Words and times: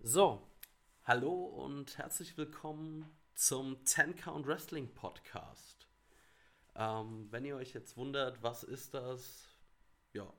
So, 0.00 0.48
hallo 1.02 1.44
und 1.44 1.98
herzlich 1.98 2.38
willkommen 2.38 3.04
zum 3.34 3.84
10 3.84 4.14
Count 4.14 4.46
Wrestling 4.46 4.94
Podcast. 4.94 5.88
Ähm, 6.76 7.26
wenn 7.30 7.44
ihr 7.44 7.56
euch 7.56 7.74
jetzt 7.74 7.96
wundert, 7.96 8.40
was 8.40 8.62
ist 8.62 8.94
das? 8.94 9.48
Ja, 10.12 10.32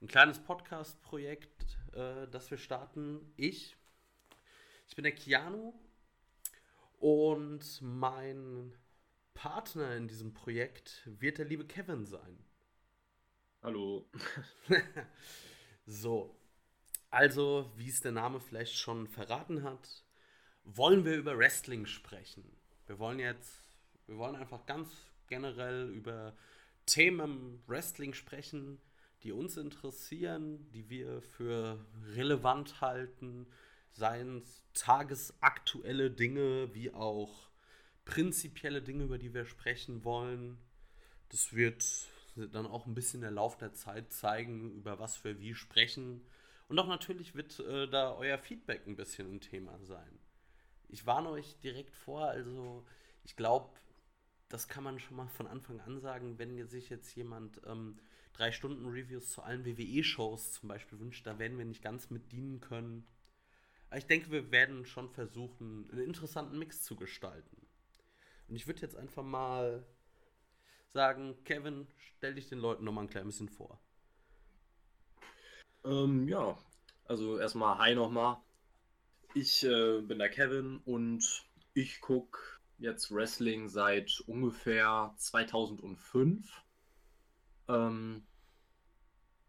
ein 0.00 0.08
kleines 0.08 0.38
Podcast-Projekt, 0.38 1.78
äh, 1.92 2.26
das 2.28 2.50
wir 2.50 2.56
starten. 2.56 3.30
Ich, 3.36 3.76
ich 4.88 4.96
bin 4.96 5.02
der 5.02 5.14
Keanu 5.14 5.74
und 6.98 7.82
mein 7.82 8.74
Partner 9.34 9.96
in 9.96 10.08
diesem 10.08 10.32
Projekt 10.32 11.02
wird 11.04 11.36
der 11.36 11.44
liebe 11.44 11.66
Kevin 11.66 12.06
sein. 12.06 12.42
Hallo. 13.62 14.10
so, 15.86 16.37
also, 17.10 17.70
wie 17.76 17.88
es 17.88 18.00
der 18.00 18.12
Name 18.12 18.40
vielleicht 18.40 18.76
schon 18.76 19.06
verraten 19.06 19.62
hat, 19.62 20.04
wollen 20.64 21.04
wir 21.04 21.16
über 21.16 21.38
Wrestling 21.38 21.86
sprechen. 21.86 22.44
Wir 22.86 22.98
wollen 22.98 23.18
jetzt, 23.18 23.62
wir 24.06 24.18
wollen 24.18 24.36
einfach 24.36 24.66
ganz 24.66 24.88
generell 25.26 25.90
über 25.90 26.36
Themen 26.86 27.62
Wrestling 27.66 28.14
sprechen, 28.14 28.80
die 29.22 29.32
uns 29.32 29.56
interessieren, 29.56 30.70
die 30.72 30.88
wir 30.88 31.22
für 31.22 31.84
relevant 32.14 32.80
halten, 32.80 33.46
seien 33.92 34.38
es 34.38 34.64
tagesaktuelle 34.74 36.10
Dinge 36.10 36.74
wie 36.74 36.92
auch 36.92 37.50
prinzipielle 38.04 38.80
Dinge, 38.80 39.04
über 39.04 39.18
die 39.18 39.34
wir 39.34 39.44
sprechen 39.44 40.04
wollen. 40.04 40.58
Das 41.30 41.52
wird 41.52 41.84
dann 42.36 42.66
auch 42.66 42.86
ein 42.86 42.94
bisschen 42.94 43.20
der 43.20 43.30
Lauf 43.30 43.56
der 43.58 43.74
Zeit 43.74 44.12
zeigen, 44.12 44.70
über 44.72 44.98
was 44.98 45.24
wir 45.24 45.40
wie 45.40 45.54
sprechen. 45.54 46.22
Und 46.68 46.78
auch 46.78 46.86
natürlich 46.86 47.34
wird 47.34 47.58
äh, 47.60 47.88
da 47.88 48.14
euer 48.14 48.38
Feedback 48.38 48.86
ein 48.86 48.96
bisschen 48.96 49.34
ein 49.34 49.40
Thema 49.40 49.78
sein. 49.84 50.18
Ich 50.88 51.06
warne 51.06 51.30
euch 51.30 51.58
direkt 51.60 51.94
vor, 51.94 52.24
also 52.26 52.84
ich 53.24 53.36
glaube, 53.36 53.70
das 54.48 54.68
kann 54.68 54.84
man 54.84 54.98
schon 54.98 55.16
mal 55.16 55.28
von 55.28 55.46
Anfang 55.46 55.80
an 55.80 56.00
sagen, 56.00 56.38
wenn 56.38 56.66
sich 56.66 56.88
jetzt 56.88 57.14
jemand 57.14 57.60
ähm, 57.66 57.98
drei 58.32 58.52
Stunden 58.52 58.86
Reviews 58.86 59.30
zu 59.30 59.42
allen 59.42 59.66
WWE-Shows 59.66 60.52
zum 60.52 60.68
Beispiel 60.68 60.98
wünscht, 61.00 61.26
da 61.26 61.38
werden 61.38 61.58
wir 61.58 61.64
nicht 61.64 61.82
ganz 61.82 62.10
mit 62.10 62.32
dienen 62.32 62.60
können. 62.60 63.06
Aber 63.88 63.98
ich 63.98 64.06
denke, 64.06 64.30
wir 64.30 64.50
werden 64.50 64.84
schon 64.84 65.10
versuchen, 65.10 65.90
einen 65.90 66.04
interessanten 66.04 66.58
Mix 66.58 66.82
zu 66.82 66.96
gestalten. 66.96 67.66
Und 68.46 68.56
ich 68.56 68.66
würde 68.66 68.82
jetzt 68.82 68.96
einfach 68.96 69.22
mal 69.22 69.86
sagen, 70.92 71.36
Kevin, 71.44 71.86
stell 72.16 72.34
dich 72.34 72.48
den 72.48 72.58
Leuten 72.58 72.84
noch 72.84 72.92
mal 72.92 73.02
ein 73.02 73.10
klein 73.10 73.26
bisschen 73.26 73.48
vor. 73.48 73.80
Ähm, 75.88 76.28
ja, 76.28 76.58
also 77.06 77.38
erstmal 77.38 77.78
Hi 77.78 77.94
nochmal. 77.94 78.36
Ich 79.34 79.64
äh, 79.64 80.02
bin 80.02 80.18
der 80.18 80.28
Kevin 80.28 80.82
und 80.84 81.46
ich 81.72 82.00
gucke 82.00 82.38
jetzt 82.78 83.10
Wrestling 83.10 83.70
seit 83.70 84.22
ungefähr 84.26 85.14
2005. 85.16 86.46
Ähm, 87.68 88.26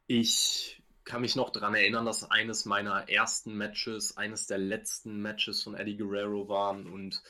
ich 0.07 0.81
kann 1.03 1.21
mich 1.21 1.35
noch 1.35 1.49
daran 1.49 1.75
erinnern, 1.75 2.05
dass 2.05 2.29
eines 2.31 2.63
meiner 2.63 3.09
ersten 3.09 3.55
Matches, 3.55 4.15
eines 4.15 4.47
der 4.47 4.59
letzten 4.59 5.21
Matches 5.21 5.63
von 5.63 5.75
Eddie 5.75 5.97
Guerrero 5.97 6.47
waren 6.47 6.87
und 6.87 7.21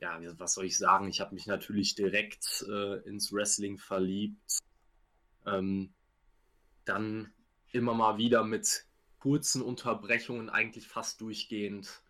ja, 0.00 0.18
was 0.38 0.54
soll 0.54 0.64
ich 0.64 0.78
sagen? 0.78 1.08
Ich 1.08 1.20
habe 1.20 1.34
mich 1.34 1.46
natürlich 1.46 1.94
direkt 1.94 2.64
äh, 2.68 2.96
ins 3.08 3.32
Wrestling 3.32 3.78
verliebt. 3.78 4.58
Ähm, 5.46 5.92
dann 6.84 7.32
immer 7.72 7.94
mal 7.94 8.18
wieder 8.18 8.44
mit 8.44 8.84
kurzen 9.18 9.62
Unterbrechungen 9.62 10.48
eigentlich 10.48 10.86
fast 10.86 11.20
durchgehend 11.20 12.02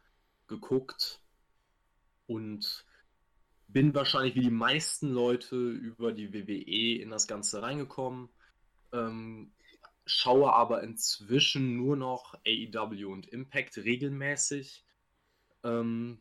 geguckt 0.46 1.20
und 2.26 2.84
bin 3.66 3.94
wahrscheinlich 3.94 4.34
wie 4.34 4.42
die 4.42 4.50
meisten 4.50 5.10
Leute 5.12 5.56
über 5.56 6.12
die 6.12 6.32
WWE 6.32 7.02
in 7.02 7.10
das 7.10 7.26
Ganze 7.26 7.62
reingekommen. 7.62 8.28
Ähm, 8.92 9.52
schaue 10.06 10.54
aber 10.54 10.82
inzwischen 10.82 11.76
nur 11.76 11.96
noch 11.96 12.34
AEW 12.46 13.12
und 13.12 13.26
Impact 13.26 13.76
regelmäßig. 13.78 14.84
Ähm, 15.64 16.20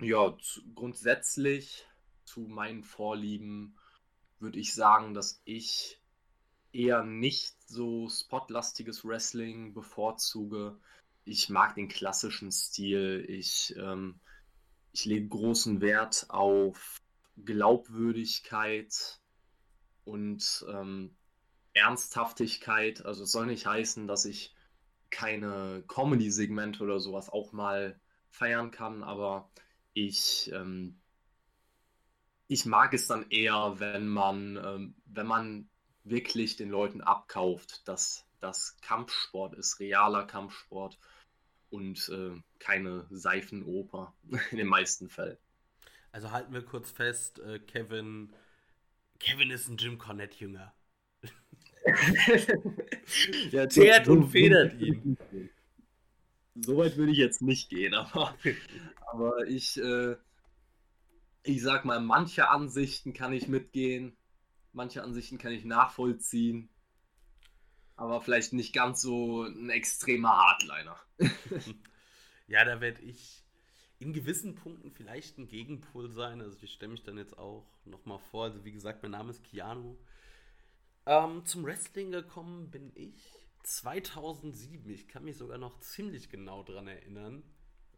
ja, 0.00 0.36
zu, 0.38 0.62
grundsätzlich 0.74 1.86
zu 2.24 2.40
meinen 2.40 2.84
Vorlieben 2.84 3.76
würde 4.38 4.58
ich 4.58 4.72
sagen, 4.72 5.12
dass 5.12 5.42
ich 5.44 5.99
eher 6.72 7.04
nicht 7.04 7.56
so 7.68 8.08
spotlastiges 8.08 9.04
Wrestling 9.04 9.74
bevorzuge. 9.74 10.78
Ich 11.24 11.48
mag 11.48 11.74
den 11.74 11.88
klassischen 11.88 12.50
Stil. 12.52 13.24
Ich, 13.28 13.74
ähm, 13.76 14.20
ich 14.92 15.04
lege 15.04 15.28
großen 15.28 15.80
Wert 15.80 16.26
auf 16.28 17.00
Glaubwürdigkeit 17.44 19.20
und 20.04 20.64
ähm, 20.68 21.14
Ernsthaftigkeit. 21.72 23.04
Also 23.04 23.24
es 23.24 23.32
soll 23.32 23.46
nicht 23.46 23.66
heißen, 23.66 24.06
dass 24.06 24.24
ich 24.24 24.54
keine 25.10 25.82
Comedy-Segmente 25.88 26.82
oder 26.82 27.00
sowas 27.00 27.28
auch 27.30 27.52
mal 27.52 27.98
feiern 28.30 28.70
kann, 28.70 29.02
aber 29.02 29.50
ich, 29.92 30.50
ähm, 30.54 31.00
ich 32.46 32.64
mag 32.64 32.94
es 32.94 33.06
dann 33.08 33.28
eher, 33.30 33.78
wenn 33.78 34.08
man, 34.08 34.56
ähm, 34.56 34.94
wenn 35.06 35.26
man 35.26 35.68
wirklich 36.04 36.56
den 36.56 36.70
Leuten 36.70 37.00
abkauft, 37.00 37.86
dass 37.88 38.26
das 38.40 38.76
Kampfsport 38.80 39.54
ist, 39.54 39.80
realer 39.80 40.26
Kampfsport 40.26 40.98
und 41.68 42.08
äh, 42.08 42.40
keine 42.58 43.06
Seifenoper 43.10 44.14
in 44.50 44.58
den 44.58 44.66
meisten 44.66 45.08
Fällen. 45.08 45.38
Also 46.12 46.32
halten 46.32 46.52
wir 46.52 46.62
kurz 46.62 46.90
fest, 46.90 47.38
äh, 47.40 47.60
Kevin, 47.60 48.34
Kevin 49.20 49.50
ist 49.50 49.68
ein 49.68 49.76
Jim 49.76 49.98
Cornette-Jünger. 49.98 50.74
ja, 53.50 53.66
Teert 53.66 54.08
und 54.08 54.30
federt 54.30 54.74
ihn. 54.80 55.16
Soweit 56.54 56.96
würde 56.96 57.12
ich 57.12 57.18
jetzt 57.18 57.42
nicht 57.42 57.70
gehen, 57.70 57.94
aber, 57.94 58.36
aber 59.12 59.46
ich, 59.46 59.80
äh, 59.80 60.16
ich 61.42 61.62
sag 61.62 61.84
mal, 61.84 62.00
manche 62.00 62.48
Ansichten 62.48 63.12
kann 63.12 63.32
ich 63.32 63.46
mitgehen, 63.48 64.16
Manche 64.72 65.02
Ansichten 65.02 65.38
kann 65.38 65.52
ich 65.52 65.64
nachvollziehen. 65.64 66.68
Aber 67.96 68.20
vielleicht 68.20 68.52
nicht 68.52 68.72
ganz 68.72 69.02
so 69.02 69.42
ein 69.42 69.68
extremer 69.68 70.30
Hardliner. 70.30 70.96
ja, 72.46 72.64
da 72.64 72.80
werde 72.80 73.02
ich 73.02 73.44
in 73.98 74.14
gewissen 74.14 74.54
Punkten 74.54 74.90
vielleicht 74.90 75.38
ein 75.38 75.46
Gegenpol 75.46 76.10
sein. 76.10 76.40
Also 76.40 76.56
ich 76.62 76.72
stelle 76.72 76.92
mich 76.92 77.02
dann 77.02 77.18
jetzt 77.18 77.38
auch 77.38 77.66
nochmal 77.84 78.18
vor. 78.30 78.44
Also 78.44 78.64
wie 78.64 78.72
gesagt, 78.72 79.02
mein 79.02 79.12
Name 79.12 79.30
ist 79.30 79.44
Keanu. 79.44 79.96
Ähm, 81.06 81.44
zum 81.44 81.64
Wrestling 81.64 82.10
gekommen 82.10 82.70
bin 82.70 82.90
ich 82.94 83.22
2007. 83.64 84.88
Ich 84.90 85.08
kann 85.08 85.24
mich 85.24 85.36
sogar 85.36 85.58
noch 85.58 85.78
ziemlich 85.80 86.30
genau 86.30 86.62
dran 86.62 86.88
erinnern, 86.88 87.42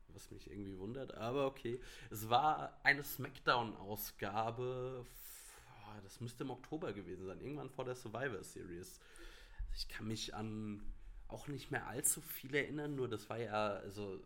was 0.09 0.33
mich 0.33 0.51
irgendwie 0.51 0.79
wundert. 0.79 1.15
Aber 1.15 1.47
okay, 1.47 1.81
es 2.11 2.29
war 2.29 2.81
eine 2.83 3.05
Smackdown-Ausgabe 3.05 5.07
das 6.03 6.21
müsste 6.21 6.45
im 6.45 6.51
Oktober 6.51 6.93
gewesen 6.93 7.27
sein, 7.27 7.41
irgendwann 7.41 7.71
vor 7.71 7.85
der 7.85 7.95
Survivor 7.95 8.43
Series. 8.43 9.01
Ich 9.75 9.89
kann 9.89 10.07
mich 10.07 10.35
an 10.35 10.83
auch 11.29 11.49
nicht 11.49 11.71
mehr 11.71 11.87
allzu 11.87 12.21
viel 12.21 12.55
erinnern, 12.55 12.95
nur 12.95 13.09
das 13.09 13.29
war 13.31 13.39
ja, 13.39 13.71
also 13.71 14.23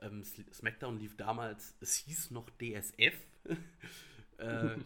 ähm, 0.00 0.24
SmackDown 0.24 0.98
lief 0.98 1.16
damals, 1.16 1.76
es 1.80 1.94
hieß 1.96 2.30
noch 2.32 2.50
DSF. 2.50 3.14
äh, 4.38 4.76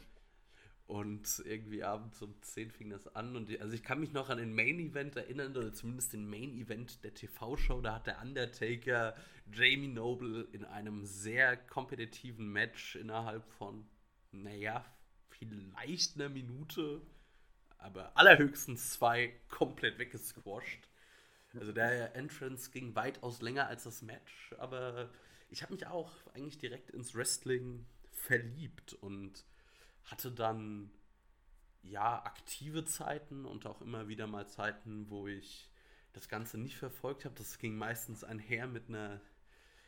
und 0.86 1.42
irgendwie 1.46 1.82
abends 1.84 2.20
um 2.20 2.34
10 2.42 2.70
fing 2.70 2.90
das 2.90 3.14
an. 3.14 3.34
Und 3.34 3.48
die, 3.48 3.58
also 3.60 3.72
ich 3.72 3.82
kann 3.82 4.00
mich 4.00 4.12
noch 4.12 4.28
an 4.28 4.38
den 4.38 4.54
Main 4.54 4.78
Event 4.78 5.16
erinnern, 5.16 5.56
oder 5.56 5.72
zumindest 5.72 6.12
den 6.12 6.28
Main 6.28 6.52
Event 6.52 7.02
der 7.02 7.14
TV-Show. 7.14 7.80
Da 7.80 7.94
hat 7.94 8.06
der 8.06 8.20
Undertaker 8.20 9.14
Jamie 9.50 9.88
Noble 9.88 10.46
in 10.52 10.64
einem 10.64 11.06
sehr 11.06 11.56
kompetitiven 11.56 12.52
Match 12.52 12.96
innerhalb 12.96 13.48
von, 13.52 13.86
naja, 14.32 14.84
vielleicht 15.46 16.14
eine 16.16 16.28
Minute, 16.28 17.02
aber 17.78 18.16
allerhöchstens 18.16 18.92
zwei 18.92 19.34
komplett 19.48 19.98
weggesquasht. 19.98 20.88
Also 21.54 21.72
der 21.72 22.14
Entrance 22.16 22.70
ging 22.70 22.94
weitaus 22.94 23.42
länger 23.42 23.66
als 23.66 23.84
das 23.84 24.02
Match, 24.02 24.54
aber 24.58 25.10
ich 25.50 25.62
habe 25.62 25.74
mich 25.74 25.86
auch 25.86 26.10
eigentlich 26.34 26.58
direkt 26.58 26.90
ins 26.90 27.14
Wrestling 27.14 27.84
verliebt 28.10 28.94
und 28.94 29.44
hatte 30.04 30.32
dann 30.32 30.90
ja 31.82 32.24
aktive 32.24 32.84
Zeiten 32.84 33.44
und 33.44 33.66
auch 33.66 33.82
immer 33.82 34.08
wieder 34.08 34.26
mal 34.26 34.48
Zeiten, 34.48 35.10
wo 35.10 35.26
ich 35.26 35.68
das 36.12 36.28
Ganze 36.28 36.58
nicht 36.58 36.76
verfolgt 36.76 37.24
habe. 37.24 37.34
Das 37.34 37.58
ging 37.58 37.76
meistens 37.76 38.24
einher 38.24 38.66
mit 38.66 38.88
einer 38.88 39.20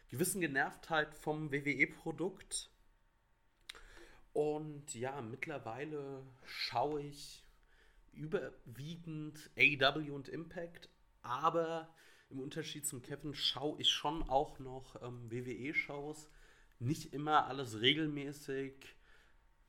gewissen 0.09 0.41
Genervtheit 0.41 1.15
vom 1.15 1.51
WWE-Produkt. 1.51 2.71
Und 4.35 4.95
ja, 4.95 5.23
mittlerweile 5.23 6.27
schaue 6.45 7.03
ich 7.03 7.45
überwiegend 8.13 9.39
AEW 9.57 10.13
und 10.13 10.29
Impact, 10.29 10.89
aber 11.23 11.89
im 12.31 12.41
Unterschied 12.41 12.85
zum 12.85 13.01
Kevin 13.01 13.33
schaue 13.33 13.81
ich 13.81 13.91
schon 13.91 14.29
auch 14.29 14.59
noch 14.59 15.01
ähm, 15.03 15.31
WWE-Shows. 15.31 16.29
Nicht 16.81 17.15
immer 17.15 17.47
alles 17.47 17.81
regelmäßig, 17.81 18.97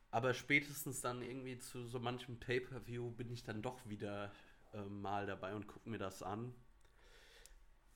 aber 0.09 0.33
spätestens 0.33 0.99
dann 0.99 1.21
irgendwie 1.21 1.59
zu 1.59 1.85
so 1.85 1.99
manchem 1.99 2.39
Pay-Per-View 2.39 3.11
bin 3.11 3.29
ich 3.29 3.43
dann 3.43 3.61
doch 3.61 3.87
wieder 3.87 4.31
äh, 4.73 4.81
mal 4.83 5.27
dabei 5.27 5.53
und 5.53 5.67
gucke 5.67 5.87
mir 5.87 5.99
das 5.99 6.23
an. 6.23 6.55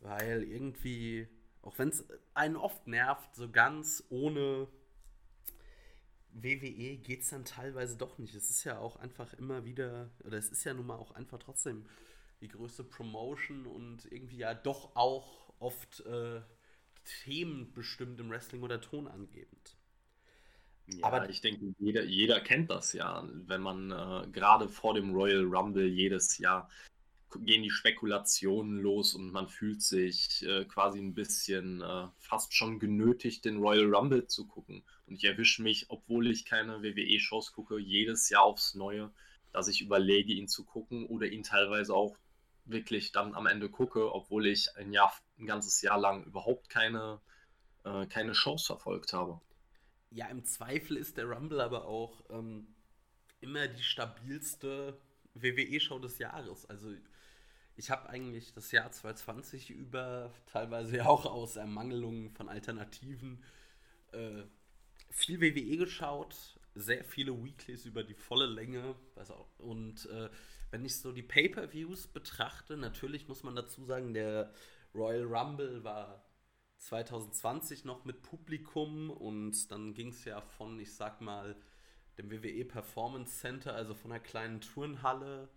Weil 0.02 0.44
irgendwie, 0.44 1.28
auch 1.64 1.80
wenn 1.80 1.90
es 1.90 2.06
einen 2.36 2.58
oft 2.58 2.86
nervt, 2.86 3.34
so 3.34 3.50
ganz 3.50 4.04
ohne 4.10 4.68
WWE 6.34 6.98
geht 6.98 7.22
es 7.22 7.30
dann 7.30 7.46
teilweise 7.46 7.98
doch 7.98 8.18
nicht. 8.18 8.36
Es 8.36 8.50
ist 8.50 8.64
ja 8.64 8.80
auch 8.80 8.98
einfach 8.98 9.34
immer 9.34 9.66
wieder, 9.66 10.10
oder 10.24 10.38
es 10.38 10.50
ist 10.50 10.64
ja 10.64 10.74
nun 10.74 10.88
mal 10.88 10.98
auch 10.98 11.12
einfach 11.12 11.40
trotzdem 11.40 11.86
die 12.42 12.48
größte 12.48 12.84
Promotion 12.84 13.66
und 13.66 14.06
irgendwie 14.12 14.38
ja 14.38 14.54
doch 14.54 14.96
auch 14.96 15.54
oft 15.60 16.06
äh, 16.06 16.42
themenbestimmt 17.24 18.20
im 18.20 18.30
Wrestling 18.30 18.62
oder 18.62 18.80
tonangebend. 18.80 19.76
Ja, 20.88 21.06
aber 21.06 21.30
ich 21.30 21.42
denke, 21.42 21.74
jeder, 21.78 22.04
jeder 22.04 22.40
kennt 22.40 22.70
das 22.72 22.94
ja, 22.94 23.28
wenn 23.46 23.62
man 23.62 23.92
äh, 23.92 24.28
gerade 24.32 24.70
vor 24.70 24.94
dem 24.96 25.14
Royal 25.14 25.44
Rumble 25.44 25.86
jedes 25.86 26.38
Jahr 26.38 26.70
gehen 27.38 27.62
die 27.62 27.70
Spekulationen 27.70 28.82
los 28.82 29.14
und 29.14 29.32
man 29.32 29.48
fühlt 29.48 29.82
sich 29.84 30.44
äh, 30.48 30.66
quasi 30.66 31.00
ein 31.00 31.14
bisschen 31.14 31.82
äh, 31.82 32.08
fast 32.18 32.56
schon 32.56 32.80
genötigt, 32.80 33.46
den 33.46 33.58
Royal 33.58 33.94
Rumble 33.94 34.26
zu 34.26 34.48
gucken. 34.48 34.84
Und 35.10 35.16
ich 35.16 35.24
erwische 35.24 35.64
mich, 35.64 35.88
obwohl 35.90 36.30
ich 36.30 36.46
keine 36.46 36.84
WWE-Shows 36.84 37.54
gucke, 37.54 37.80
jedes 37.80 38.30
Jahr 38.30 38.44
aufs 38.44 38.76
Neue, 38.76 39.12
dass 39.52 39.68
ich 39.68 39.82
überlege, 39.82 40.34
ihn 40.34 40.48
zu 40.48 40.64
gucken 40.64 41.08
oder 41.08 41.26
ihn 41.26 41.42
teilweise 41.42 41.96
auch 41.96 42.16
wirklich 42.66 43.12
dann 43.12 43.34
am 43.34 43.48
Ende 43.48 43.70
gucke, 43.70 44.14
obwohl 44.14 44.46
ich 44.46 44.76
ein 44.78 44.94
Jahr, 44.94 45.12
ein 45.40 45.48
ganzes 45.48 45.82
Jahr 45.82 46.00
lang 46.00 46.24
überhaupt 46.26 46.70
keine, 46.70 47.20
äh, 47.84 48.06
keine 48.06 48.36
Shows 48.36 48.68
verfolgt 48.68 49.14
habe. 49.14 49.42
Ja, 50.12 50.28
im 50.28 50.46
Zweifel 50.46 50.98
ist 50.98 51.18
der 51.18 51.26
Rumble 51.26 51.62
aber 51.62 51.86
auch 51.86 52.24
ähm, 52.30 52.68
immer 53.42 53.68
die 53.68 53.84
stabilste 53.84 55.00
WWE-Show 55.34 55.98
des 55.98 56.20
Jahres. 56.20 56.68
Also 56.68 56.94
ich 57.76 57.90
habe 57.90 58.10
eigentlich 58.10 58.54
das 58.54 58.72
Jahr 58.72 58.92
2020 58.92 59.72
über, 59.72 60.32
teilweise 60.46 61.08
auch 61.08 61.26
aus 61.26 61.56
Ermangelung 61.56 62.30
von 62.30 62.48
Alternativen, 62.48 63.44
äh, 64.12 64.44
viel 65.10 65.42
WWE 65.42 65.78
geschaut, 65.78 66.60
sehr 66.76 67.04
viele 67.04 67.44
Weeklies 67.44 67.86
über 67.86 68.04
die 68.04 68.14
volle 68.14 68.46
Länge. 68.46 68.96
Und 69.58 70.06
äh, 70.08 70.30
wenn 70.72 70.86
ich 70.86 71.00
so 71.00 71.12
die 71.12 71.24
Pay-per-Views 71.24 72.08
betrachte, 72.08 72.78
natürlich 72.78 73.28
muss 73.28 73.44
man 73.44 73.56
dazu 73.56 73.84
sagen, 73.86 74.14
der 74.14 74.54
Royal 74.94 75.24
Rumble 75.24 75.84
war 75.84 76.24
2020 76.78 77.86
noch 77.86 78.06
mit 78.06 78.22
Publikum 78.22 79.10
und 79.10 79.72
dann 79.72 79.94
ging 79.94 80.10
es 80.10 80.26
ja 80.26 80.42
von, 80.42 80.80
ich 80.80 80.94
sag 80.94 81.22
mal, 81.22 81.56
dem 82.18 82.30
WWE 82.32 82.66
Performance 82.66 83.40
Center, 83.40 83.74
also 83.74 83.94
von 83.94 84.12
einer 84.12 84.20
kleinen 84.20 84.60
Turnhalle 84.62 85.50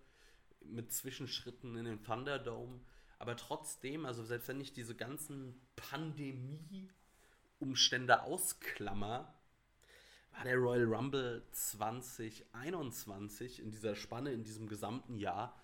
mit 0.61 0.91
Zwischenschritten 0.91 1.77
in 1.77 1.85
den 1.85 2.03
Thunderdome. 2.03 2.81
Aber 3.19 3.37
trotzdem, 3.37 4.05
also 4.05 4.23
selbst 4.23 4.49
wenn 4.49 4.59
ich 4.59 4.73
diese 4.73 4.95
ganzen 4.95 5.61
Pandemie-Umstände 5.75 8.23
ausklammer, 8.23 9.33
war 10.33 10.43
der 10.43 10.57
Royal 10.57 10.85
Rumble 10.85 11.43
2021 11.51 13.59
in 13.59 13.71
dieser 13.71 13.95
Spanne, 13.95 14.31
in 14.31 14.43
diesem 14.43 14.67
gesamten 14.67 15.17
Jahr 15.17 15.59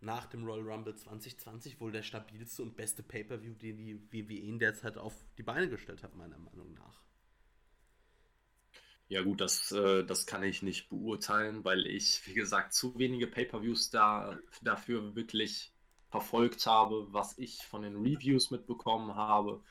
nach 0.00 0.26
dem 0.26 0.44
Royal 0.44 0.68
Rumble 0.68 0.94
2020 0.94 1.80
wohl 1.80 1.92
der 1.92 2.02
stabilste 2.02 2.62
und 2.62 2.76
beste 2.76 3.02
Pay-per-View, 3.02 3.54
den 3.54 3.78
die 3.78 4.12
WWE 4.12 4.38
in 4.38 4.58
der 4.58 4.74
Zeit 4.74 4.98
auf 4.98 5.14
die 5.38 5.42
Beine 5.42 5.68
gestellt 5.68 6.02
hat, 6.02 6.14
meiner 6.14 6.38
Meinung 6.38 6.74
nach. 6.74 7.02
Ja 9.08 9.22
gut, 9.22 9.40
das, 9.40 9.70
äh, 9.72 10.04
das 10.04 10.26
kann 10.26 10.42
ich 10.42 10.62
nicht 10.62 10.88
beurteilen, 10.88 11.64
weil 11.64 11.86
ich, 11.86 12.26
wie 12.26 12.34
gesagt, 12.34 12.74
zu 12.74 12.98
wenige 12.98 13.28
Pay-per-Views 13.28 13.90
da, 13.90 14.38
dafür 14.62 15.14
wirklich 15.14 15.72
verfolgt 16.08 16.66
habe, 16.66 17.06
was 17.12 17.38
ich 17.38 17.64
von 17.66 17.82
den 17.82 17.96
Reviews 17.96 18.50
mitbekommen 18.50 19.14
habe. 19.14 19.62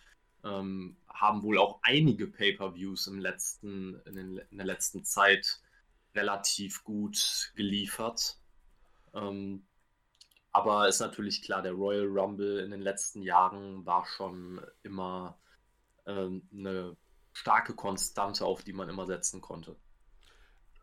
Ähm, 0.45 0.95
haben 1.09 1.43
wohl 1.43 1.57
auch 1.57 1.79
einige 1.81 2.27
Pay-per-Views 2.27 3.07
im 3.07 3.19
letzten, 3.19 3.99
in, 4.05 4.15
den, 4.15 4.37
in, 4.37 4.57
der 4.57 4.65
letzten 4.65 5.03
Zeit 5.03 5.59
relativ 6.13 6.83
gut 6.83 7.51
geliefert. 7.55 8.37
Ähm, 9.13 9.65
aber 10.51 10.87
ist 10.87 11.01
natürlich 11.01 11.41
klar, 11.41 11.61
der 11.61 11.73
Royal 11.73 12.05
Rumble 12.05 12.59
in 12.59 12.71
den 12.71 12.81
letzten 12.81 13.21
Jahren 13.21 13.85
war 13.85 14.05
schon 14.05 14.61
immer 14.83 15.37
ähm, 16.05 16.47
eine 16.53 16.95
starke 17.33 17.73
Konstante, 17.73 18.45
auf 18.45 18.63
die 18.63 18.73
man 18.73 18.87
immer 18.87 19.05
setzen 19.05 19.41
konnte. 19.41 19.75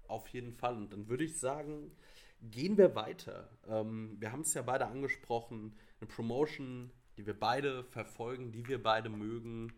Auf 0.08 0.29
jeden 0.29 0.53
Fall. 0.53 0.76
Und 0.76 0.93
dann 0.93 1.08
würde 1.08 1.25
ich 1.25 1.38
sagen, 1.38 1.97
gehen 2.43 2.76
wir 2.76 2.94
weiter. 2.94 3.49
Ähm, 3.67 4.17
wir 4.20 4.32
haben 4.32 4.43
es 4.43 4.55
ja 4.55 4.62
beide 4.62 4.87
angesprochen. 4.87 5.79
Eine 6.00 6.08
Promotion, 6.08 6.91
die 7.22 7.26
wir 7.26 7.38
beide 7.38 7.84
verfolgen, 7.84 8.52
die 8.52 8.66
wir 8.66 8.82
beide 8.82 9.08
mögen, 9.08 9.72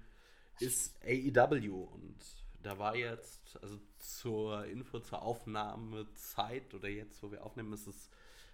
ist 0.61 0.97
AEW. 1.05 1.85
Und 1.85 2.17
da 2.63 2.79
war 2.79 2.97
jetzt, 2.97 3.59
also 3.63 3.79
zur 3.99 4.65
Info, 4.67 5.01
zur 5.01 5.23
Aufnahmezeit 5.23 6.75
oder 6.75 6.89
jetzt, 6.89 7.23
wo 7.23 7.31
wir 7.31 7.45
aufnehmen, 7.45 7.73
ist 7.73 7.87
es 7.87 8.11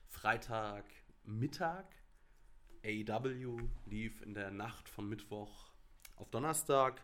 Freitagmittag. 0.09 1.85
AEW 2.85 3.59
lief 3.87 4.23
in 4.23 4.35
der 4.35 4.51
Nacht 4.51 4.89
von 4.89 5.09
Mittwoch 5.09 5.71
auf 6.17 6.31
Donnerstag 6.31 7.03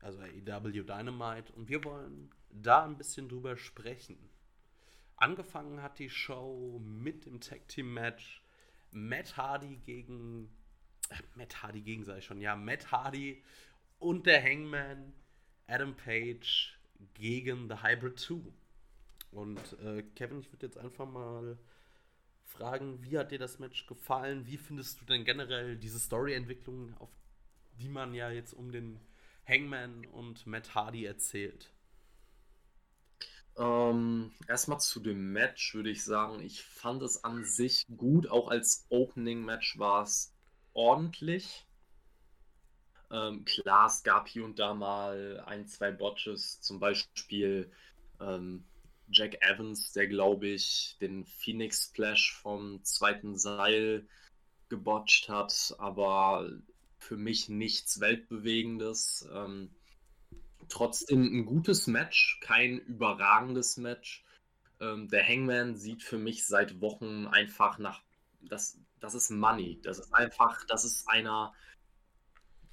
also 0.00 0.20
AEW 0.20 0.84
Dynamite, 0.84 1.52
und 1.52 1.68
wir 1.68 1.84
wollen 1.84 2.30
da 2.50 2.84
ein 2.84 2.96
bisschen 2.96 3.28
drüber 3.28 3.56
sprechen. 3.56 4.16
Angefangen 5.16 5.82
hat 5.82 5.98
die 5.98 6.10
Show 6.10 6.80
mit 6.84 7.26
dem 7.26 7.40
Tag 7.40 7.68
Team 7.68 7.94
Match 7.94 8.42
Matt 8.90 9.36
Hardy 9.36 9.76
gegen 9.84 10.50
Matt 11.34 11.62
Hardy 11.62 11.82
gegen 11.82 12.04
sei 12.04 12.20
schon, 12.20 12.40
ja, 12.40 12.56
Matt 12.56 12.90
Hardy 12.90 13.42
und 13.98 14.26
der 14.26 14.42
Hangman 14.42 15.12
Adam 15.66 15.96
Page 15.96 16.78
gegen 17.14 17.68
The 17.68 17.82
Hybrid 17.82 18.18
2. 18.18 18.40
Und 19.32 19.60
äh, 19.84 20.02
Kevin, 20.14 20.40
ich 20.40 20.52
würde 20.52 20.66
jetzt 20.66 20.78
einfach 20.78 21.06
mal 21.06 21.58
fragen, 22.44 23.02
wie 23.02 23.18
hat 23.18 23.32
dir 23.32 23.38
das 23.38 23.58
Match 23.58 23.86
gefallen? 23.86 24.46
Wie 24.46 24.56
findest 24.56 25.00
du 25.00 25.04
denn 25.04 25.24
generell 25.24 25.76
diese 25.76 25.98
Storyentwicklung, 25.98 26.94
auf 26.98 27.10
die 27.78 27.88
man 27.88 28.14
ja 28.14 28.30
jetzt 28.30 28.54
um 28.54 28.72
den 28.72 28.98
Hangman 29.46 30.06
und 30.06 30.46
Matt 30.46 30.74
Hardy 30.74 31.04
erzählt? 31.04 31.70
Ähm, 33.58 34.32
erstmal 34.48 34.80
zu 34.80 35.00
dem 35.00 35.32
Match 35.32 35.74
würde 35.74 35.90
ich 35.90 36.04
sagen, 36.04 36.40
ich 36.42 36.62
fand 36.62 37.02
es 37.02 37.24
an 37.24 37.44
sich 37.44 37.86
gut. 37.96 38.28
Auch 38.28 38.48
als 38.48 38.86
Opening-Match 38.90 39.78
war 39.78 40.02
es 40.02 40.35
ordentlich. 40.76 41.66
Ähm, 43.10 43.44
klar, 43.44 43.86
es 43.86 44.02
gab 44.02 44.28
hier 44.28 44.44
und 44.44 44.58
da 44.58 44.74
mal 44.74 45.42
ein, 45.46 45.66
zwei 45.66 45.90
Botches, 45.90 46.60
zum 46.60 46.80
Beispiel 46.80 47.70
ähm, 48.20 48.64
Jack 49.08 49.40
Evans, 49.42 49.92
der 49.92 50.08
glaube 50.08 50.48
ich 50.48 50.96
den 51.00 51.24
Phoenix 51.24 51.84
Splash 51.84 52.34
vom 52.34 52.82
zweiten 52.82 53.36
Seil 53.36 54.06
gebotcht 54.68 55.28
hat, 55.28 55.74
aber 55.78 56.50
für 56.98 57.16
mich 57.16 57.48
nichts 57.48 58.00
Weltbewegendes. 58.00 59.28
Ähm, 59.32 59.70
trotzdem 60.68 61.22
ein 61.22 61.46
gutes 61.46 61.86
Match, 61.86 62.40
kein 62.40 62.78
überragendes 62.78 63.76
Match. 63.76 64.24
Ähm, 64.80 65.08
der 65.08 65.26
Hangman 65.26 65.76
sieht 65.76 66.02
für 66.02 66.18
mich 66.18 66.44
seit 66.46 66.80
Wochen 66.80 67.26
einfach 67.28 67.78
nach. 67.78 68.02
Das, 68.40 68.78
das 69.00 69.14
ist 69.14 69.30
Money. 69.30 69.80
Das 69.82 69.98
ist 69.98 70.12
einfach, 70.14 70.64
das 70.66 70.84
ist 70.84 71.08
einer, 71.08 71.54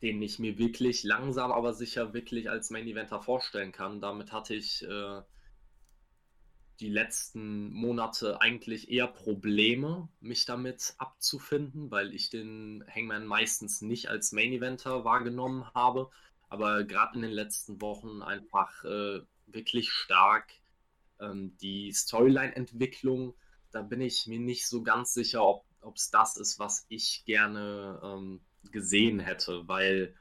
den 0.01 0.21
ich 0.21 0.39
mir 0.39 0.57
wirklich 0.57 1.03
langsam, 1.03 1.51
aber 1.51 1.73
sicher 1.73 2.13
wirklich 2.13 2.49
als 2.49 2.69
Main 2.69 2.87
Eventer 2.87 3.21
vorstellen 3.21 3.71
kann. 3.71 4.01
Damit 4.01 4.31
hatte 4.31 4.53
ich 4.53 4.83
äh, 4.83 5.21
die 6.79 6.89
letzten 6.89 7.71
Monate 7.71 8.41
eigentlich 8.41 8.89
eher 8.91 9.07
Probleme, 9.07 10.09
mich 10.19 10.45
damit 10.45 10.95
abzufinden, 10.97 11.91
weil 11.91 12.13
ich 12.13 12.29
den 12.29 12.83
Hangman 12.93 13.25
meistens 13.25 13.81
nicht 13.81 14.09
als 14.09 14.31
Main 14.31 14.51
Eventer 14.51 15.05
wahrgenommen 15.05 15.65
habe, 15.73 16.09
aber 16.49 16.83
gerade 16.83 17.15
in 17.15 17.21
den 17.21 17.31
letzten 17.31 17.81
Wochen 17.81 18.21
einfach 18.21 18.83
äh, 18.83 19.21
wirklich 19.47 19.91
stark. 19.91 20.51
Ähm, 21.19 21.55
die 21.61 21.91
Storyline-Entwicklung, 21.91 23.35
da 23.71 23.81
bin 23.81 24.01
ich 24.01 24.27
mir 24.27 24.39
nicht 24.39 24.67
so 24.67 24.83
ganz 24.83 25.13
sicher, 25.13 25.45
ob 25.45 25.65
es 25.95 26.09
das 26.11 26.37
ist, 26.37 26.59
was 26.59 26.85
ich 26.89 27.23
gerne 27.25 27.99
ähm, 28.03 28.41
gesehen 28.71 29.19
hätte, 29.19 29.67
weil 29.67 30.15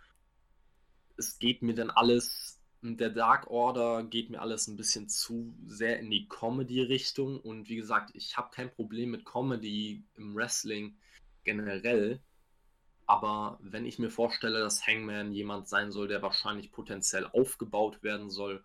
es 1.16 1.38
geht 1.38 1.62
mir 1.62 1.74
dann 1.74 1.90
alles 1.90 2.62
der 2.82 3.10
Dark 3.10 3.48
Order 3.48 4.02
geht 4.02 4.30
mir 4.30 4.40
alles 4.40 4.66
ein 4.66 4.76
bisschen 4.76 5.08
zu 5.08 5.54
sehr 5.66 6.00
in 6.00 6.10
die 6.10 6.28
Comedy-Richtung. 6.28 7.40
Und 7.40 7.68
wie 7.68 7.76
gesagt, 7.76 8.10
ich 8.14 8.36
habe 8.36 8.50
kein 8.52 8.72
Problem 8.72 9.12
mit 9.12 9.24
Comedy 9.24 10.04
im 10.16 10.34
Wrestling 10.34 10.96
generell. 11.44 12.20
Aber 13.06 13.58
wenn 13.62 13.86
ich 13.86 13.98
mir 13.98 14.10
vorstelle, 14.10 14.60
dass 14.60 14.86
Hangman 14.86 15.32
jemand 15.32 15.68
sein 15.68 15.92
soll, 15.92 16.08
der 16.08 16.22
wahrscheinlich 16.22 16.72
potenziell 16.72 17.26
aufgebaut 17.26 18.02
werden 18.02 18.30
soll, 18.30 18.64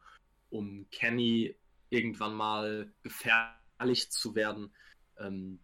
um 0.50 0.88
Kenny 0.90 1.56
irgendwann 1.90 2.34
mal 2.34 2.92
gefährlich 3.04 4.10
zu 4.10 4.34
werden, 4.34 4.74
ähm, 5.20 5.60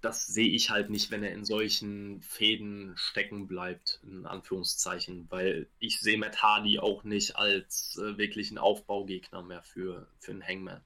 das 0.00 0.26
sehe 0.26 0.48
ich 0.48 0.70
halt 0.70 0.90
nicht, 0.90 1.10
wenn 1.10 1.22
er 1.22 1.32
in 1.32 1.44
solchen 1.44 2.22
Fäden 2.22 2.96
stecken 2.96 3.46
bleibt, 3.46 4.00
in 4.04 4.26
Anführungszeichen, 4.26 5.26
weil 5.30 5.68
ich 5.78 6.00
sehe 6.00 6.18
Matt 6.18 6.42
Hardy 6.42 6.78
auch 6.78 7.04
nicht 7.04 7.36
als 7.36 7.96
äh, 7.98 8.16
wirklichen 8.18 8.58
Aufbaugegner 8.58 9.42
mehr 9.42 9.62
für, 9.62 10.08
für 10.18 10.32
einen 10.32 10.46
Hangman. 10.46 10.84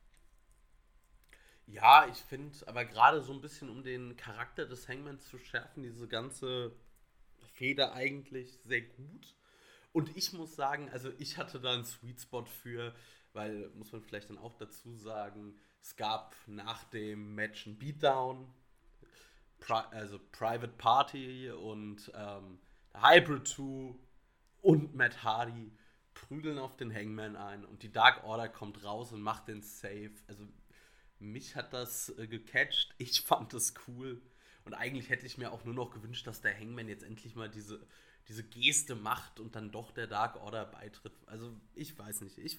Ja, 1.66 2.08
ich 2.08 2.18
finde, 2.18 2.56
aber 2.66 2.84
gerade 2.84 3.20
so 3.20 3.32
ein 3.32 3.40
bisschen, 3.40 3.68
um 3.68 3.84
den 3.84 4.16
Charakter 4.16 4.66
des 4.66 4.88
Hangmans 4.88 5.28
zu 5.28 5.38
schärfen, 5.38 5.84
diese 5.84 6.08
ganze 6.08 6.72
Feder 7.52 7.92
eigentlich 7.92 8.58
sehr 8.64 8.82
gut. 8.82 9.36
Und 9.92 10.16
ich 10.16 10.32
muss 10.32 10.56
sagen, 10.56 10.88
also 10.90 11.12
ich 11.18 11.36
hatte 11.36 11.60
da 11.60 11.72
einen 11.72 11.84
Sweet 11.84 12.20
Spot 12.20 12.44
für, 12.44 12.94
weil, 13.32 13.70
muss 13.74 13.92
man 13.92 14.02
vielleicht 14.02 14.30
dann 14.30 14.38
auch 14.38 14.56
dazu 14.56 14.96
sagen, 14.96 15.56
es 15.80 15.96
gab 15.96 16.34
nach 16.46 16.84
dem 16.84 17.34
Match 17.34 17.66
ein 17.66 17.78
Beatdown, 17.78 18.52
Pri 19.60 19.82
also 19.92 20.18
Private 20.32 20.72
Party 20.76 21.50
und 21.50 22.10
ähm, 22.14 22.58
Hybrid 22.94 23.46
2 23.46 23.94
und 24.62 24.94
Matt 24.94 25.22
Hardy 25.22 25.72
prügeln 26.14 26.58
auf 26.58 26.76
den 26.76 26.94
Hangman 26.94 27.36
ein 27.36 27.64
und 27.64 27.82
die 27.82 27.92
Dark 27.92 28.24
Order 28.24 28.48
kommt 28.48 28.84
raus 28.84 29.12
und 29.12 29.22
macht 29.22 29.48
den 29.48 29.62
Save. 29.62 30.12
Also 30.26 30.44
mich 31.18 31.56
hat 31.56 31.72
das 31.72 32.10
äh, 32.18 32.26
gecatcht, 32.26 32.94
ich 32.98 33.20
fand 33.20 33.52
das 33.52 33.74
cool. 33.86 34.20
Und 34.64 34.74
eigentlich 34.74 35.08
hätte 35.08 35.26
ich 35.26 35.38
mir 35.38 35.52
auch 35.52 35.64
nur 35.64 35.74
noch 35.74 35.90
gewünscht, 35.90 36.26
dass 36.26 36.42
der 36.42 36.56
Hangman 36.58 36.88
jetzt 36.88 37.02
endlich 37.02 37.34
mal 37.34 37.48
diese, 37.48 37.80
diese 38.28 38.44
Geste 38.44 38.94
macht 38.94 39.40
und 39.40 39.56
dann 39.56 39.72
doch 39.72 39.90
der 39.90 40.06
Dark 40.06 40.36
Order 40.36 40.66
beitritt. 40.66 41.14
Also 41.26 41.58
ich 41.74 41.98
weiß 41.98 42.20
nicht, 42.20 42.38
ich, 42.38 42.58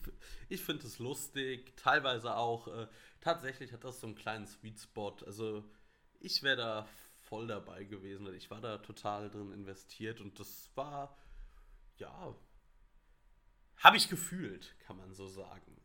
ich 0.49 0.61
finde 0.61 0.87
es 0.87 0.99
lustig, 0.99 1.75
teilweise 1.77 2.35
auch, 2.35 2.67
äh, 2.67 2.87
tatsächlich 3.19 3.71
hat 3.71 3.83
das 3.83 4.01
so 4.01 4.07
einen 4.07 4.15
kleinen 4.15 4.47
Sweet 4.47 4.79
Spot, 4.79 5.15
also 5.25 5.63
ich 6.21 6.43
wäre 6.43 6.57
da 6.57 6.87
voll 7.31 7.47
dabei 7.47 7.83
gewesen. 7.83 8.33
Ich 8.35 8.49
war 8.51 8.61
da 8.61 8.77
total 8.77 9.29
drin 9.29 9.51
investiert 9.51 10.21
und 10.21 10.39
das 10.39 10.69
war, 10.75 11.17
ja, 11.97 12.35
habe 13.77 13.97
ich 13.97 14.09
gefühlt, 14.09 14.75
kann 14.85 14.97
man 14.97 15.13
so 15.13 15.27
sagen. 15.27 15.77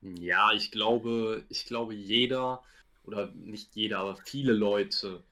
Ja, 0.00 0.52
ich 0.52 0.70
glaube, 0.70 1.44
ich 1.48 1.66
glaube, 1.66 1.94
jeder, 1.94 2.62
oder 3.04 3.28
nicht 3.32 3.76
jeder, 3.76 3.98
aber 3.98 4.16
viele 4.16 4.52
Leute 4.52 5.22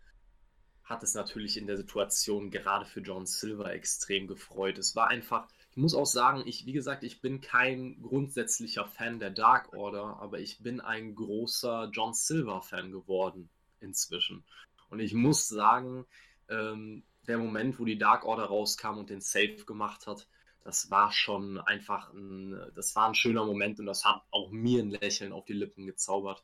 hat 0.84 1.02
es 1.02 1.14
natürlich 1.14 1.56
in 1.56 1.66
der 1.66 1.76
Situation 1.76 2.50
gerade 2.50 2.84
für 2.86 3.00
John 3.00 3.26
Silver 3.26 3.72
extrem 3.72 4.26
gefreut. 4.26 4.78
Es 4.78 4.94
war 4.94 5.08
einfach, 5.08 5.48
ich 5.70 5.76
muss 5.76 5.94
auch 5.94 6.06
sagen, 6.06 6.42
ich, 6.46 6.66
wie 6.66 6.72
gesagt, 6.72 7.02
ich 7.02 7.20
bin 7.20 7.40
kein 7.40 8.00
grundsätzlicher 8.02 8.86
Fan 8.86 9.18
der 9.18 9.30
Dark 9.30 9.72
Order, 9.74 10.18
aber 10.20 10.38
ich 10.38 10.62
bin 10.62 10.80
ein 10.80 11.14
großer 11.14 11.90
John 11.92 12.14
Silver-Fan 12.14 12.92
geworden 12.92 13.50
inzwischen. 13.80 14.44
Und 14.90 15.00
ich 15.00 15.14
muss 15.14 15.48
sagen, 15.48 16.06
ähm, 16.48 17.04
der 17.26 17.38
Moment, 17.38 17.78
wo 17.78 17.84
die 17.84 17.98
Dark 17.98 18.24
Order 18.24 18.44
rauskam 18.44 18.98
und 18.98 19.10
den 19.10 19.20
Safe 19.20 19.64
gemacht 19.66 20.06
hat, 20.06 20.28
das 20.64 20.90
war 20.90 21.12
schon 21.12 21.58
einfach 21.58 22.12
ein, 22.12 22.58
das 22.74 22.94
war 22.96 23.08
ein 23.08 23.14
schöner 23.14 23.44
Moment 23.44 23.80
und 23.80 23.86
das 23.86 24.04
hat 24.04 24.22
auch 24.30 24.50
mir 24.50 24.82
ein 24.82 24.90
Lächeln 24.90 25.32
auf 25.32 25.44
die 25.44 25.54
Lippen 25.54 25.86
gezaubert. 25.86 26.42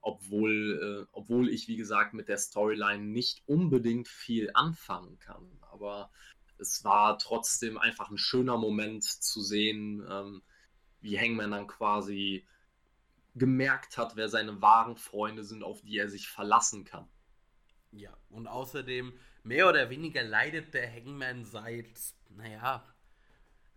Obwohl, 0.00 1.06
äh, 1.08 1.10
obwohl 1.12 1.48
ich, 1.48 1.66
wie 1.66 1.76
gesagt, 1.76 2.14
mit 2.14 2.28
der 2.28 2.38
Storyline 2.38 3.02
nicht 3.02 3.42
unbedingt 3.46 4.08
viel 4.08 4.50
anfangen 4.54 5.18
kann. 5.18 5.58
Aber 5.72 6.10
es 6.58 6.84
war 6.84 7.18
trotzdem 7.18 7.76
einfach 7.76 8.10
ein 8.10 8.18
schöner 8.18 8.56
Moment 8.56 9.04
zu 9.04 9.42
sehen, 9.42 10.06
ähm, 10.08 10.42
wie 11.00 11.18
Hangman 11.18 11.50
dann 11.50 11.66
quasi 11.66 12.46
gemerkt 13.36 13.98
hat, 13.98 14.16
wer 14.16 14.28
seine 14.28 14.60
wahren 14.62 14.96
Freunde 14.96 15.44
sind, 15.44 15.62
auf 15.62 15.82
die 15.82 15.98
er 15.98 16.08
sich 16.08 16.28
verlassen 16.28 16.84
kann. 16.84 17.08
Ja, 17.92 18.16
und 18.30 18.46
außerdem, 18.46 19.12
mehr 19.44 19.68
oder 19.68 19.90
weniger 19.90 20.22
leidet 20.22 20.74
der 20.74 20.92
Hangman 20.92 21.44
seit, 21.44 21.86
naja, 22.30 22.84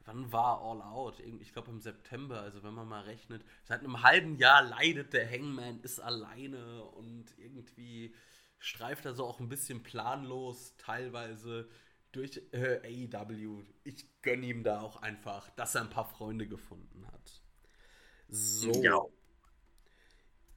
wann 0.05 0.31
war 0.31 0.61
All 0.61 0.81
Out? 0.81 1.19
Ich 1.19 1.53
glaube 1.53 1.71
im 1.71 1.79
September, 1.79 2.41
also 2.41 2.63
wenn 2.63 2.73
man 2.73 2.87
mal 2.87 3.03
rechnet, 3.03 3.43
seit 3.63 3.81
einem 3.81 4.01
halben 4.01 4.37
Jahr 4.37 4.63
leidet 4.63 5.13
der 5.13 5.29
Hangman, 5.29 5.81
ist 5.81 5.99
alleine 5.99 6.83
und 6.83 7.25
irgendwie 7.37 8.15
streift 8.57 9.05
er 9.05 9.13
so 9.13 9.25
auch 9.25 9.39
ein 9.39 9.49
bisschen 9.49 9.83
planlos 9.83 10.75
teilweise 10.77 11.69
durch 12.11 12.41
äh, 12.51 13.07
AEW. 13.13 13.63
Ich 13.83 14.05
gönne 14.21 14.47
ihm 14.47 14.63
da 14.63 14.81
auch 14.81 15.01
einfach, 15.01 15.49
dass 15.51 15.75
er 15.75 15.81
ein 15.81 15.89
paar 15.89 16.05
Freunde 16.05 16.47
gefunden 16.47 17.05
hat. 17.07 17.43
So. 18.29 18.71
Ja. 18.83 18.99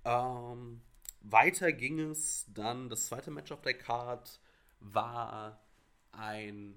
Ähm, 0.04 0.80
weiter 1.20 1.72
ging 1.72 2.00
es 2.00 2.46
dann, 2.52 2.88
das 2.88 3.06
zweite 3.06 3.30
Match 3.30 3.52
auf 3.52 3.62
der 3.62 3.74
Card 3.74 4.40
war 4.80 5.60
ein 6.12 6.74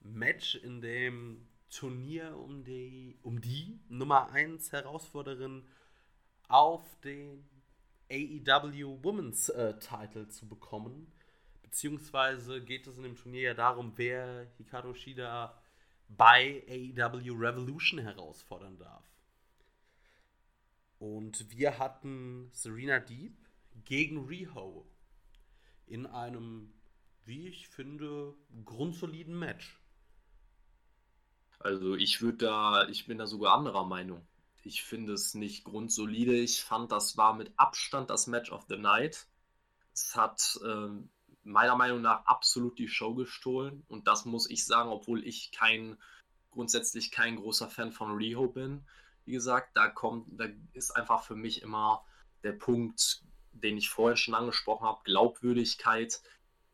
Match, 0.00 0.56
in 0.56 0.80
dem 0.80 1.46
Turnier 1.70 2.36
um 2.36 2.64
die, 2.64 3.18
um 3.22 3.40
die 3.40 3.78
Nummer 3.88 4.30
1 4.30 4.72
Herausforderin 4.72 5.64
auf 6.48 6.82
den 7.04 7.44
AEW 8.10 9.02
Women's 9.02 9.48
äh, 9.48 9.78
Title 9.78 10.28
zu 10.28 10.48
bekommen. 10.48 11.12
Beziehungsweise 11.62 12.62
geht 12.62 12.86
es 12.86 12.96
in 12.96 13.02
dem 13.02 13.16
Turnier 13.16 13.42
ja 13.42 13.54
darum, 13.54 13.92
wer 13.96 14.46
Hikaru 14.56 14.94
Shida 14.94 15.60
bei 16.08 16.62
AEW 16.68 17.34
Revolution 17.34 17.98
herausfordern 17.98 18.78
darf. 18.78 19.04
Und 21.14 21.52
wir 21.56 21.78
hatten 21.78 22.50
Serena 22.50 22.98
Deep 22.98 23.36
gegen 23.84 24.26
Riho 24.26 24.84
in 25.86 26.04
einem, 26.04 26.72
wie 27.24 27.46
ich 27.46 27.68
finde, 27.68 28.34
grundsoliden 28.64 29.38
Match. 29.38 29.80
Also 31.60 31.94
ich 31.94 32.22
würde 32.22 32.38
da, 32.38 32.88
ich 32.88 33.06
bin 33.06 33.18
da 33.18 33.28
sogar 33.28 33.54
anderer 33.54 33.84
Meinung. 33.84 34.26
Ich 34.64 34.82
finde 34.82 35.12
es 35.12 35.34
nicht 35.34 35.62
grundsolide. 35.62 36.34
Ich 36.34 36.64
fand, 36.64 36.90
das 36.90 37.16
war 37.16 37.34
mit 37.34 37.52
Abstand 37.56 38.10
das 38.10 38.26
Match 38.26 38.50
of 38.50 38.66
the 38.68 38.76
Night. 38.76 39.28
Es 39.94 40.16
hat 40.16 40.58
äh, 40.64 40.88
meiner 41.44 41.76
Meinung 41.76 42.02
nach 42.02 42.26
absolut 42.26 42.80
die 42.80 42.88
Show 42.88 43.14
gestohlen. 43.14 43.84
Und 43.86 44.08
das 44.08 44.24
muss 44.24 44.50
ich 44.50 44.66
sagen, 44.66 44.90
obwohl 44.90 45.24
ich 45.24 45.52
kein, 45.52 45.98
grundsätzlich 46.50 47.12
kein 47.12 47.36
großer 47.36 47.68
Fan 47.68 47.92
von 47.92 48.16
Riho 48.16 48.48
bin 48.48 48.84
wie 49.26 49.32
gesagt, 49.32 49.76
da 49.76 49.88
kommt, 49.88 50.26
da 50.30 50.46
ist 50.72 50.92
einfach 50.92 51.22
für 51.24 51.34
mich 51.34 51.62
immer 51.62 52.04
der 52.42 52.52
Punkt, 52.52 53.22
den 53.52 53.76
ich 53.76 53.90
vorher 53.90 54.16
schon 54.16 54.34
angesprochen 54.34 54.86
habe, 54.86 55.02
Glaubwürdigkeit. 55.04 56.20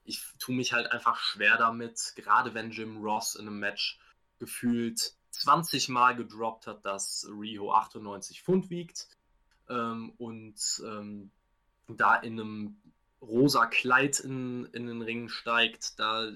Ich 0.04 0.22
tue 0.38 0.54
mich 0.54 0.72
halt 0.72 0.90
einfach 0.92 1.18
schwer 1.18 1.56
damit, 1.56 2.12
gerade 2.16 2.54
wenn 2.54 2.70
Jim 2.70 3.02
Ross 3.02 3.34
in 3.34 3.46
einem 3.46 3.58
Match 3.58 3.98
gefühlt 4.38 5.14
20 5.30 5.88
Mal 5.88 6.14
gedroppt 6.14 6.66
hat, 6.66 6.84
dass 6.84 7.26
Riho 7.30 7.72
98 7.72 8.42
Pfund 8.42 8.70
wiegt 8.70 9.08
ähm, 9.68 10.12
und 10.18 10.82
ähm, 10.84 11.30
da 11.88 12.16
in 12.16 12.38
einem 12.38 12.76
rosa 13.20 13.66
Kleid 13.66 14.20
in, 14.20 14.66
in 14.66 14.86
den 14.86 15.00
Ring 15.00 15.28
steigt, 15.28 15.98
da 15.98 16.30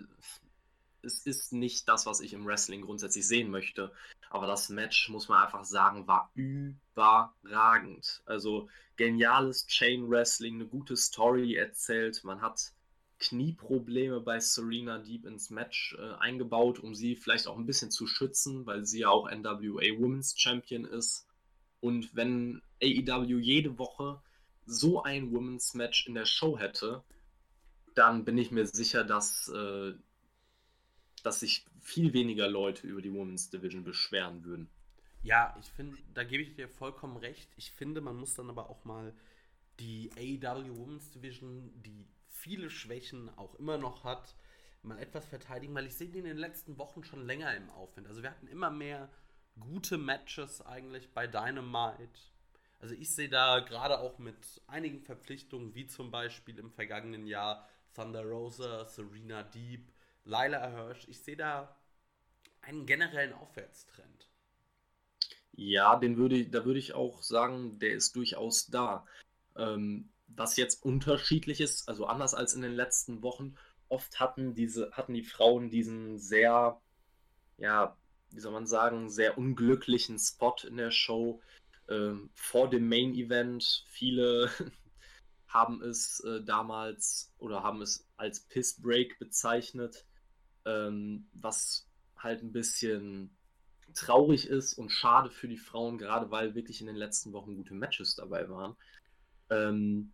es 1.02 1.20
ist 1.20 1.52
nicht 1.52 1.88
das, 1.88 2.06
was 2.06 2.20
ich 2.20 2.32
im 2.32 2.46
Wrestling 2.46 2.82
grundsätzlich 2.82 3.26
sehen 3.26 3.50
möchte. 3.50 3.92
Aber 4.30 4.46
das 4.46 4.68
Match, 4.68 5.08
muss 5.08 5.28
man 5.28 5.42
einfach 5.42 5.64
sagen, 5.64 6.06
war 6.06 6.30
überragend. 6.34 8.22
Also 8.26 8.68
geniales 8.96 9.66
Chain 9.66 10.08
Wrestling, 10.08 10.56
eine 10.56 10.66
gute 10.66 10.96
Story 10.96 11.54
erzählt. 11.54 12.24
Man 12.24 12.40
hat 12.40 12.72
Knieprobleme 13.18 14.20
bei 14.20 14.40
Serena 14.40 14.98
Deep 14.98 15.24
ins 15.24 15.50
Match 15.50 15.96
äh, 15.98 16.14
eingebaut, 16.18 16.78
um 16.78 16.94
sie 16.94 17.16
vielleicht 17.16 17.46
auch 17.46 17.56
ein 17.56 17.66
bisschen 17.66 17.90
zu 17.90 18.06
schützen, 18.06 18.66
weil 18.66 18.84
sie 18.84 19.00
ja 19.00 19.08
auch 19.08 19.30
NWA 19.30 19.98
Women's 19.98 20.38
Champion 20.38 20.84
ist. 20.84 21.26
Und 21.80 22.14
wenn 22.14 22.62
AEW 22.82 23.38
jede 23.38 23.78
Woche 23.78 24.20
so 24.66 25.02
ein 25.02 25.32
Women's 25.32 25.74
Match 25.74 26.06
in 26.06 26.14
der 26.14 26.26
Show 26.26 26.58
hätte, 26.58 27.02
dann 27.94 28.24
bin 28.24 28.36
ich 28.36 28.50
mir 28.50 28.66
sicher, 28.66 29.04
dass 29.04 29.48
äh, 29.48 29.94
dass 31.22 31.40
sich 31.40 31.66
viel 31.86 32.12
weniger 32.12 32.48
Leute 32.48 32.86
über 32.86 33.00
die 33.00 33.12
Women's 33.12 33.48
Division 33.48 33.84
beschweren 33.84 34.44
würden. 34.44 34.68
Ja, 35.22 35.56
ich 35.60 35.68
finde, 35.68 35.96
da 36.14 36.24
gebe 36.24 36.42
ich 36.42 36.54
dir 36.54 36.68
vollkommen 36.68 37.16
recht. 37.16 37.48
Ich 37.56 37.70
finde, 37.70 38.00
man 38.00 38.16
muss 38.16 38.34
dann 38.34 38.50
aber 38.50 38.68
auch 38.70 38.84
mal 38.84 39.14
die 39.78 40.10
AEW 40.16 40.76
Women's 40.78 41.12
Division, 41.12 41.70
die 41.82 42.08
viele 42.26 42.70
Schwächen 42.70 43.30
auch 43.36 43.54
immer 43.54 43.78
noch 43.78 44.02
hat, 44.02 44.34
mal 44.82 44.98
etwas 44.98 45.26
verteidigen, 45.26 45.74
weil 45.74 45.86
ich 45.86 45.94
sehe 45.94 46.08
die 46.08 46.18
in 46.18 46.24
den 46.24 46.36
letzten 46.38 46.76
Wochen 46.76 47.04
schon 47.04 47.24
länger 47.24 47.56
im 47.56 47.70
Aufwind. 47.70 48.08
Also 48.08 48.22
wir 48.22 48.30
hatten 48.30 48.48
immer 48.48 48.70
mehr 48.70 49.08
gute 49.60 49.96
Matches 49.96 50.60
eigentlich 50.62 51.12
bei 51.12 51.28
Dynamite. 51.28 52.20
Also 52.80 52.94
ich 52.94 53.14
sehe 53.14 53.28
da 53.28 53.60
gerade 53.60 54.00
auch 54.00 54.18
mit 54.18 54.60
einigen 54.66 55.00
Verpflichtungen, 55.00 55.74
wie 55.76 55.86
zum 55.86 56.10
Beispiel 56.10 56.58
im 56.58 56.72
vergangenen 56.72 57.26
Jahr 57.26 57.68
Thunder 57.94 58.24
Rosa, 58.24 58.84
Serena 58.86 59.44
Deep, 59.44 59.92
Laila 60.26 60.68
Hirsch. 60.70 61.06
Ich 61.08 61.22
sehe 61.22 61.36
da 61.36 61.74
einen 62.60 62.84
generellen 62.84 63.32
Aufwärtstrend. 63.32 64.28
Ja, 65.52 65.96
den 65.96 66.18
würde, 66.18 66.46
da 66.46 66.64
würde 66.64 66.78
ich 66.78 66.94
auch 66.94 67.22
sagen, 67.22 67.78
der 67.78 67.94
ist 67.94 68.14
durchaus 68.16 68.66
da. 68.66 69.06
Ähm, 69.56 70.10
was 70.26 70.56
jetzt 70.56 70.84
unterschiedlich 70.84 71.60
ist, 71.60 71.88
also 71.88 72.06
anders 72.06 72.34
als 72.34 72.54
in 72.54 72.62
den 72.62 72.74
letzten 72.74 73.22
Wochen, 73.22 73.56
oft 73.88 74.20
hatten 74.20 74.54
diese, 74.54 74.90
hatten 74.92 75.14
die 75.14 75.22
Frauen 75.22 75.70
diesen 75.70 76.18
sehr, 76.18 76.80
ja, 77.56 77.96
wie 78.30 78.40
soll 78.40 78.52
man 78.52 78.66
sagen, 78.66 79.08
sehr 79.08 79.38
unglücklichen 79.38 80.18
Spot 80.18 80.56
in 80.66 80.76
der 80.76 80.90
Show 80.90 81.40
ähm, 81.88 82.30
vor 82.34 82.68
dem 82.68 82.88
Main 82.88 83.14
Event. 83.14 83.84
Viele 83.88 84.50
haben 85.48 85.80
es 85.82 86.20
äh, 86.20 86.42
damals 86.42 87.32
oder 87.38 87.62
haben 87.62 87.80
es 87.80 88.06
als 88.16 88.40
Piss 88.40 88.82
Break 88.82 89.18
bezeichnet, 89.18 90.04
ähm, 90.66 91.26
was 91.32 91.88
halt 92.18 92.42
ein 92.42 92.52
bisschen 92.52 93.30
traurig 93.94 94.46
ist 94.46 94.74
und 94.74 94.90
schade 94.90 95.30
für 95.30 95.48
die 95.48 95.56
Frauen, 95.56 95.96
gerade 95.96 96.30
weil 96.30 96.54
wirklich 96.54 96.80
in 96.80 96.86
den 96.86 96.96
letzten 96.96 97.32
Wochen 97.32 97.56
gute 97.56 97.74
Matches 97.74 98.16
dabei 98.16 98.48
waren. 98.50 98.76
Ähm, 99.48 100.12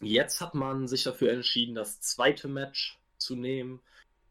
jetzt 0.00 0.40
hat 0.40 0.54
man 0.54 0.88
sich 0.88 1.04
dafür 1.04 1.32
entschieden, 1.32 1.74
das 1.74 2.00
zweite 2.00 2.48
Match 2.48 3.00
zu 3.16 3.36
nehmen. 3.36 3.80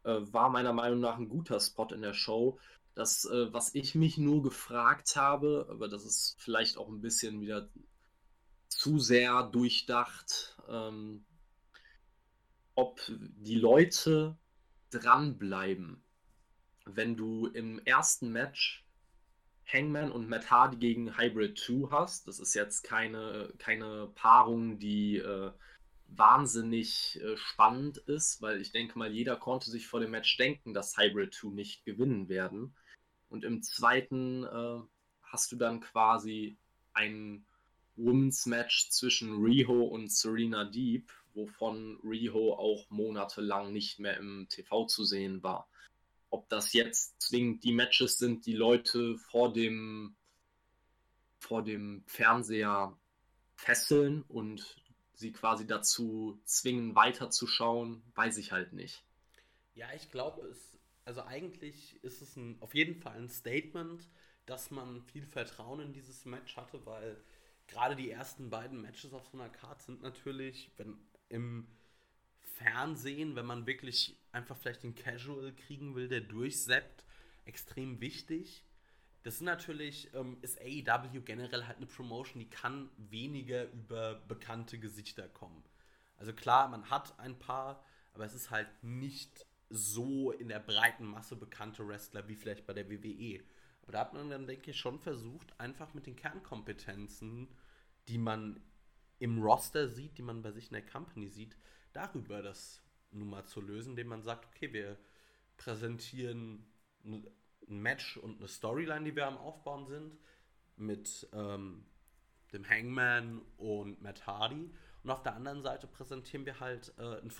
Äh, 0.03 0.19
war 0.31 0.49
meiner 0.49 0.73
Meinung 0.73 0.99
nach 0.99 1.17
ein 1.17 1.29
guter 1.29 1.59
Spot 1.59 1.87
in 1.87 2.01
der 2.01 2.13
Show. 2.13 2.59
Das, 2.93 3.25
äh, 3.25 3.51
was 3.53 3.73
ich 3.73 3.95
mich 3.95 4.17
nur 4.17 4.43
gefragt 4.43 5.15
habe, 5.15 5.67
aber 5.69 5.87
das 5.87 6.05
ist 6.05 6.35
vielleicht 6.39 6.77
auch 6.77 6.89
ein 6.89 7.01
bisschen 7.01 7.41
wieder 7.41 7.69
zu 8.67 8.99
sehr 8.99 9.43
durchdacht, 9.43 10.57
ähm, 10.69 11.23
ob 12.75 12.99
die 13.07 13.55
Leute 13.55 14.37
dranbleiben, 14.91 16.03
wenn 16.85 17.15
du 17.15 17.47
im 17.47 17.79
ersten 17.85 18.31
Match 18.31 18.85
Hangman 19.71 20.11
und 20.11 20.27
Matt 20.27 20.51
Hardy 20.51 20.77
gegen 20.77 21.17
Hybrid 21.17 21.57
2 21.57 21.89
hast. 21.91 22.27
Das 22.27 22.39
ist 22.39 22.53
jetzt 22.53 22.83
keine, 22.83 23.53
keine 23.57 24.11
Paarung, 24.15 24.79
die 24.79 25.17
äh, 25.17 25.51
wahnsinnig 26.07 27.19
äh, 27.21 27.37
spannend 27.37 27.97
ist, 27.97 28.41
weil 28.41 28.59
ich 28.59 28.71
denke 28.71 28.97
mal, 28.99 29.11
jeder 29.11 29.37
konnte 29.37 29.71
sich 29.71 29.87
vor 29.87 29.99
dem 29.99 30.11
Match 30.11 30.35
denken, 30.37 30.73
dass 30.73 30.97
Hybrid 30.97 31.33
2 31.33 31.49
nicht 31.49 31.85
gewinnen 31.85 32.27
werden. 32.27 32.75
Und 33.29 33.45
im 33.45 33.63
zweiten 33.63 34.43
äh, 34.43 34.79
hast 35.23 35.51
du 35.51 35.55
dann 35.55 35.79
quasi 35.79 36.57
ein 36.93 37.45
Women's 37.95 38.45
Match 38.45 38.89
zwischen 38.89 39.41
Riho 39.41 39.83
und 39.83 40.11
Serena 40.11 40.65
Deep, 40.65 41.11
wovon 41.33 41.99
Riho 42.03 42.53
auch 42.53 42.89
monatelang 42.89 43.71
nicht 43.71 43.99
mehr 43.99 44.17
im 44.17 44.47
TV 44.49 44.85
zu 44.85 45.03
sehen 45.05 45.43
war. 45.43 45.67
Ob 46.29 46.47
das 46.49 46.73
jetzt 46.73 47.21
zwingend 47.21 47.63
die 47.63 47.73
Matches 47.73 48.17
sind, 48.17 48.45
die 48.45 48.53
Leute 48.53 49.17
vor 49.17 49.51
dem, 49.51 50.15
vor 51.39 51.63
dem 51.63 52.03
Fernseher 52.07 52.97
fesseln 53.55 54.23
und 54.23 54.81
sie 55.13 55.31
quasi 55.31 55.67
dazu 55.67 56.41
zwingen, 56.45 56.95
weiterzuschauen, 56.95 58.01
weiß 58.15 58.37
ich 58.37 58.51
halt 58.51 58.73
nicht. 58.73 59.03
Ja, 59.73 59.87
ich 59.95 60.09
glaube, 60.09 60.41
es, 60.47 60.79
also 61.05 61.23
eigentlich 61.23 62.03
ist 62.03 62.21
es 62.21 62.35
ein, 62.35 62.57
auf 62.61 62.73
jeden 62.73 62.95
Fall 62.95 63.17
ein 63.17 63.29
Statement, 63.29 64.09
dass 64.45 64.71
man 64.71 65.01
viel 65.03 65.25
Vertrauen 65.25 65.79
in 65.79 65.93
dieses 65.93 66.25
Match 66.25 66.57
hatte, 66.57 66.85
weil 66.85 67.23
gerade 67.67 67.95
die 67.95 68.09
ersten 68.09 68.49
beiden 68.49 68.81
Matches 68.81 69.13
auf 69.13 69.27
so 69.27 69.37
einer 69.37 69.49
Karte 69.49 69.83
sind 69.83 70.01
natürlich, 70.01 70.71
wenn 70.77 70.97
im 71.31 71.67
Fernsehen, 72.39 73.35
wenn 73.35 73.45
man 73.45 73.65
wirklich 73.65 74.17
einfach 74.31 74.57
vielleicht 74.57 74.83
den 74.83 74.95
Casual 74.95 75.53
kriegen 75.53 75.95
will, 75.95 76.07
der 76.07 76.21
durchseppt, 76.21 77.03
extrem 77.45 77.99
wichtig. 78.01 78.63
Das 79.23 79.35
ist 79.35 79.41
natürlich, 79.41 80.13
ähm, 80.13 80.37
ist 80.41 80.59
AEW 80.59 81.21
generell 81.21 81.65
halt 81.65 81.77
eine 81.77 81.85
Promotion, 81.85 82.39
die 82.39 82.49
kann 82.49 82.89
weniger 82.97 83.71
über 83.71 84.15
bekannte 84.15 84.79
Gesichter 84.79 85.27
kommen. 85.27 85.63
Also 86.17 86.33
klar, 86.33 86.67
man 86.67 86.89
hat 86.89 87.17
ein 87.19 87.37
paar, 87.37 87.83
aber 88.13 88.25
es 88.25 88.33
ist 88.33 88.51
halt 88.51 88.69
nicht 88.83 89.45
so 89.69 90.31
in 90.31 90.49
der 90.49 90.59
breiten 90.59 91.05
Masse 91.05 91.35
bekannte 91.35 91.87
Wrestler 91.87 92.27
wie 92.27 92.35
vielleicht 92.35 92.65
bei 92.67 92.73
der 92.73 92.89
WWE. 92.89 93.43
Aber 93.83 93.91
da 93.91 93.99
hat 94.01 94.13
man 94.13 94.29
dann, 94.29 94.47
denke 94.47 94.71
ich, 94.71 94.77
schon 94.77 94.99
versucht, 94.99 95.59
einfach 95.59 95.93
mit 95.93 96.05
den 96.05 96.15
Kernkompetenzen, 96.15 97.47
die 98.07 98.17
man 98.17 98.59
im 99.21 99.41
Roster 99.41 99.87
sieht, 99.87 100.17
die 100.17 100.23
man 100.23 100.41
bei 100.41 100.51
sich 100.51 100.67
in 100.69 100.73
der 100.73 100.85
Company 100.85 101.29
sieht, 101.29 101.55
darüber 101.93 102.41
das 102.41 102.81
nun 103.11 103.29
mal 103.29 103.45
zu 103.45 103.61
lösen, 103.61 103.91
indem 103.91 104.07
man 104.07 104.23
sagt, 104.23 104.47
okay, 104.47 104.73
wir 104.73 104.97
präsentieren 105.57 106.65
ein 107.03 107.27
Match 107.67 108.17
und 108.17 108.39
eine 108.39 108.47
Storyline, 108.47 109.05
die 109.05 109.15
wir 109.15 109.27
am 109.27 109.37
Aufbauen 109.37 109.85
sind, 109.85 110.17
mit 110.75 111.29
ähm, 111.33 111.85
dem 112.51 112.67
Hangman 112.67 113.41
und 113.57 114.01
Matt 114.01 114.25
Hardy. 114.25 114.71
Und 115.03 115.09
auf 115.11 115.21
der 115.21 115.35
anderen 115.35 115.61
Seite 115.61 115.85
präsentieren 115.85 116.47
wir 116.47 116.59
halt 116.59 116.91
äh, 116.97 117.21
ein, 117.21 117.31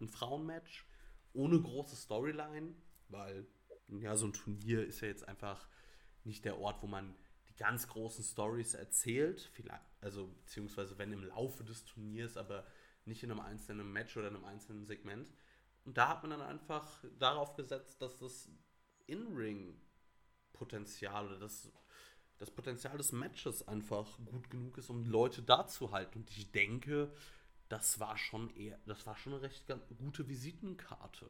ein 0.00 0.08
Frauenmatch 0.08 0.86
ohne 1.34 1.60
große 1.60 1.96
Storyline, 1.96 2.74
weil 3.08 3.46
ja, 3.88 4.16
so 4.16 4.26
ein 4.26 4.32
Turnier 4.32 4.86
ist 4.86 5.02
ja 5.02 5.08
jetzt 5.08 5.28
einfach 5.28 5.68
nicht 6.24 6.46
der 6.46 6.58
Ort, 6.58 6.82
wo 6.82 6.86
man 6.86 7.14
ganz 7.56 7.88
großen 7.88 8.22
Stories 8.24 8.74
erzählt, 8.74 9.48
vielleicht, 9.52 9.82
also 10.00 10.28
beziehungsweise 10.40 10.98
wenn 10.98 11.12
im 11.12 11.24
Laufe 11.24 11.62
des 11.64 11.84
Turniers, 11.84 12.36
aber 12.36 12.66
nicht 13.04 13.22
in 13.22 13.30
einem 13.30 13.38
einzelnen 13.40 13.92
Match 13.92 14.16
oder 14.16 14.28
in 14.28 14.36
einem 14.36 14.44
einzelnen 14.44 14.86
Segment. 14.86 15.32
Und 15.84 15.98
da 15.98 16.08
hat 16.08 16.22
man 16.22 16.30
dann 16.30 16.40
einfach 16.40 17.04
darauf 17.18 17.54
gesetzt, 17.54 18.00
dass 18.00 18.16
das 18.18 18.48
In-Ring-Potenzial 19.06 21.26
oder 21.26 21.38
das, 21.38 21.70
das 22.38 22.50
Potenzial 22.50 22.96
des 22.96 23.12
Matches 23.12 23.68
einfach 23.68 24.18
gut 24.24 24.48
genug 24.50 24.78
ist, 24.78 24.88
um 24.90 25.04
Leute 25.04 25.42
da 25.42 25.66
zu 25.66 25.92
halten. 25.92 26.20
Und 26.20 26.30
ich 26.30 26.50
denke, 26.50 27.14
das 27.68 28.00
war 28.00 28.16
schon 28.16 28.48
eher, 28.56 28.80
das 28.86 29.04
war 29.06 29.16
schon 29.16 29.34
eine 29.34 29.42
recht 29.42 29.66
gute 29.98 30.26
Visitenkarte. 30.28 31.28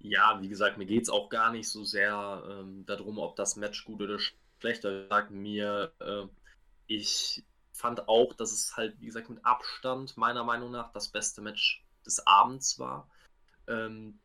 Ja, 0.00 0.40
wie 0.40 0.48
gesagt, 0.48 0.78
mir 0.78 0.86
geht 0.86 1.02
es 1.02 1.10
auch 1.10 1.28
gar 1.28 1.50
nicht 1.50 1.68
so 1.68 1.84
sehr 1.84 2.44
ähm, 2.48 2.86
darum, 2.86 3.18
ob 3.18 3.36
das 3.36 3.56
Match 3.56 3.84
gut 3.84 4.00
oder 4.00 4.18
schlecht. 4.18 4.82
Sagt 4.82 5.30
mir, 5.30 5.92
äh, 6.00 6.26
ich 6.86 7.44
fand 7.72 8.08
auch, 8.08 8.32
dass 8.34 8.52
es 8.52 8.76
halt, 8.76 9.00
wie 9.00 9.06
gesagt, 9.06 9.28
mit 9.28 9.44
Abstand 9.44 10.16
meiner 10.16 10.44
Meinung 10.44 10.70
nach 10.70 10.92
das 10.92 11.08
beste 11.08 11.40
Match 11.40 11.84
des 12.06 12.26
Abends 12.26 12.78
war. 12.78 13.08
Ähm, 13.66 14.18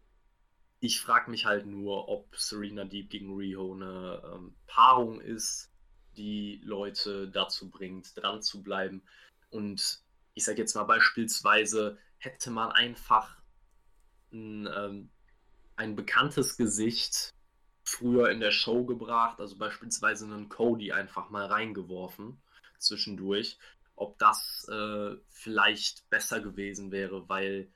ich 0.80 1.00
frage 1.00 1.32
mich 1.32 1.46
halt 1.46 1.66
nur, 1.66 2.10
ob 2.10 2.36
Serena 2.36 2.84
Deep 2.84 3.10
gegen 3.10 3.36
Riho 3.36 3.74
eine 3.74 4.22
ähm, 4.34 4.56
Paarung 4.68 5.22
ist, 5.22 5.72
die 6.18 6.62
Leute 6.64 7.30
dazu 7.30 7.70
bringt, 7.70 8.18
dran 8.18 8.42
zu 8.42 8.62
bleiben. 8.62 9.02
Und 9.50 10.02
ich 10.34 10.44
sage 10.44 10.60
jetzt 10.60 10.76
mal 10.76 10.84
beispielsweise, 10.84 11.98
hätte 12.18 12.52
man 12.52 12.72
einfach 12.72 13.38
ein, 14.32 14.68
ähm, 14.76 15.10
ein 15.76 15.96
bekanntes 15.96 16.58
Gesicht 16.58 17.34
früher 17.84 18.30
in 18.30 18.40
der 18.40 18.52
Show 18.52 18.86
gebracht, 18.86 19.40
also 19.40 19.58
beispielsweise 19.58 20.26
einen 20.26 20.50
Cody 20.50 20.92
einfach 20.92 21.30
mal 21.30 21.46
reingeworfen 21.46 22.42
zwischendurch, 22.78 23.58
ob 23.96 24.18
das 24.20 24.68
äh, 24.72 25.16
vielleicht 25.30 26.10
besser 26.10 26.42
gewesen 26.42 26.92
wäre, 26.92 27.28
weil 27.30 27.72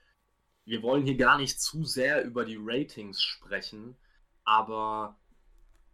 wir 0.66 0.84
wollen 0.84 1.06
hier 1.06 1.16
gar 1.16 1.38
nicht 1.38 1.62
zu 1.62 1.86
sehr 1.86 2.24
über 2.26 2.44
die 2.46 2.58
Ratings 2.60 3.22
sprechen, 3.22 3.96
aber 4.44 5.18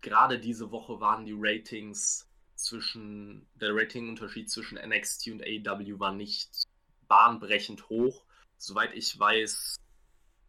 gerade 0.02 0.39
diese 0.39 0.72
Woche 0.72 1.00
waren 1.00 1.26
die 1.26 1.36
Ratings 1.36 2.30
zwischen, 2.56 3.48
der 3.56 3.76
Ratingunterschied 3.76 4.50
zwischen 4.50 4.78
NXT 4.78 5.28
und 5.30 5.44
AEW 5.44 6.00
war 6.00 6.13
nicht 6.13 6.63
bahnbrechend 7.08 7.89
hoch. 7.89 8.26
Soweit 8.58 8.94
ich 8.94 9.20
weiß, 9.20 9.76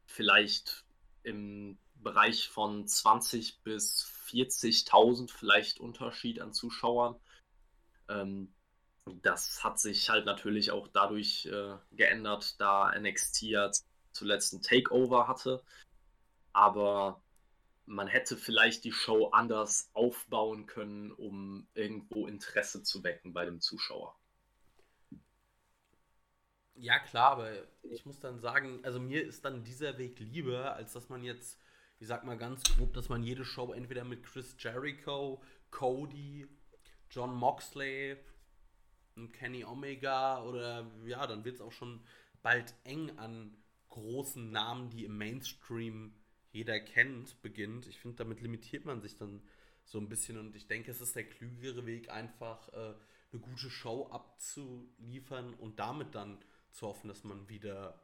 vielleicht 0.06 0.83
im 1.24 1.78
Bereich 1.96 2.48
von 2.48 2.86
20 2.86 3.62
bis 3.62 4.06
40.000 4.28 5.30
vielleicht 5.30 5.80
Unterschied 5.80 6.40
an 6.40 6.52
Zuschauern. 6.52 7.16
Ähm, 8.08 8.54
das 9.22 9.62
hat 9.64 9.78
sich 9.78 10.08
halt 10.08 10.24
natürlich 10.26 10.70
auch 10.70 10.88
dadurch 10.88 11.46
äh, 11.46 11.76
geändert, 11.92 12.60
da 12.60 12.92
NXT 12.98 13.42
ja 13.42 13.70
zuletzt 14.12 14.54
ein 14.54 14.62
Takeover 14.62 15.28
hatte. 15.28 15.62
Aber 16.52 17.22
man 17.86 18.06
hätte 18.06 18.36
vielleicht 18.36 18.84
die 18.84 18.92
Show 18.92 19.28
anders 19.28 19.90
aufbauen 19.92 20.66
können, 20.66 21.12
um 21.12 21.66
irgendwo 21.74 22.26
Interesse 22.26 22.82
zu 22.82 23.02
wecken 23.02 23.32
bei 23.32 23.44
dem 23.44 23.60
Zuschauer. 23.60 24.16
Ja, 26.76 26.98
klar, 26.98 27.32
aber 27.32 27.52
ich 27.82 28.04
muss 28.04 28.18
dann 28.20 28.40
sagen, 28.40 28.80
also 28.84 28.98
mir 28.98 29.22
ist 29.24 29.44
dann 29.44 29.62
dieser 29.64 29.96
Weg 29.98 30.18
lieber, 30.18 30.74
als 30.74 30.92
dass 30.92 31.08
man 31.08 31.22
jetzt, 31.22 31.60
ich 32.00 32.08
sag 32.08 32.24
mal 32.24 32.36
ganz 32.36 32.62
grob, 32.64 32.92
dass 32.94 33.08
man 33.08 33.22
jede 33.22 33.44
Show 33.44 33.72
entweder 33.72 34.04
mit 34.04 34.24
Chris 34.24 34.56
Jericho, 34.58 35.40
Cody, 35.70 36.46
John 37.10 37.34
Moxley, 37.34 38.16
Kenny 39.32 39.64
Omega 39.64 40.42
oder 40.42 40.90
ja, 41.06 41.26
dann 41.26 41.44
wird 41.44 41.56
es 41.56 41.60
auch 41.60 41.72
schon 41.72 42.00
bald 42.42 42.74
eng 42.82 43.16
an 43.18 43.56
großen 43.88 44.50
Namen, 44.50 44.90
die 44.90 45.04
im 45.04 45.16
Mainstream 45.16 46.12
jeder 46.50 46.80
kennt, 46.80 47.40
beginnt. 47.42 47.86
Ich 47.86 47.98
finde, 48.00 48.16
damit 48.16 48.40
limitiert 48.40 48.84
man 48.84 49.00
sich 49.00 49.14
dann 49.16 49.42
so 49.84 49.98
ein 49.98 50.08
bisschen 50.08 50.38
und 50.38 50.56
ich 50.56 50.66
denke, 50.66 50.90
es 50.90 51.00
ist 51.00 51.14
der 51.14 51.28
klügere 51.28 51.86
Weg, 51.86 52.10
einfach 52.10 52.68
äh, 52.72 52.94
eine 53.32 53.40
gute 53.40 53.70
Show 53.70 54.08
abzuliefern 54.10 55.54
und 55.54 55.78
damit 55.78 56.14
dann 56.16 56.38
zu 56.74 56.86
hoffen, 56.86 57.08
dass 57.08 57.24
man 57.24 57.48
wieder 57.48 58.00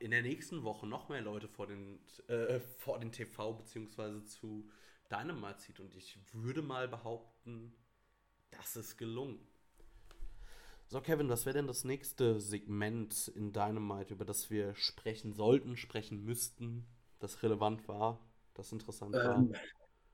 in 0.00 0.10
der 0.10 0.22
nächsten 0.22 0.64
Woche 0.64 0.86
noch 0.86 1.08
mehr 1.08 1.20
Leute 1.20 1.46
vor 1.46 1.66
den, 1.66 2.00
äh, 2.26 2.58
vor 2.58 2.98
den 2.98 3.12
TV 3.12 3.52
bzw. 3.52 4.24
zu 4.24 4.68
Dynamite 5.10 5.58
zieht. 5.58 5.80
Und 5.80 5.94
ich 5.94 6.18
würde 6.32 6.62
mal 6.62 6.88
behaupten, 6.88 7.72
das 8.50 8.76
ist 8.76 8.96
gelungen. 8.96 9.38
So, 10.88 11.00
Kevin, 11.00 11.28
was 11.28 11.44
wäre 11.44 11.54
denn 11.54 11.66
das 11.66 11.84
nächste 11.84 12.40
Segment 12.40 13.28
in 13.28 13.52
Dynamite, 13.52 14.14
über 14.14 14.24
das 14.24 14.50
wir 14.50 14.74
sprechen 14.74 15.34
sollten, 15.34 15.76
sprechen 15.76 16.24
müssten, 16.24 16.86
das 17.18 17.42
relevant 17.42 17.86
war, 17.88 18.18
das 18.54 18.72
interessant 18.72 19.14
ähm, 19.14 19.22
war? 19.22 19.46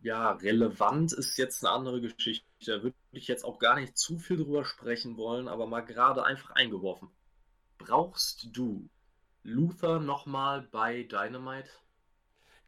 Ja, 0.05 0.33
relevant 0.33 1.15
ist 1.15 1.39
jetzt 1.39 1.65
eine 1.65 1.73
andere 1.73 2.03
Geschichte. 2.03 2.45
Da 2.67 2.83
würde 2.83 2.95
ich 3.13 3.27
jetzt 3.27 3.43
auch 3.43 3.59
gar 3.59 3.81
nicht 3.81 3.97
zu 3.97 4.19
viel 4.19 4.37
drüber 4.37 4.67
sprechen 4.67 5.17
wollen, 5.17 5.49
aber 5.49 5.67
mal 5.67 5.81
gerade 5.81 6.25
einfach 6.25 6.51
eingeworfen. 6.51 7.09
Brauchst 7.79 8.55
du 8.55 8.91
Luther 9.45 10.01
nochmal 10.01 10.69
bei 10.71 11.05
Dynamite? 11.05 11.71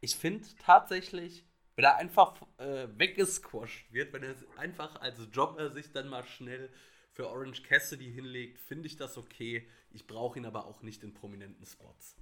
Ich 0.01 0.15
finde 0.15 0.47
tatsächlich, 0.65 1.45
wenn 1.75 1.85
er 1.85 1.97
einfach 1.97 2.41
äh, 2.57 2.87
weggesquasht 2.97 3.93
wird, 3.93 4.13
wenn 4.13 4.23
er 4.23 4.33
einfach 4.57 4.99
als 4.99 5.19
Jobber 5.31 5.69
sich 5.69 5.91
dann 5.91 6.07
mal 6.09 6.25
schnell 6.25 6.71
für 7.11 7.29
Orange 7.29 7.61
Cassidy 7.61 8.11
hinlegt, 8.11 8.57
finde 8.57 8.87
ich 8.87 8.97
das 8.97 9.15
okay. 9.15 9.69
Ich 9.91 10.07
brauche 10.07 10.39
ihn 10.39 10.45
aber 10.47 10.65
auch 10.65 10.81
nicht 10.81 11.03
in 11.03 11.13
prominenten 11.13 11.67
Spots. 11.67 12.15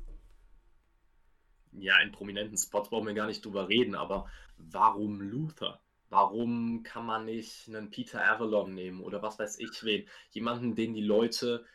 Ja, 1.79 1.99
in 2.01 2.11
prominenten 2.11 2.57
Spots 2.57 2.89
brauchen 2.89 3.07
wir 3.07 3.13
gar 3.13 3.27
nicht 3.27 3.45
drüber 3.45 3.69
reden, 3.69 3.95
aber 3.95 4.29
warum 4.57 5.21
Luther? 5.21 5.81
Warum 6.09 6.83
kann 6.83 7.05
man 7.05 7.25
nicht 7.25 7.67
einen 7.67 7.89
Peter 7.89 8.23
Avalon 8.23 8.73
nehmen 8.73 9.01
oder 9.01 9.21
was 9.21 9.39
weiß 9.39 9.59
ich 9.59 9.83
wen? 9.83 10.07
Jemanden, 10.31 10.75
den 10.75 10.93
die 10.93 11.01
Leute 11.01 11.65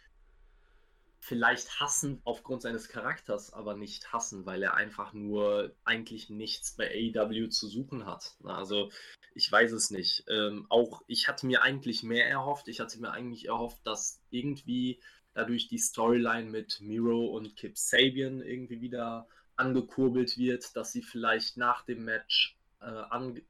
vielleicht 1.21 1.81
hassen 1.81 2.21
aufgrund 2.25 2.63
seines 2.63 2.89
Charakters, 2.89 3.53
aber 3.53 3.77
nicht 3.77 4.13
hassen, 4.13 4.47
weil 4.47 4.63
er 4.63 4.75
einfach 4.75 5.13
nur 5.13 5.75
eigentlich 5.85 6.31
nichts 6.31 6.77
bei 6.77 6.89
AEW 6.89 7.49
zu 7.49 7.69
suchen 7.69 8.07
hat. 8.07 8.37
Also 8.43 8.91
ich 9.35 9.51
weiß 9.51 9.73
es 9.73 9.91
nicht. 9.91 10.25
Ähm, 10.29 10.67
auch 10.71 11.03
ich 11.07 11.29
hatte 11.29 11.47
mir 11.47 11.63
eigentlich 11.63 12.03
mehr 12.03 12.27
erhofft. 12.27 12.69
Ich 12.69 12.81
hatte 12.81 13.01
mir 13.01 13.11
eigentlich 13.13 13.49
erhofft, 13.49 13.87
dass 13.87 14.23
irgendwie 14.31 15.01
dadurch 15.35 15.69
die 15.69 15.79
Storyline 15.79 16.51
mit 16.51 16.81
Miro 16.81 17.27
und 17.27 17.55
Kip 17.57 17.77
Sabian 17.77 18.41
irgendwie 18.41 18.81
wieder 18.81 19.29
angekurbelt 19.61 20.37
wird, 20.39 20.75
dass 20.77 20.93
sie 20.93 21.03
vielleicht 21.03 21.57
nach 21.57 21.85
dem 21.85 22.05
Match 22.05 22.59
äh, 22.81 22.87
an, 22.87 23.41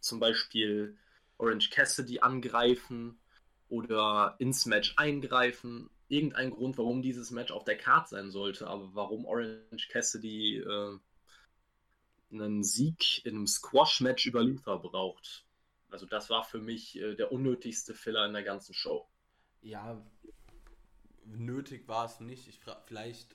zum 0.00 0.18
Beispiel 0.18 0.96
Orange 1.38 1.70
Cassidy 1.70 2.20
angreifen 2.20 3.18
oder 3.68 4.36
ins 4.38 4.66
Match 4.66 4.94
eingreifen 4.96 5.90
irgendein 6.12 6.50
Grund, 6.50 6.76
warum 6.76 7.00
dieses 7.00 7.30
Match 7.30 7.50
auf 7.50 7.64
der 7.64 7.78
Karte 7.78 8.10
sein 8.10 8.30
sollte, 8.30 8.66
aber 8.66 8.94
warum 8.94 9.24
Orange 9.24 9.88
Cassidy 9.88 10.58
äh, 10.58 10.98
einen 12.30 12.62
Sieg 12.62 13.24
in 13.24 13.36
einem 13.36 13.46
Squash-Match 13.46 14.26
über 14.26 14.42
Luther 14.42 14.78
braucht. 14.78 15.46
Also 15.90 16.06
das 16.06 16.30
war 16.30 16.44
für 16.44 16.58
mich 16.58 16.98
äh, 16.98 17.14
der 17.14 17.32
unnötigste 17.32 17.94
Filler 17.94 18.26
in 18.26 18.34
der 18.34 18.42
ganzen 18.42 18.74
Show. 18.74 19.06
Ja, 19.62 20.02
nötig 21.24 21.88
war 21.88 22.06
es 22.06 22.20
nicht. 22.20 22.46
Ich 22.48 22.60
vielleicht, 22.86 23.34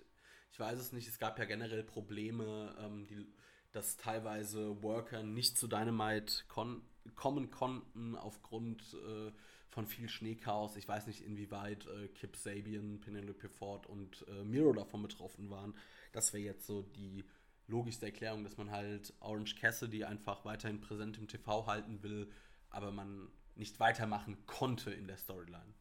ich 0.58 0.60
weiß 0.60 0.80
es 0.80 0.92
nicht, 0.92 1.08
es 1.08 1.20
gab 1.20 1.38
ja 1.38 1.46
generell 1.46 1.84
Probleme, 1.84 2.76
ähm, 2.80 3.06
die, 3.06 3.28
dass 3.74 3.96
teilweise 3.96 4.82
Worker 4.82 5.22
nicht 5.22 5.56
zu 5.56 5.68
Dynamite 5.68 6.46
kon 6.48 6.82
kommen 7.14 7.52
konnten 7.52 8.16
aufgrund 8.16 8.82
äh, 8.96 9.32
von 9.70 9.86
viel 9.86 10.10
Schneechaos. 10.10 10.76
Ich 10.76 10.88
weiß 10.88 11.06
nicht, 11.06 11.22
inwieweit 11.22 11.86
äh, 11.86 12.08
Kip 12.08 12.36
Sabian, 12.36 13.00
Penelope 13.00 13.50
Ford 13.50 13.86
und 13.86 14.26
äh, 14.28 14.44
Miro 14.44 14.74
davon 14.74 15.04
betroffen 15.04 15.52
waren. 15.52 15.76
Das 16.12 16.34
wäre 16.34 16.44
jetzt 16.44 16.66
so 16.66 16.82
die 16.82 17.24
logischste 17.68 18.08
Erklärung, 18.08 18.44
dass 18.44 18.58
man 18.58 18.72
halt 18.72 19.14
Orange 19.20 19.56
Cassidy 19.58 20.06
einfach 20.06 20.44
weiterhin 20.44 20.82
präsent 20.82 21.20
im 21.20 21.28
TV 21.28 21.68
halten 21.68 22.02
will, 22.02 22.32
aber 22.72 22.92
man 22.92 23.30
nicht 23.56 23.80
weitermachen 23.80 24.44
konnte 24.48 24.92
in 24.92 25.08
der 25.08 25.18
Storyline. 25.18 25.76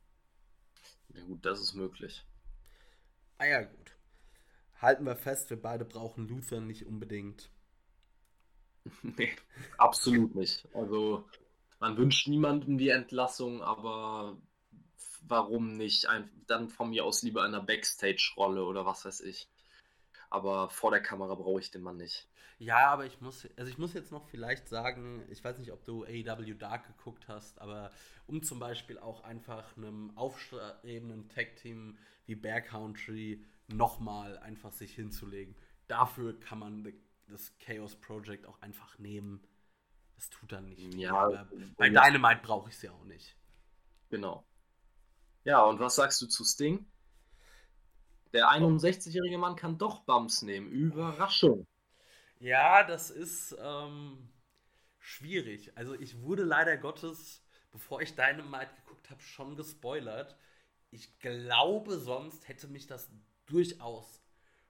Ja 1.15 1.25
gut, 1.25 1.47
das 1.47 1.61
ist 1.61 1.73
möglich. 1.73 2.27
Ah 3.39 3.47
ja, 3.47 3.63
gut. 3.63 3.96
Halten 4.81 5.05
wir 5.05 5.17
fest, 5.17 5.51
wir 5.51 5.61
beide 5.61 5.85
brauchen 5.85 6.29
Luther 6.29 6.61
nicht 6.61 6.87
unbedingt. 6.87 7.51
nee, 9.03 9.35
absolut 9.79 10.35
nicht. 10.35 10.69
Also 10.75 11.25
man 11.81 11.97
wünscht 11.97 12.29
niemandem 12.29 12.79
die 12.79 12.91
Entlassung, 12.91 13.63
aber 13.63 14.37
warum 15.23 15.77
nicht? 15.77 16.09
Ein, 16.09 16.31
dann 16.47 16.69
von 16.69 16.91
mir 16.91 17.05
aus 17.05 17.23
lieber 17.23 17.43
einer 17.43 17.61
Backstage-Rolle 17.61 18.65
oder 18.65 18.87
was 18.87 19.05
weiß 19.05 19.21
ich. 19.21 19.49
Aber 20.31 20.69
vor 20.71 20.91
der 20.91 21.03
Kamera 21.03 21.35
brauche 21.35 21.61
ich 21.61 21.71
den 21.71 21.83
Mann 21.83 21.97
nicht. 21.97 22.29
Ja, 22.59 22.89
aber 22.89 23.05
ich 23.05 23.21
muss, 23.21 23.47
also 23.57 23.71
ich 23.71 23.77
muss 23.77 23.93
jetzt 23.93 24.13
noch 24.13 24.27
vielleicht 24.29 24.69
sagen, 24.69 25.23
ich 25.31 25.45
weiß 25.45 25.59
nicht, 25.59 25.73
ob 25.73 25.85
du 25.85 26.05
AEW 26.05 26.55
Dark 26.55 26.87
geguckt 26.87 27.29
hast, 27.29 27.61
aber 27.61 27.91
um 28.27 28.43
zum 28.43 28.59
Beispiel 28.59 28.99
auch 28.99 29.25
einfach 29.25 29.77
einem 29.77 30.17
aufstrebenden 30.17 31.29
Tag-Team 31.29 31.99
wie 32.25 32.35
Bear 32.35 32.63
Country 32.63 33.45
nochmal 33.69 34.39
einfach 34.39 34.73
sich 34.73 34.95
hinzulegen, 34.95 35.55
dafür 35.89 36.39
kann 36.41 36.59
man 36.59 36.93
das 37.29 37.57
Chaos 37.59 37.97
Project 37.97 38.47
auch 38.47 38.61
einfach 38.63 38.99
nehmen 38.99 39.47
das 40.17 40.31
tut 40.31 40.53
dann 40.53 40.69
nicht. 40.69 40.95
Ja, 40.95 41.15
aber 41.15 41.49
bei 41.77 41.89
Dynamite 41.89 42.41
brauche 42.43 42.71
ich 42.71 42.77
es 42.77 42.83
ja 42.83 42.93
auch 42.93 43.05
nicht. 43.05 43.37
Genau. 44.09 44.45
Ja, 45.45 45.63
und 45.63 45.79
was 45.79 45.97
sagst 45.97 46.21
du 46.23 46.27
zu 46.27 46.45
Sting? 46.45 46.87
Der 48.33 48.49
61-jährige 48.49 49.39
Mann 49.39 49.57
kann 49.57 49.79
doch 49.79 50.01
Bumps 50.01 50.43
nehmen. 50.43 50.71
Überraschung. 50.71 51.67
Ja, 52.41 52.83
das 52.83 53.11
ist 53.11 53.57
ähm, 53.61 54.29
schwierig. 54.99 55.77
Also 55.77 55.95
ich 55.95 56.21
wurde 56.21 56.43
leider 56.43 56.77
Gottes, 56.77 57.43
bevor 57.71 58.03
ich 58.03 58.15
Dynamite 58.15 58.75
geguckt 58.85 59.11
habe, 59.11 59.23
schon 59.23 59.57
gespoilert. 59.57 60.37
Ich 60.91 61.19
glaube, 61.19 61.99
sonst 61.99 62.49
hätte 62.49 62.69
mich 62.69 62.87
das 62.87 63.11
durchaus 63.47 64.21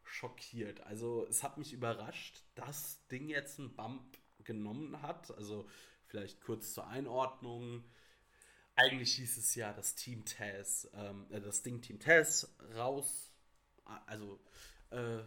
schockiert. 0.03 0.81
Also 0.83 1.27
es 1.29 1.43
hat 1.43 1.59
mich 1.59 1.73
überrascht, 1.73 2.43
dass 2.55 3.07
Ding 3.09 3.29
jetzt 3.29 3.59
einen 3.59 3.75
Bump 3.75 4.19
genommen 4.45 5.03
hat. 5.03 5.31
Also 5.37 5.69
vielleicht 6.07 6.41
kurz 6.41 6.73
zur 6.73 6.87
Einordnung. 6.87 7.85
Eigentlich 8.75 9.15
hieß 9.15 9.39
es 9.39 9.55
ja, 9.55 9.73
dass 9.73 9.95
Team 9.95 10.25
Taz, 10.25 10.89
ähm, 10.95 11.27
äh, 11.31 11.41
das 11.41 11.63
Ding 11.63 11.81
Team 11.81 11.99
Taz 11.99 12.55
raus, 12.75 13.33
also 14.07 14.41
äh, 14.91 15.23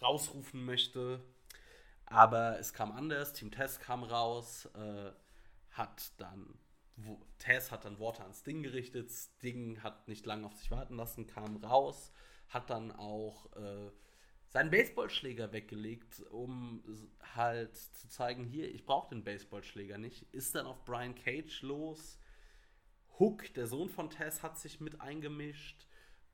rausrufen 0.00 0.64
möchte. 0.64 1.22
Aber 2.06 2.58
es 2.58 2.72
kam 2.72 2.92
anders. 2.92 3.32
Team 3.32 3.50
Taz 3.50 3.78
kam 3.80 4.04
raus, 4.04 4.66
äh, 4.74 5.12
hat 5.70 6.12
dann 6.18 6.58
wo, 6.96 7.20
Taz 7.38 7.70
hat 7.70 7.84
dann 7.84 7.98
Worte 7.98 8.22
ans 8.22 8.42
Ding 8.42 8.62
gerichtet. 8.62 9.10
Sting 9.10 9.82
hat 9.82 10.08
nicht 10.08 10.26
lange 10.26 10.46
auf 10.46 10.54
sich 10.54 10.70
warten 10.70 10.96
lassen, 10.96 11.26
kam 11.26 11.56
raus, 11.56 12.12
hat 12.54 12.70
dann 12.70 12.92
auch 12.92 13.54
äh, 13.56 13.90
seinen 14.48 14.70
Baseballschläger 14.70 15.52
weggelegt, 15.52 16.20
um 16.30 16.82
halt 17.34 17.76
zu 17.76 18.08
zeigen, 18.08 18.44
hier, 18.44 18.72
ich 18.72 18.86
brauche 18.86 19.08
den 19.08 19.24
Baseballschläger 19.24 19.98
nicht. 19.98 20.22
Ist 20.32 20.54
dann 20.54 20.66
auf 20.66 20.84
Brian 20.84 21.16
Cage 21.16 21.62
los. 21.62 22.18
Hook, 23.18 23.52
der 23.54 23.66
Sohn 23.66 23.88
von 23.88 24.10
Tess, 24.10 24.42
hat 24.42 24.58
sich 24.58 24.80
mit 24.80 25.00
eingemischt. 25.00 25.86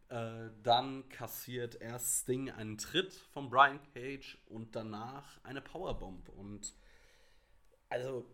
Äh, 0.08 0.50
dann 0.62 1.08
kassiert 1.08 1.80
erst 1.80 2.22
Sting 2.22 2.50
einen 2.50 2.76
Tritt 2.78 3.14
von 3.32 3.48
Brian 3.48 3.80
Cage 3.94 4.38
und 4.46 4.76
danach 4.76 5.42
eine 5.44 5.62
Powerbomb. 5.62 6.28
Und 6.28 6.74
also, 7.88 8.26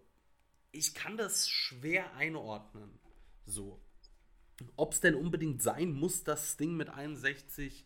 ich 0.73 0.95
kann 0.95 1.17
das 1.17 1.49
schwer 1.49 2.15
einordnen. 2.15 2.99
So. 3.45 3.81
Ob 4.77 4.93
es 4.93 5.01
denn 5.01 5.15
unbedingt 5.15 5.63
sein 5.63 5.93
muss, 5.93 6.25
dass 6.25 6.53
Sting 6.53 6.77
mit 6.77 6.89
61 6.89 7.85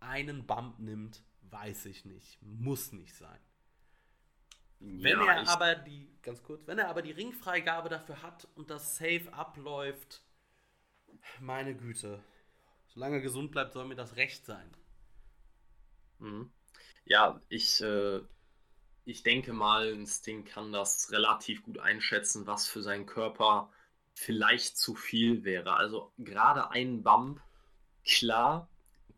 einen 0.00 0.46
Bump 0.46 0.78
nimmt, 0.78 1.22
weiß 1.42 1.86
ich 1.86 2.04
nicht. 2.04 2.40
Muss 2.42 2.92
nicht 2.92 3.14
sein. 3.14 3.40
Ja, 4.80 5.04
wenn 5.04 5.20
er 5.20 5.48
aber 5.48 5.74
die, 5.74 6.10
ganz 6.22 6.42
kurz, 6.42 6.66
wenn 6.66 6.78
er 6.78 6.88
aber 6.88 7.02
die 7.02 7.12
Ringfreigabe 7.12 7.88
dafür 7.88 8.22
hat 8.22 8.48
und 8.54 8.70
das 8.70 8.96
Safe 8.96 9.28
abläuft, 9.32 10.22
meine 11.38 11.74
Güte. 11.74 12.22
Solange 12.86 13.16
er 13.16 13.22
gesund 13.22 13.52
bleibt, 13.52 13.72
soll 13.72 13.86
mir 13.86 13.94
das 13.94 14.16
recht 14.16 14.44
sein. 14.44 14.70
Mhm. 16.18 16.50
Ja, 17.04 17.40
ich, 17.48 17.80
äh, 17.82 18.20
ich 19.04 19.22
denke 19.22 19.52
mal, 19.52 19.92
ein 19.92 20.06
Sting 20.06 20.44
kann 20.44 20.72
das 20.72 21.10
relativ 21.12 21.62
gut 21.62 21.78
einschätzen, 21.78 22.46
was 22.46 22.66
für 22.66 22.82
seinen 22.82 23.06
Körper 23.06 23.70
vielleicht 24.14 24.76
zu 24.76 24.94
viel 24.94 25.44
wäre. 25.44 25.74
Also 25.74 26.12
gerade 26.18 26.70
ein 26.70 27.02
Bump, 27.02 27.40
klar, 28.04 28.68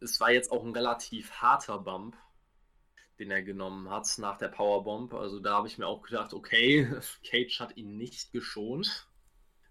es 0.01 0.21
war 0.21 0.33
jetzt 0.33 0.51
auch 0.51 0.65
ein 0.65 0.73
relativ 0.73 1.33
harter 1.33 1.79
Bump, 1.79 2.17
den 3.19 3.31
er 3.31 3.43
genommen 3.43 3.91
hat 3.91 4.07
nach 4.19 4.39
der 4.39 4.49
Powerbomb. 4.49 5.15
Also 5.15 5.41
da 5.41 5.55
habe 5.55 5.69
ich 5.69 5.79
mir 5.79 5.87
auch 5.87 6.03
gedacht, 6.03 6.35
okay, 6.35 6.89
Cage 7.25 7.61
hat 7.61 7.77
ihn 7.77 7.97
nicht 7.97 8.33
geschont. 8.33 9.07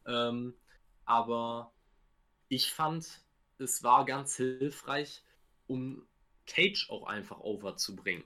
Ähm, 0.06 0.54
aber 1.06 1.74
ich 2.48 2.72
fand, 2.72 3.22
es 3.58 3.84
war 3.84 4.06
ganz 4.06 4.36
hilfreich, 4.36 5.24
um 5.68 6.06
Cage 6.48 6.90
auch 6.90 7.08
einfach 7.08 7.40
overzubringen. 7.40 8.24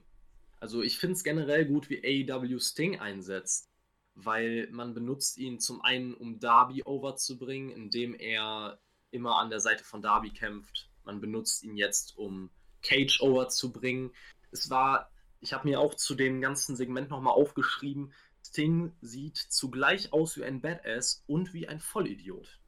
Also 0.60 0.82
ich 0.82 0.98
finde 0.98 1.14
es 1.14 1.24
generell 1.24 1.66
gut, 1.66 1.90
wie 1.90 2.30
AEW 2.32 2.60
Sting 2.60 3.00
einsetzt, 3.00 3.70
weil 4.16 4.68
man 4.72 4.94
benutzt 4.94 5.38
ihn 5.38 5.60
zum 5.60 5.82
einen, 5.82 6.14
um 6.14 6.40
Darby 6.40 6.84
overzubringen, 6.84 7.70
indem 7.70 8.16
er 8.16 8.80
immer 9.12 9.38
an 9.38 9.50
der 9.50 9.60
Seite 9.60 9.84
von 9.84 10.02
Darby 10.02 10.32
kämpft. 10.32 10.90
Man 11.04 11.22
benutzt 11.22 11.64
ihn 11.64 11.76
jetzt, 11.76 12.18
um 12.18 12.50
Cage 12.82 13.22
overzubringen. 13.22 14.12
Es 14.52 14.70
war, 14.70 15.12
ich 15.42 15.54
habe 15.54 15.68
mir 15.68 15.80
auch 15.80 15.94
zu 15.96 16.16
dem 16.16 16.42
ganzen 16.42 16.76
Segment 16.76 17.10
nochmal 17.10 17.34
aufgeschrieben, 17.34 18.14
Sting 18.48 18.94
sieht 19.02 19.38
zugleich 19.38 20.14
aus 20.14 20.38
wie 20.38 20.44
ein 20.44 20.62
Badass 20.62 21.24
und 21.28 21.54
wie 21.54 21.68
ein 21.68 21.80
Vollidiot. 21.80 22.60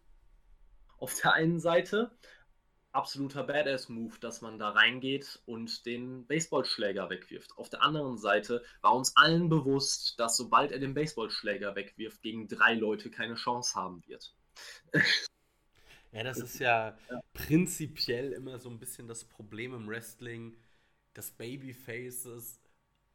Auf 0.98 1.14
der 1.22 1.34
einen 1.34 1.60
Seite 1.60 2.12
absoluter 2.98 3.44
Badass-Move, 3.44 4.20
dass 4.20 4.42
man 4.42 4.58
da 4.58 4.70
reingeht 4.70 5.40
und 5.46 5.86
den 5.86 6.26
Baseballschläger 6.26 7.10
wegwirft. 7.10 7.58
Auf 7.58 7.70
der 7.70 7.84
anderen 7.84 8.18
Seite 8.18 8.64
war 8.82 8.96
uns 8.96 9.16
allen 9.16 9.50
bewusst, 9.50 10.20
dass 10.20 10.36
sobald 10.36 10.72
er 10.72 10.80
den 10.80 10.96
Baseballschläger 10.96 11.76
wegwirft, 11.76 12.22
gegen 12.24 12.48
drei 12.48 12.74
Leute 12.74 13.12
keine 13.12 13.36
Chance 13.36 13.76
haben 13.76 14.04
wird. 14.08 14.34
Ja, 16.14 16.24
das 16.24 16.38
ist 16.38 16.58
ja, 16.60 16.98
ja, 17.12 17.22
prinzipiell 17.34 18.32
immer 18.32 18.58
so 18.60 18.70
ein 18.70 18.80
bisschen 18.80 19.10
das 19.10 19.26
Problem 19.26 19.74
im 19.74 19.88
Wrestling, 19.90 20.56
dass 21.14 21.32
Babyfaces 21.32 22.62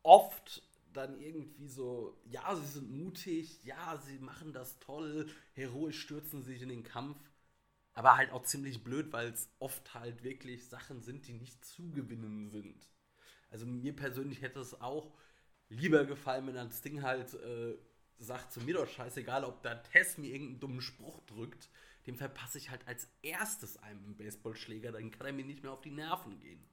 oft 0.03 0.63
dann 0.93 1.19
irgendwie 1.19 1.69
so, 1.69 2.17
ja, 2.27 2.55
sie 2.55 2.67
sind 2.67 2.91
mutig, 2.91 3.65
ja, 3.65 4.01
sie 4.07 4.19
machen 4.19 4.53
das 4.53 4.79
toll, 4.79 5.27
heroisch 5.55 6.01
stürzen 6.01 6.43
sich 6.43 6.61
in 6.63 6.69
den 6.69 6.83
Kampf, 6.83 7.19
aber 7.95 8.17
halt 8.17 8.31
auch 8.33 8.43
ziemlich 8.43 8.83
blöd, 8.83 9.13
weil 9.13 9.29
es 9.29 9.51
oft 9.59 9.95
halt 9.95 10.23
wirklich 10.23 10.69
Sachen 10.69 11.03
sind, 11.03 11.27
die 11.27 11.35
nicht 11.35 11.65
zu 11.65 11.91
gewinnen 11.91 12.49
sind. 12.49 12.89
Also 13.51 13.67
mir 13.67 13.95
persönlich 13.95 14.41
hätte 14.41 14.61
es 14.61 14.81
auch 14.81 15.13
lieber 15.69 16.05
gefallen, 16.05 16.47
wenn 16.47 16.55
das 16.55 16.81
Ding 16.81 17.03
halt 17.03 17.35
äh, 17.35 17.77
sagt, 18.19 18.53
zu 18.53 18.61
mir 18.61 18.75
doch 18.75 18.89
scheißegal, 18.89 19.45
ob 19.45 19.63
der 19.63 19.83
Tess 19.83 20.17
mir 20.17 20.33
irgendeinen 20.33 20.61
dummen 20.61 20.81
Spruch 20.81 21.21
drückt, 21.27 21.69
dem 22.07 22.17
verpasse 22.17 22.59
ich 22.59 22.71
halt 22.71 22.87
als 22.87 23.09
erstes 23.23 23.77
einem 23.77 24.17
Baseballschläger, 24.17 24.93
dann 24.93 25.11
kann 25.11 25.27
er 25.27 25.33
mir 25.33 25.45
nicht 25.45 25.63
mehr 25.63 25.73
auf 25.73 25.81
die 25.81 25.91
Nerven 25.91 26.39
gehen. 26.41 26.65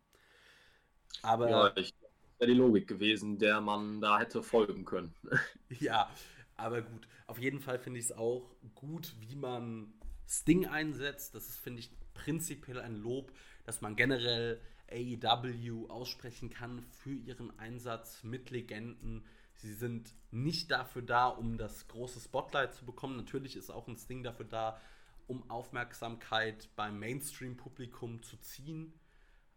Aber. 1.21 1.49
Ja, 1.49 1.77
ich, 1.77 1.93
das 1.99 2.39
wäre 2.39 2.51
die 2.51 2.57
Logik 2.57 2.87
gewesen, 2.87 3.37
der 3.37 3.61
man 3.61 3.99
da 3.99 4.19
hätte 4.19 4.41
folgen 4.41 4.85
können. 4.85 5.13
ja, 5.79 6.09
aber 6.55 6.81
gut. 6.81 7.07
Auf 7.27 7.39
jeden 7.39 7.59
Fall 7.59 7.77
finde 7.77 7.99
ich 7.99 8.05
es 8.05 8.11
auch 8.11 8.55
gut, 8.73 9.15
wie 9.19 9.35
man 9.35 9.93
Sting 10.29 10.67
einsetzt. 10.67 11.33
Das 11.33 11.49
ist, 11.49 11.57
finde 11.57 11.79
ich, 11.79 11.91
prinzipiell 12.13 12.79
ein 12.79 12.95
Lob, 12.95 13.33
dass 13.65 13.81
man 13.81 13.95
generell 13.95 14.61
AEW 14.91 15.87
aussprechen 15.87 16.49
kann 16.49 16.83
für 16.83 17.13
ihren 17.13 17.57
Einsatz 17.59 18.23
mit 18.23 18.49
Legenden. 18.51 19.25
Sie 19.55 19.73
sind 19.73 20.13
nicht 20.31 20.71
dafür 20.71 21.01
da, 21.01 21.27
um 21.27 21.57
das 21.57 21.87
große 21.87 22.19
Spotlight 22.19 22.73
zu 22.75 22.85
bekommen. 22.85 23.17
Natürlich 23.17 23.55
ist 23.55 23.69
auch 23.69 23.87
ein 23.87 23.97
Sting 23.97 24.23
dafür 24.23 24.45
da, 24.45 24.79
um 25.27 25.49
Aufmerksamkeit 25.49 26.69
beim 26.75 26.99
Mainstream-Publikum 26.99 28.21
zu 28.23 28.37
ziehen. 28.37 28.93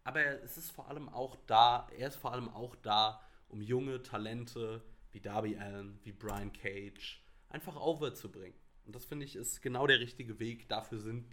Aber 0.03 0.21
es 0.43 0.57
ist 0.57 0.71
vor 0.71 0.89
allem 0.89 1.07
auch 1.07 1.37
da, 1.47 1.87
er 1.97 2.09
ist 2.09 2.17
vor 2.17 2.33
allem 2.33 2.49
auch 2.49 2.75
da, 2.75 3.21
um 3.47 3.61
junge 3.61 4.03
Talente 4.03 4.83
wie 5.11 5.21
Darby 5.21 5.57
Allen, 5.57 5.99
wie 6.03 6.11
Brian 6.11 6.51
Cage 6.51 7.23
einfach 7.49 7.75
overzubringen. 7.75 8.62
Und 8.85 8.95
das 8.95 9.05
finde 9.05 9.25
ich 9.25 9.35
ist 9.35 9.61
genau 9.61 9.87
der 9.87 9.99
richtige 9.99 10.39
Weg. 10.39 10.67
Dafür, 10.67 10.99
sind, 10.99 11.25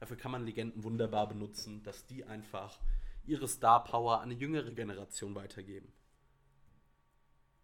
dafür 0.00 0.16
kann 0.16 0.32
man 0.32 0.44
Legenden 0.44 0.84
wunderbar 0.84 1.28
benutzen, 1.28 1.82
dass 1.82 2.06
die 2.06 2.24
einfach 2.24 2.78
ihre 3.26 3.48
Star 3.48 3.84
Power 3.84 4.18
an 4.18 4.30
eine 4.30 4.34
jüngere 4.34 4.70
Generation 4.70 5.34
weitergeben. 5.34 5.92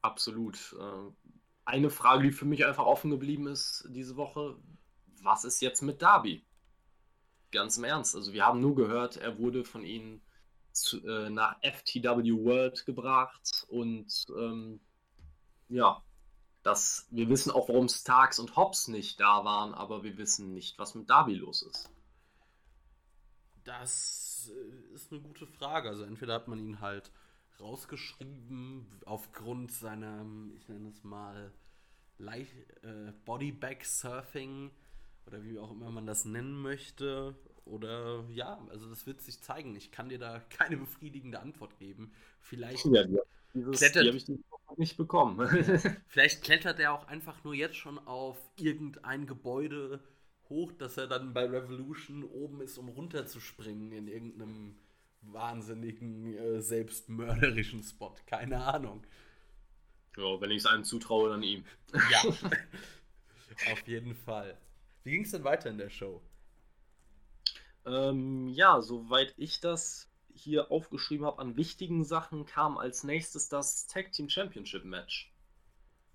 Absolut. 0.03 0.75
Äh, 0.79 1.13
eine 1.65 1.91
Frage, 1.91 2.25
die 2.25 2.33
für 2.33 2.47
mich 2.47 2.67
einfach 2.67 2.87
offen 2.87 3.11
geblieben 3.11 3.47
ist 3.47 3.87
diese 3.91 4.17
Woche: 4.17 4.57
Was 5.23 5.45
ist 5.45 5.61
jetzt 5.61 5.83
mit 5.83 6.03
Darby? 6.03 6.43
Ganz 7.51 7.77
im 7.77 7.85
Ernst. 7.85 8.15
Also, 8.15 8.33
wir 8.33 8.45
haben 8.45 8.61
nur 8.61 8.75
gehört, 8.75 9.17
er 9.17 9.39
wurde 9.39 9.65
von 9.65 9.85
ihnen 9.85 10.23
zu, 10.73 11.05
äh, 11.07 11.31
nach 11.31 11.57
FTW 11.63 12.33
World 12.33 12.87
gebracht 12.87 13.67
und 13.69 14.27
ähm, 14.39 14.81
ja, 15.69 16.03
dass 16.63 17.07
wir 17.11 17.29
wissen 17.29 17.51
auch, 17.51 17.69
warum 17.69 17.89
Starks 17.89 18.39
und 18.39 18.57
Hobbs 18.57 18.89
nicht 18.89 19.21
da 19.21 19.45
waren, 19.45 19.75
aber 19.75 20.03
wir 20.03 20.19
wissen 20.19 20.53
nicht, 20.53 20.79
was 20.79 20.95
mit 20.95 21.09
Darby 21.09 21.35
los 21.35 21.63
ist. 21.63 21.91
Das 23.65 24.51
äh, 24.55 24.95
ist 24.95 25.13
eine 25.13 25.21
gute 25.21 25.47
Frage. 25.47 25.89
Also 25.89 26.05
entweder 26.05 26.35
hat 26.35 26.49
man 26.49 26.59
ihn 26.59 26.81
halt 26.81 27.11
rausgeschrieben 27.61 28.87
aufgrund 29.05 29.73
seiner, 29.73 30.25
ich 30.57 30.69
nenne 30.69 30.89
es 30.89 31.05
mal, 31.05 31.53
äh, 32.19 33.13
Bodyback 33.25 33.85
Surfing 33.85 34.71
oder 35.27 35.43
wie 35.43 35.59
auch 35.59 35.71
immer 35.71 35.91
man 35.91 36.07
das 36.07 36.25
nennen 36.25 36.61
möchte. 36.61 37.35
Oder 37.65 38.25
ja, 38.31 38.61
also 38.71 38.89
das 38.89 39.07
wird 39.07 39.21
sich 39.21 39.41
zeigen. 39.41 39.77
Ich 39.77 39.93
kann 39.93 40.09
dir 40.09 40.19
da 40.19 40.41
keine 40.51 40.77
befriedigende 40.77 41.41
Antwort 41.41 41.79
geben. 41.79 42.13
Vielleicht 42.41 42.85
ja, 42.87 43.07
ja. 43.07 43.21
Dieses, 43.55 43.79
klettert, 43.79 44.29
die 44.29 44.41
nicht 44.81 44.97
bekommen. 44.97 45.47
Vielleicht 46.09 46.43
klettert 46.43 46.81
er 46.81 46.93
auch 46.93 47.07
einfach 47.07 47.45
nur 47.45 47.55
jetzt 47.55 47.77
schon 47.77 47.99
auf 47.99 48.37
irgendein 48.57 49.27
Gebäude 49.27 50.03
hoch, 50.49 50.73
dass 50.73 50.97
er 50.97 51.07
dann 51.07 51.33
bei 51.33 51.45
Revolution 51.45 52.25
oben 52.25 52.61
ist, 52.61 52.77
um 52.79 52.89
runterzuspringen 52.89 53.93
in 53.93 54.09
irgendeinem 54.09 54.77
wahnsinnigen, 55.23 56.35
äh, 56.37 56.61
selbstmörderischen 56.61 57.85
Spot. 57.85 58.15
Keine 58.27 58.65
Ahnung. 58.65 59.05
Ja, 60.17 60.41
wenn 60.41 60.51
ich 60.51 60.59
es 60.59 60.67
einem 60.67 60.83
zutraue, 60.83 61.31
dann 61.31 61.43
ihm. 61.45 61.65
Ja, 62.11 62.23
auf 63.73 63.87
jeden 63.87 64.17
Fall. 64.17 64.59
Wie 65.05 65.13
ging 65.13 65.23
es 65.23 65.31
denn 65.31 65.45
weiter 65.45 65.71
in 65.71 65.79
der 65.79 65.91
Show? 65.91 66.21
Ähm, 67.87 68.49
ja, 68.49 68.81
soweit 68.83 69.33
ich 69.37 69.61
das 69.61 70.10
hier 70.41 70.71
aufgeschrieben 70.71 71.27
habe 71.27 71.41
an 71.41 71.57
wichtigen 71.57 72.05
Sachen, 72.05 72.47
kam 72.47 72.79
als 72.79 73.05
nächstes 73.05 73.49
das 73.49 73.87
Tag 73.87 74.13
Team 74.13 74.29
Championship 74.29 74.85
Match. 74.85 75.33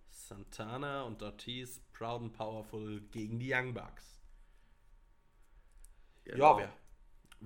Santana 0.10 1.04
und 1.04 1.22
Ortiz, 1.22 1.82
Proud 1.94 2.22
and 2.22 2.34
Powerful 2.34 3.02
gegen 3.12 3.40
die 3.40 3.54
Young 3.54 3.74
Bucks. 3.74 4.20
Genau. 6.24 6.60
Ja, 6.60 6.66
wir, 6.66 6.74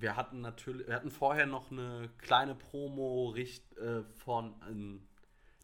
wir 0.02 0.16
hatten 0.16 0.42
natürlich, 0.42 0.88
wir 0.88 0.96
hatten 0.96 1.12
vorher 1.12 1.46
noch 1.46 1.72
eine 1.72 2.10
kleine 2.20 2.56
Promo 2.56 3.30
richt, 3.30 3.78
äh, 3.78 4.04
von 4.04 4.56
ähm, 4.70 5.08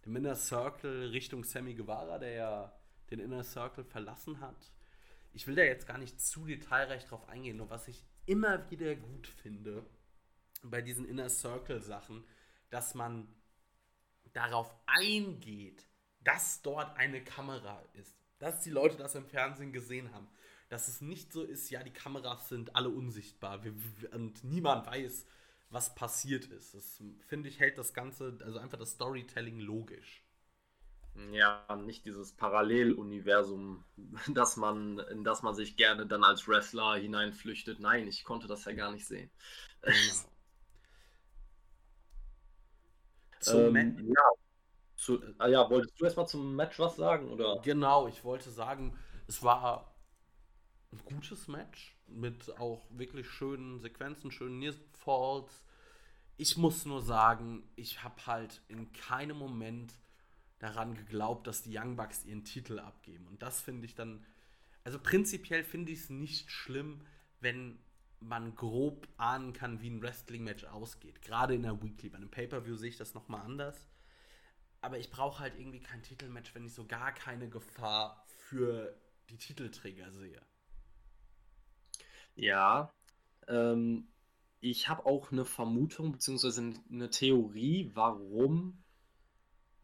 dem 0.05 0.15
Inner 0.15 0.35
Circle 0.35 1.11
Richtung 1.11 1.43
Sammy 1.43 1.73
Guevara, 1.73 2.19
der 2.19 2.31
ja 2.31 2.79
den 3.11 3.19
Inner 3.19 3.43
Circle 3.43 3.85
verlassen 3.85 4.41
hat. 4.41 4.71
Ich 5.33 5.47
will 5.47 5.55
da 5.55 5.63
jetzt 5.63 5.87
gar 5.87 5.97
nicht 5.97 6.19
zu 6.19 6.45
detailreich 6.45 7.05
drauf 7.05 7.27
eingehen, 7.27 7.57
nur 7.57 7.69
was 7.69 7.87
ich 7.87 8.03
immer 8.25 8.69
wieder 8.69 8.95
gut 8.95 9.27
finde, 9.27 9.85
bei 10.69 10.81
diesen 10.81 11.05
Inner 11.05 11.29
Circle 11.29 11.81
Sachen, 11.81 12.23
dass 12.69 12.93
man 12.95 13.27
darauf 14.33 14.73
eingeht, 14.85 15.87
dass 16.23 16.61
dort 16.61 16.97
eine 16.97 17.23
Kamera 17.23 17.81
ist. 17.93 18.15
Dass 18.39 18.61
die 18.61 18.69
Leute 18.69 18.97
das 18.97 19.15
im 19.15 19.25
Fernsehen 19.25 19.71
gesehen 19.71 20.13
haben. 20.13 20.27
Dass 20.69 20.87
es 20.87 21.01
nicht 21.01 21.31
so 21.31 21.43
ist, 21.43 21.69
ja, 21.69 21.83
die 21.83 21.93
Kameras 21.93 22.49
sind 22.49 22.75
alle 22.75 22.89
unsichtbar 22.89 23.61
und 24.11 24.43
niemand 24.43 24.87
weiß, 24.87 25.25
was 25.69 25.95
passiert 25.95 26.45
ist. 26.45 26.73
Das 26.73 27.01
finde 27.27 27.49
ich, 27.49 27.59
hält 27.59 27.77
das 27.77 27.93
Ganze, 27.93 28.37
also 28.43 28.59
einfach 28.59 28.77
das 28.77 28.91
Storytelling 28.91 29.59
logisch. 29.59 30.23
Ja, 31.31 31.65
nicht 31.77 32.05
dieses 32.05 32.33
Paralleluniversum, 32.33 33.85
dass 34.33 34.57
man, 34.57 34.99
in 34.99 35.23
das 35.23 35.43
man 35.43 35.55
sich 35.55 35.77
gerne 35.77 36.05
dann 36.07 36.23
als 36.23 36.47
Wrestler 36.47 36.95
hineinflüchtet. 36.95 37.79
Nein, 37.79 38.07
ich 38.07 38.23
konnte 38.25 38.47
das 38.47 38.65
ja 38.65 38.73
gar 38.73 38.91
nicht 38.91 39.05
sehen. 39.07 39.31
Genau. 39.83 40.25
Zum 43.45 43.75
ähm, 43.75 44.07
ja. 44.07 44.23
Zu, 44.95 45.21
ah 45.37 45.47
ja, 45.47 45.69
wolltest 45.69 45.99
du 45.99 46.05
erstmal 46.05 46.27
zum 46.27 46.55
Match 46.55 46.79
was 46.79 46.95
sagen? 46.95 47.29
Oder? 47.29 47.59
Genau, 47.63 48.07
ich 48.07 48.23
wollte 48.23 48.49
sagen, 48.49 48.97
es 49.27 49.43
war 49.43 49.93
ein 50.91 51.01
gutes 51.05 51.47
Match 51.47 51.95
mit 52.07 52.57
auch 52.59 52.85
wirklich 52.89 53.29
schönen 53.29 53.79
Sequenzen, 53.79 54.31
schönen 54.31 54.73
Falls. 54.93 55.65
Ich 56.37 56.57
muss 56.57 56.85
nur 56.85 57.01
sagen, 57.01 57.63
ich 57.75 58.03
habe 58.03 58.25
halt 58.25 58.61
in 58.67 58.91
keinem 58.93 59.37
Moment 59.37 59.93
daran 60.59 60.95
geglaubt, 60.95 61.47
dass 61.47 61.63
die 61.63 61.77
Young 61.77 61.95
Bucks 61.95 62.25
ihren 62.25 62.43
Titel 62.43 62.79
abgeben. 62.79 63.27
Und 63.27 63.41
das 63.41 63.61
finde 63.61 63.85
ich 63.85 63.95
dann, 63.95 64.25
also 64.83 64.97
prinzipiell 64.99 65.63
finde 65.63 65.91
ich 65.91 65.99
es 65.99 66.09
nicht 66.09 66.49
schlimm, 66.49 67.01
wenn 67.41 67.79
man 68.27 68.55
grob 68.55 69.07
ahnen 69.17 69.53
kann, 69.53 69.81
wie 69.81 69.89
ein 69.89 70.01
Wrestling-Match 70.01 70.65
ausgeht. 70.65 71.21
Gerade 71.21 71.55
in 71.55 71.63
der 71.63 71.81
Weekly. 71.81 72.09
Bei 72.09 72.17
einem 72.17 72.29
Pay-Per-View 72.29 72.75
sehe 72.75 72.89
ich 72.89 72.97
das 72.97 73.13
nochmal 73.13 73.41
anders. 73.41 73.87
Aber 74.81 74.97
ich 74.97 75.09
brauche 75.09 75.39
halt 75.39 75.57
irgendwie 75.57 75.79
kein 75.79 76.03
Titelmatch, 76.03 76.53
wenn 76.53 76.65
ich 76.65 76.73
so 76.73 76.85
gar 76.85 77.11
keine 77.11 77.49
Gefahr 77.49 78.23
für 78.27 78.95
die 79.29 79.37
Titelträger 79.37 80.11
sehe. 80.11 80.41
Ja, 82.35 82.93
ähm, 83.47 84.07
ich 84.59 84.89
habe 84.89 85.05
auch 85.05 85.31
eine 85.31 85.45
Vermutung 85.45 86.11
bzw. 86.11 86.73
eine 86.91 87.09
Theorie, 87.09 87.91
warum 87.93 88.83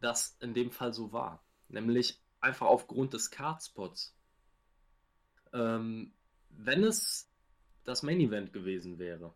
das 0.00 0.36
in 0.40 0.54
dem 0.54 0.70
Fall 0.70 0.92
so 0.92 1.12
war. 1.12 1.44
Nämlich 1.68 2.20
einfach 2.40 2.66
aufgrund 2.66 3.14
des 3.14 3.30
Cardspots. 3.30 4.14
Ähm, 5.52 6.12
wenn 6.50 6.84
es 6.84 7.31
das 7.84 8.02
Main 8.02 8.20
Event 8.20 8.52
gewesen 8.52 8.98
wäre, 8.98 9.34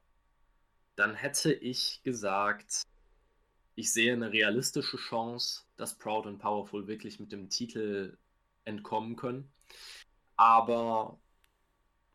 dann 0.95 1.15
hätte 1.15 1.53
ich 1.53 2.01
gesagt, 2.03 2.83
ich 3.75 3.93
sehe 3.93 4.13
eine 4.13 4.33
realistische 4.33 4.97
Chance, 4.97 5.65
dass 5.77 5.99
Proud 5.99 6.27
and 6.27 6.39
Powerful 6.39 6.87
wirklich 6.87 7.21
mit 7.21 7.33
dem 7.33 7.51
Titel 7.51 8.17
entkommen 8.65 9.17
können. 9.17 9.53
Aber 10.37 11.19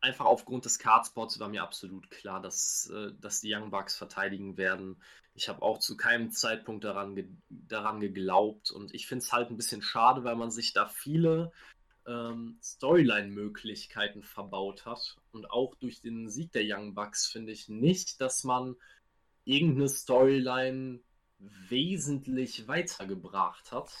einfach 0.00 0.24
aufgrund 0.24 0.64
des 0.64 0.78
Cardspots 0.78 1.38
war 1.38 1.48
mir 1.48 1.62
absolut 1.62 2.10
klar, 2.10 2.42
dass, 2.42 2.90
äh, 2.92 3.12
dass 3.20 3.40
die 3.40 3.54
Young 3.54 3.70
Bucks 3.70 3.96
verteidigen 3.96 4.56
werden. 4.56 5.00
Ich 5.34 5.48
habe 5.48 5.62
auch 5.62 5.78
zu 5.78 5.96
keinem 5.96 6.30
Zeitpunkt 6.30 6.84
daran, 6.84 7.14
ge 7.14 7.28
daran 7.48 8.00
geglaubt 8.00 8.70
und 8.70 8.92
ich 8.92 9.06
finde 9.06 9.24
es 9.24 9.32
halt 9.32 9.50
ein 9.50 9.56
bisschen 9.56 9.82
schade, 9.82 10.24
weil 10.24 10.36
man 10.36 10.50
sich 10.50 10.72
da 10.72 10.88
viele 10.88 11.52
ähm, 12.06 12.58
Storyline-Möglichkeiten 12.62 14.22
verbaut 14.22 14.86
hat. 14.86 15.16
Und 15.32 15.50
auch 15.50 15.74
durch 15.76 16.00
den 16.00 16.28
Sieg 16.28 16.52
der 16.52 16.62
Young 16.64 16.94
Bucks 16.94 17.26
finde 17.26 17.52
ich 17.52 17.68
nicht, 17.68 18.20
dass 18.20 18.44
man 18.44 18.76
irgendeine 19.44 19.88
Storyline 19.88 21.00
wesentlich 21.38 22.68
weitergebracht 22.68 23.72
hat. 23.72 23.92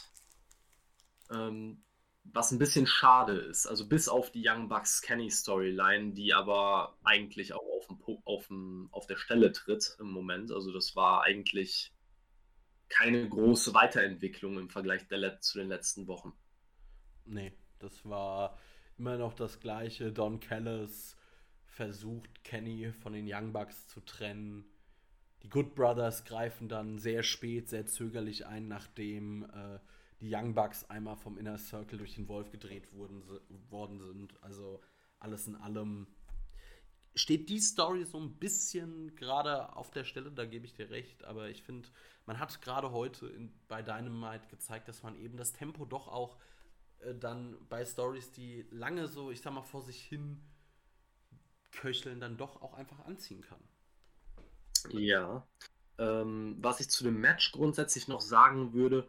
Ähm, 1.30 1.82
was 2.24 2.52
ein 2.52 2.58
bisschen 2.58 2.86
schade 2.86 3.34
ist. 3.34 3.66
Also 3.66 3.88
bis 3.88 4.08
auf 4.08 4.30
die 4.30 4.46
Young 4.46 4.68
Bucks 4.68 5.02
Kenny 5.02 5.30
Storyline, 5.30 6.12
die 6.12 6.32
aber 6.32 6.96
eigentlich 7.02 7.52
auch 7.52 7.66
auf, 7.78 7.86
dem, 7.88 7.98
auf, 8.24 8.46
dem, 8.46 8.88
auf 8.92 9.06
der 9.06 9.16
Stelle 9.16 9.52
tritt 9.52 9.96
im 9.98 10.10
Moment. 10.10 10.52
Also 10.52 10.72
das 10.72 10.94
war 10.94 11.24
eigentlich 11.24 11.92
keine 12.88 13.28
große 13.28 13.74
Weiterentwicklung 13.74 14.58
im 14.58 14.68
Vergleich 14.68 15.08
der, 15.08 15.40
zu 15.40 15.58
den 15.58 15.68
letzten 15.68 16.06
Wochen. 16.06 16.32
Nee, 17.24 17.52
das 17.82 18.04
war 18.08 18.58
immer 18.98 19.16
noch 19.16 19.34
das 19.34 19.60
gleiche. 19.60 20.12
Don 20.12 20.40
Callis 20.40 21.16
versucht, 21.66 22.44
Kenny 22.44 22.92
von 22.92 23.12
den 23.12 23.26
Young 23.28 23.52
Bucks 23.52 23.88
zu 23.88 24.00
trennen. 24.00 24.64
Die 25.42 25.48
Good 25.48 25.74
Brothers 25.74 26.24
greifen 26.24 26.68
dann 26.68 26.98
sehr 26.98 27.22
spät, 27.22 27.68
sehr 27.68 27.86
zögerlich 27.86 28.46
ein, 28.46 28.68
nachdem 28.68 29.44
äh, 29.44 29.78
die 30.20 30.32
Young 30.32 30.54
Bucks 30.54 30.84
einmal 30.84 31.16
vom 31.16 31.36
Inner 31.36 31.58
Circle 31.58 31.98
durch 31.98 32.14
den 32.14 32.28
Wolf 32.28 32.50
gedreht 32.50 32.92
wurden, 32.92 33.22
worden 33.70 33.98
sind. 33.98 34.40
Also 34.42 34.80
alles 35.18 35.48
in 35.48 35.56
allem 35.56 36.06
steht 37.14 37.48
die 37.48 37.60
Story 37.60 38.04
so 38.04 38.18
ein 38.18 38.38
bisschen 38.38 39.14
gerade 39.16 39.74
auf 39.76 39.90
der 39.90 40.04
Stelle, 40.04 40.30
da 40.30 40.44
gebe 40.44 40.64
ich 40.64 40.74
dir 40.74 40.90
recht, 40.90 41.24
aber 41.24 41.50
ich 41.50 41.62
finde, 41.62 41.88
man 42.26 42.38
hat 42.38 42.62
gerade 42.62 42.92
heute 42.92 43.26
in, 43.26 43.52
bei 43.68 43.82
Dynamite 43.82 44.48
gezeigt, 44.48 44.88
dass 44.88 45.02
man 45.02 45.16
eben 45.16 45.36
das 45.36 45.52
Tempo 45.52 45.84
doch 45.84 46.08
auch 46.08 46.38
äh, 47.02 47.14
dann 47.14 47.56
bei 47.68 47.84
Stories, 47.84 48.32
die 48.32 48.66
lange 48.70 49.08
so, 49.08 49.30
ich 49.30 49.40
sag 49.40 49.52
mal, 49.52 49.62
vor 49.62 49.82
sich 49.82 50.02
hin 50.02 50.42
köcheln, 51.72 52.20
dann 52.20 52.36
doch 52.36 52.62
auch 52.62 52.74
einfach 52.74 53.00
anziehen 53.06 53.40
kann. 53.42 53.60
Ja. 54.90 55.46
Ähm, 55.98 56.56
was 56.58 56.80
ich 56.80 56.88
zu 56.88 57.04
dem 57.04 57.20
Match 57.20 57.52
grundsätzlich 57.52 58.08
noch 58.08 58.20
sagen 58.20 58.72
würde, 58.72 59.08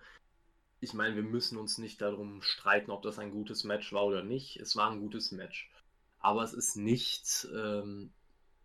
ich 0.79 0.93
meine, 0.93 1.15
wir 1.15 1.23
müssen 1.23 1.57
uns 1.57 1.77
nicht 1.77 2.01
darum 2.01 2.41
streiten, 2.41 2.91
ob 2.91 3.03
das 3.03 3.17
ein 3.17 3.31
gutes 3.31 3.63
Match 3.63 3.93
war 3.93 4.05
oder 4.05 4.21
nicht. 4.21 4.57
Es 4.57 4.75
war 4.75 4.91
ein 4.91 4.99
gutes 4.99 5.31
Match. 5.31 5.71
Aber 6.19 6.43
es 6.43 6.53
ist 6.53 6.75
nicht, 6.75 7.47
ähm, 7.55 8.11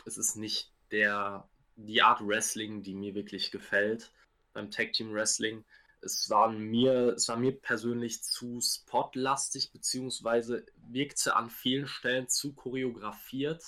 es 0.04 0.18
ist 0.18 0.36
nicht 0.36 0.72
der, 0.90 1.48
die 1.76 2.02
Art 2.02 2.26
Wrestling, 2.26 2.82
die 2.82 2.94
mir 2.94 3.14
wirklich 3.14 3.52
gefällt 3.52 4.12
beim 4.52 4.70
Tag 4.70 4.94
Team 4.94 5.12
Wrestling. 5.12 5.64
Es 6.00 6.30
war 6.30 6.48
mir, 6.48 7.14
es 7.14 7.28
war 7.28 7.36
mir 7.36 7.52
persönlich 7.52 8.22
zu 8.22 8.60
spotlastig, 8.60 9.72
beziehungsweise 9.72 10.64
wirkte 10.76 11.34
an 11.36 11.50
vielen 11.50 11.86
Stellen 11.86 12.28
zu 12.28 12.54
choreografiert. 12.54 13.64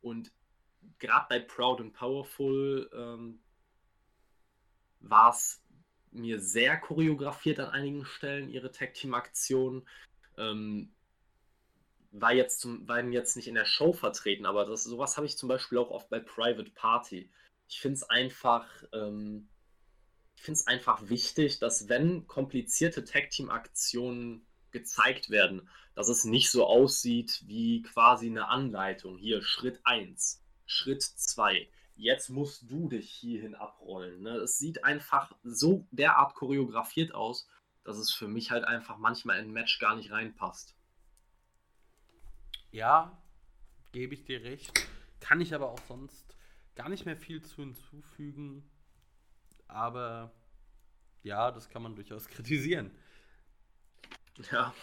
Und 0.00 0.32
gerade 0.98 1.26
bei 1.28 1.40
Proud 1.40 1.80
and 1.80 1.92
Powerful 1.92 2.90
ähm, 2.94 3.40
war 5.00 5.30
es 5.30 5.62
mir 6.12 6.40
sehr 6.40 6.76
choreografiert 6.78 7.60
an 7.60 7.70
einigen 7.70 8.04
Stellen, 8.04 8.50
ihre 8.50 8.70
Tag-Team-Aktionen. 8.70 9.86
Ähm, 10.36 10.92
war 12.12 12.32
jetzt 12.32 12.60
zum, 12.60 12.88
waren 12.88 13.12
jetzt 13.12 13.36
nicht 13.36 13.46
in 13.46 13.54
der 13.54 13.64
Show 13.64 13.92
vertreten, 13.92 14.46
aber 14.46 14.64
das, 14.64 14.84
sowas 14.84 15.16
habe 15.16 15.26
ich 15.26 15.36
zum 15.36 15.48
Beispiel 15.48 15.78
auch 15.78 15.90
oft 15.90 16.08
bei 16.10 16.18
Private 16.18 16.70
Party. 16.72 17.30
Ich 17.68 17.80
finde 17.80 17.96
es 17.96 18.02
einfach, 18.02 18.66
ähm, 18.92 19.48
ich 20.40 20.44
finde 20.46 20.58
es 20.58 20.66
einfach 20.66 21.10
wichtig, 21.10 21.58
dass 21.58 21.90
wenn 21.90 22.26
komplizierte 22.26 23.04
Tag-Team-Aktionen 23.04 24.46
gezeigt 24.70 25.28
werden, 25.28 25.68
dass 25.94 26.08
es 26.08 26.24
nicht 26.24 26.50
so 26.50 26.64
aussieht 26.64 27.42
wie 27.46 27.82
quasi 27.82 28.28
eine 28.28 28.48
Anleitung. 28.48 29.18
Hier 29.18 29.42
Schritt 29.42 29.80
1, 29.84 30.42
Schritt 30.64 31.02
2, 31.02 31.68
jetzt 31.94 32.30
musst 32.30 32.70
du 32.70 32.88
dich 32.88 33.10
hierhin 33.10 33.54
abrollen. 33.54 34.22
Ne? 34.22 34.36
Es 34.36 34.56
sieht 34.56 34.82
einfach 34.82 35.36
so 35.42 35.86
derart 35.90 36.34
choreografiert 36.34 37.12
aus, 37.12 37.46
dass 37.84 37.98
es 37.98 38.10
für 38.10 38.26
mich 38.26 38.50
halt 38.50 38.64
einfach 38.64 38.96
manchmal 38.96 39.40
in 39.40 39.48
ein 39.48 39.52
Match 39.52 39.78
gar 39.78 39.94
nicht 39.94 40.10
reinpasst. 40.10 40.74
Ja, 42.70 43.22
gebe 43.92 44.14
ich 44.14 44.24
dir 44.24 44.42
recht. 44.42 44.72
Kann 45.20 45.42
ich 45.42 45.54
aber 45.54 45.70
auch 45.70 45.84
sonst 45.86 46.34
gar 46.76 46.88
nicht 46.88 47.04
mehr 47.04 47.18
viel 47.18 47.42
zu 47.42 47.56
hinzufügen. 47.56 48.69
Aber 49.72 50.32
ja, 51.22 51.50
das 51.50 51.68
kann 51.68 51.82
man 51.82 51.94
durchaus 51.94 52.28
kritisieren. 52.28 52.90
Ja. 54.50 54.74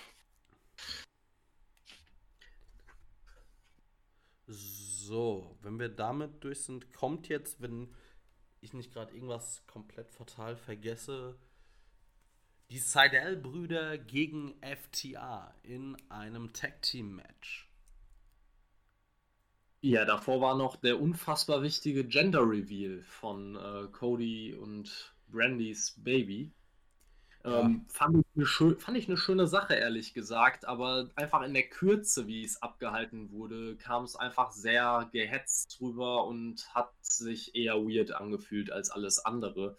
So, 4.47 5.57
wenn 5.61 5.79
wir 5.79 5.89
damit 5.89 6.43
durch 6.43 6.63
sind, 6.63 6.93
kommt 6.93 7.27
jetzt, 7.27 7.61
wenn 7.61 7.93
ich 8.61 8.73
nicht 8.73 8.93
gerade 8.93 9.13
irgendwas 9.13 9.65
komplett 9.67 10.11
fatal 10.11 10.55
vergesse, 10.55 11.37
die 12.69 12.79
Seidel-Brüder 12.79 13.97
gegen 13.97 14.55
FTA 14.61 15.53
in 15.63 15.95
einem 16.09 16.53
Tag-Team-Match. 16.53 17.66
Ja, 19.81 20.05
davor 20.05 20.41
war 20.41 20.55
noch 20.55 20.75
der 20.75 20.99
unfassbar 20.99 21.61
wichtige 21.61 22.03
Gender-Reveal 22.03 23.03
von 23.03 23.55
äh, 23.55 23.87
Cody 23.91 24.55
und 24.55 25.13
Brandys 25.29 25.95
Baby. 25.97 26.51
Ähm, 27.47 27.85
fand, 27.87 28.25
ich 28.35 28.49
fand, 28.79 28.97
ich 28.97 29.07
eine 29.07 29.17
schöne 29.17 29.47
Sache, 29.47 29.75
ehrlich 29.75 30.13
gesagt, 30.13 30.65
aber 30.65 31.09
einfach 31.15 31.43
in 31.43 31.53
der 31.53 31.69
Kürze, 31.69 32.27
wie 32.27 32.43
es 32.43 32.61
abgehalten 32.61 33.31
wurde, 33.31 33.77
kam 33.77 34.03
es 34.03 34.15
einfach 34.15 34.51
sehr 34.51 35.07
gehetzt 35.13 35.79
drüber 35.79 36.25
und 36.25 36.67
hat 36.73 36.91
sich 37.01 37.55
eher 37.55 37.75
weird 37.75 38.11
angefühlt 38.11 38.71
als 38.71 38.89
alles 38.89 39.19
andere. 39.19 39.77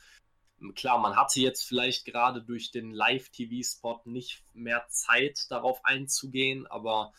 Klar, 0.77 0.99
man 0.99 1.17
hatte 1.17 1.41
jetzt 1.41 1.63
vielleicht 1.63 2.07
gerade 2.07 2.43
durch 2.43 2.71
den 2.71 2.93
Live-TV-Spot 2.93 4.03
nicht 4.07 4.45
mehr 4.55 4.87
Zeit 4.89 5.51
darauf 5.51 5.85
einzugehen, 5.85 6.67
aber 6.67 7.13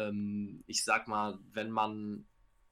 ähm, 0.00 0.64
ich 0.66 0.84
sag 0.84 1.08
mal, 1.08 1.38
wenn 1.52 1.70
man, 1.70 2.26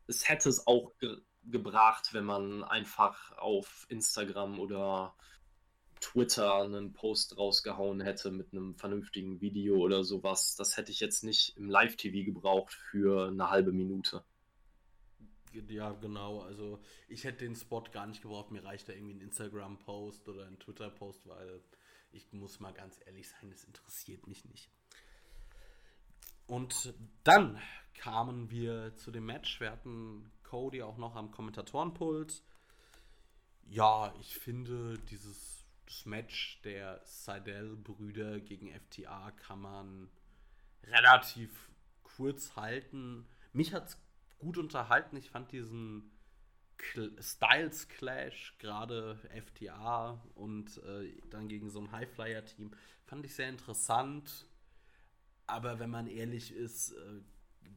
es 0.06 0.28
hätte 0.28 0.48
es 0.48 0.66
auch 0.66 0.96
ge 0.98 1.18
gebracht, 1.44 2.12
wenn 2.12 2.24
man 2.24 2.62
einfach 2.62 3.32
auf 3.38 3.86
Instagram 3.88 4.58
oder 4.60 5.14
Twitter 6.00 6.62
einen 6.62 6.92
Post 6.92 7.38
rausgehauen 7.38 8.00
hätte 8.02 8.30
mit 8.30 8.52
einem 8.52 8.74
vernünftigen 8.74 9.40
Video 9.40 9.76
oder 9.76 10.04
sowas. 10.04 10.56
Das 10.56 10.76
hätte 10.76 10.92
ich 10.92 11.00
jetzt 11.00 11.24
nicht 11.24 11.56
im 11.56 11.70
Live-TV 11.70 12.26
gebraucht 12.26 12.74
für 12.74 13.28
eine 13.28 13.48
halbe 13.48 13.72
Minute. 13.72 14.24
Ja, 15.68 15.92
genau. 15.92 16.40
Also 16.40 16.80
ich 17.08 17.24
hätte 17.24 17.44
den 17.44 17.56
Spot 17.56 17.84
gar 17.90 18.06
nicht 18.06 18.22
gebraucht. 18.22 18.50
Mir 18.50 18.64
reicht 18.64 18.88
da 18.88 18.92
irgendwie 18.92 19.14
ein 19.14 19.20
Instagram-Post 19.22 20.28
oder 20.28 20.46
ein 20.46 20.58
Twitter-Post, 20.58 21.26
weil 21.26 21.62
ich 22.12 22.32
muss 22.32 22.60
mal 22.60 22.72
ganz 22.72 23.00
ehrlich 23.06 23.28
sein, 23.28 23.50
das 23.50 23.64
interessiert 23.64 24.26
mich 24.26 24.44
nicht. 24.44 24.70
Und 26.48 26.94
dann 27.24 27.60
kamen 27.94 28.50
wir 28.50 28.96
zu 28.96 29.10
dem 29.10 29.26
Match. 29.26 29.60
Wir 29.60 29.70
hatten 29.70 30.30
Cody 30.42 30.82
auch 30.82 30.96
noch 30.96 31.14
am 31.14 31.30
Kommentatorenpult. 31.30 32.42
Ja, 33.66 34.14
ich 34.18 34.34
finde 34.34 34.98
dieses 35.10 35.66
Match 36.06 36.60
der 36.62 37.00
Seidel-Brüder 37.04 38.40
gegen 38.40 38.72
FTA 38.72 39.30
kann 39.32 39.60
man 39.60 40.10
relativ 40.84 41.70
kurz 42.02 42.56
halten. 42.56 43.26
Mich 43.52 43.74
hat 43.74 43.88
es 43.88 43.98
gut 44.38 44.56
unterhalten. 44.56 45.16
Ich 45.16 45.30
fand 45.30 45.52
diesen 45.52 46.10
Styles 47.20 47.88
Clash, 47.88 48.56
gerade 48.58 49.18
FTA 49.44 50.22
und 50.34 50.78
äh, 50.78 51.12
dann 51.28 51.48
gegen 51.48 51.68
so 51.68 51.80
ein 51.80 51.92
Highflyer-Team, 51.92 52.70
fand 53.04 53.26
ich 53.26 53.34
sehr 53.34 53.50
interessant. 53.50 54.47
Aber 55.48 55.80
wenn 55.80 55.90
man 55.90 56.06
ehrlich 56.06 56.52
ist, 56.52 56.92
äh, 56.92 57.20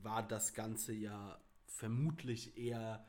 war 0.03 0.21
das 0.27 0.53
Ganze 0.53 0.93
ja 0.93 1.39
vermutlich 1.65 2.57
eher 2.57 3.07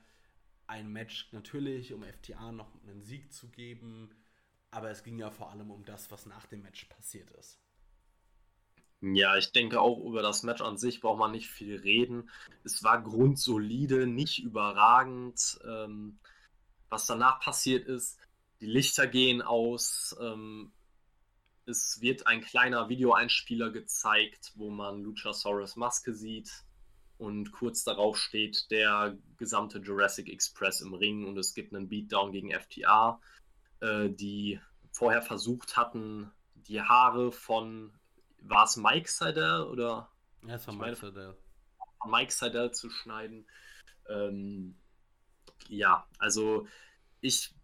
ein 0.67 0.91
Match, 0.91 1.31
natürlich, 1.33 1.93
um 1.93 2.03
FTA 2.05 2.53
noch 2.53 2.71
einen 2.87 3.03
Sieg 3.03 3.33
zu 3.33 3.49
geben. 3.49 4.11
Aber 4.71 4.91
es 4.91 5.03
ging 5.03 5.19
ja 5.19 5.31
vor 5.31 5.51
allem 5.51 5.71
um 5.71 5.85
das, 5.85 6.11
was 6.11 6.27
nach 6.27 6.47
dem 6.47 6.63
Match 6.63 6.85
passiert 6.87 7.31
ist. 7.33 7.59
Ja, 9.01 9.37
ich 9.37 9.51
denke 9.51 9.81
auch 9.81 9.99
über 9.99 10.23
das 10.23 10.45
Match 10.45 10.63
an 10.63 10.79
sich 10.79 11.01
braucht 11.01 11.19
man 11.19 11.33
nicht 11.33 11.49
viel 11.49 11.77
reden. 11.81 12.31
Es 12.63 12.85
war 12.85 13.03
grundsolide, 13.03 14.07
nicht 14.07 14.39
überragend. 14.39 15.59
Ähm, 15.67 16.21
was 16.89 17.07
danach 17.07 17.41
passiert 17.41 17.89
ist, 17.89 18.19
die 18.61 18.67
Lichter 18.67 19.09
gehen 19.09 19.43
aus. 19.43 20.17
Ähm, 20.21 20.73
es 21.67 22.01
wird 22.01 22.27
ein 22.27 22.41
kleiner 22.41 22.89
Videoeinspieler 22.89 23.71
gezeigt, 23.71 24.53
wo 24.57 24.71
man 24.71 25.03
Luchasaurus 25.03 25.77
Maske 25.77 26.15
sieht. 26.15 26.51
Und 27.19 27.53
kurz 27.53 27.85
darauf 27.85 28.19
steht 28.19 28.71
der 28.71 29.17
gesamte 29.37 29.79
Jurassic 29.79 30.29
Express 30.29 30.81
im 30.81 30.93
Ring 30.93 31.25
und 31.25 31.39
es 31.39 31.55
gibt 31.55 31.73
einen 31.73 31.89
Beatdown 31.89 32.33
gegen 32.33 32.51
FTA, 32.51 33.21
äh, 33.81 34.11
die 34.11 34.61
vorher 34.91 35.23
versucht 35.23 35.77
hatten, 35.77 36.33
die 36.55 36.81
Haare 36.81 37.31
von 37.31 37.93
war 38.41 38.65
es 38.65 38.77
Mike 38.77 39.09
Seidel 39.09 39.63
oder? 39.63 40.11
Ja, 40.47 40.57
es 40.57 40.67
war 40.67 40.75
Mike 40.75 40.97
Seidel. 40.97 41.37
Mike 42.07 42.33
Seidel 42.33 42.73
zu 42.73 42.91
schneiden. 42.91 43.47
Ähm, 44.09 44.75
ja, 45.69 46.07
also 46.19 46.67
ich, 47.21 47.55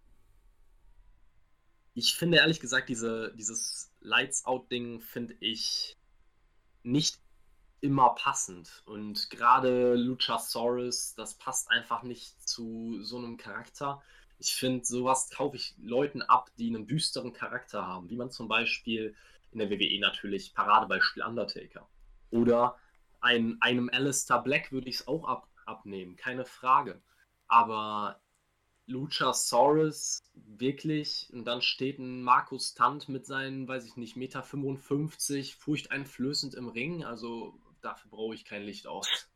ich 1.95 2.17
finde 2.17 2.39
ehrlich 2.39 2.61
gesagt, 2.61 2.89
diese, 2.89 3.35
dieses 3.35 3.88
Lights 4.01 4.45
Out-Ding 4.45 5.01
finde 5.01 5.35
ich 5.41 5.97
nicht 6.83 7.19
immer 7.81 8.15
passend. 8.15 8.83
Und 8.87 9.31
gerade 9.31 9.95
Luchasaurus, 9.95 11.15
das 11.15 11.35
passt 11.35 11.71
einfach 11.71 12.03
nicht 12.03 12.49
zu 12.49 13.03
so 13.03 13.19
einem 13.19 13.37
Charakter. 13.37 14.03
Ich 14.39 14.55
finde, 14.55 14.85
sowas 14.85 15.31
kaufe 15.31 15.57
ich 15.57 15.75
Leuten 15.79 16.23
ab, 16.23 16.51
die 16.59 16.69
einen 16.69 16.87
düsteren 16.87 17.33
Charakter 17.33 17.87
haben, 17.87 18.09
wie 18.11 18.17
man 18.17 18.31
zum 18.31 18.49
Beispiel 18.49 19.15
in 19.53 19.59
der 19.59 19.71
WWE 19.71 20.01
natürlich 20.01 20.55
Paradebeispiel 20.55 21.23
Undertaker. 21.23 21.89
Oder 22.31 22.77
ein, 23.21 23.59
einem 23.61 23.91
Alistair 23.93 24.41
Black 24.41 24.71
würde 24.71 24.89
ich 24.89 24.97
es 24.97 25.09
auch 25.09 25.25
ab, 25.27 25.49
abnehmen, 25.67 26.17
keine 26.17 26.45
Frage. 26.45 27.01
Aber 27.47 28.21
Luchasaurus 28.89 30.23
wirklich, 30.35 31.29
und 31.33 31.45
dann 31.45 31.63
steht 31.63 31.99
ein 31.99 32.23
Markus 32.23 32.75
Tant 32.75 33.09
mit 33.09 33.27
seinen, 33.27 33.69
weiß 33.69 33.85
ich 33.85 33.97
nicht, 33.97 34.17
Meter 34.17 34.43
55, 34.43 35.57
furchteinflößend 35.57 36.55
im 36.55 36.69
Ring. 36.69 37.05
Also 37.05 37.59
dafür 37.81 38.11
brauche 38.11 38.35
ich 38.35 38.45
kein 38.45 38.63
Licht 38.63 38.87
aus. 38.87 39.29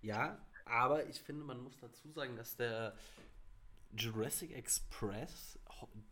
Ja, 0.00 0.38
aber 0.64 1.08
ich 1.08 1.18
finde, 1.20 1.44
man 1.44 1.60
muss 1.60 1.76
dazu 1.80 2.10
sagen, 2.10 2.36
dass 2.36 2.56
der 2.56 2.94
Jurassic 3.96 4.52
Express 4.52 5.58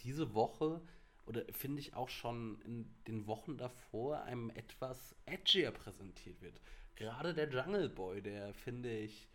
diese 0.03 0.35
Woche 0.35 0.81
oder 1.27 1.45
finde 1.53 1.81
ich 1.81 1.95
auch 1.95 2.09
schon 2.09 2.61
in 2.63 2.89
den 3.07 3.27
Wochen 3.27 3.59
davor 3.59 4.23
einem 4.23 4.51
etwas 4.51 5.15
edgier 5.27 5.73
präsentiert 5.73 6.41
wird. 6.41 6.61
Gerade 6.95 7.35
der 7.35 7.51
Jungle 7.51 7.89
Boy, 7.89 8.23
der 8.23 8.55
finde 8.55 8.97
ich 8.97 9.29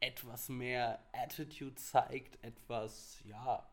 etwas 0.00 0.48
mehr 0.48 1.02
Attitude 1.12 1.74
zeigt, 1.76 2.42
etwas, 2.44 3.20
ja, 3.24 3.68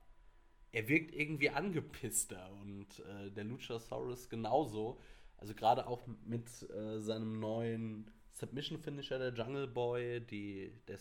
er 0.71 0.87
wirkt 0.87 1.13
irgendwie 1.15 1.49
angepisster 1.49 2.51
und 2.61 2.99
äh, 2.99 3.31
der 3.31 3.45
Luchasaurus 3.45 4.29
genauso. 4.29 4.99
Also 5.37 5.53
gerade 5.53 5.87
auch 5.87 6.05
mit 6.25 6.49
äh, 6.69 6.99
seinem 6.99 7.39
neuen 7.39 8.11
Submission 8.31 8.77
Finisher, 8.79 9.17
der 9.17 9.33
Jungle 9.33 9.67
Boy, 9.67 10.19
die, 10.21 10.71
der 10.87 10.99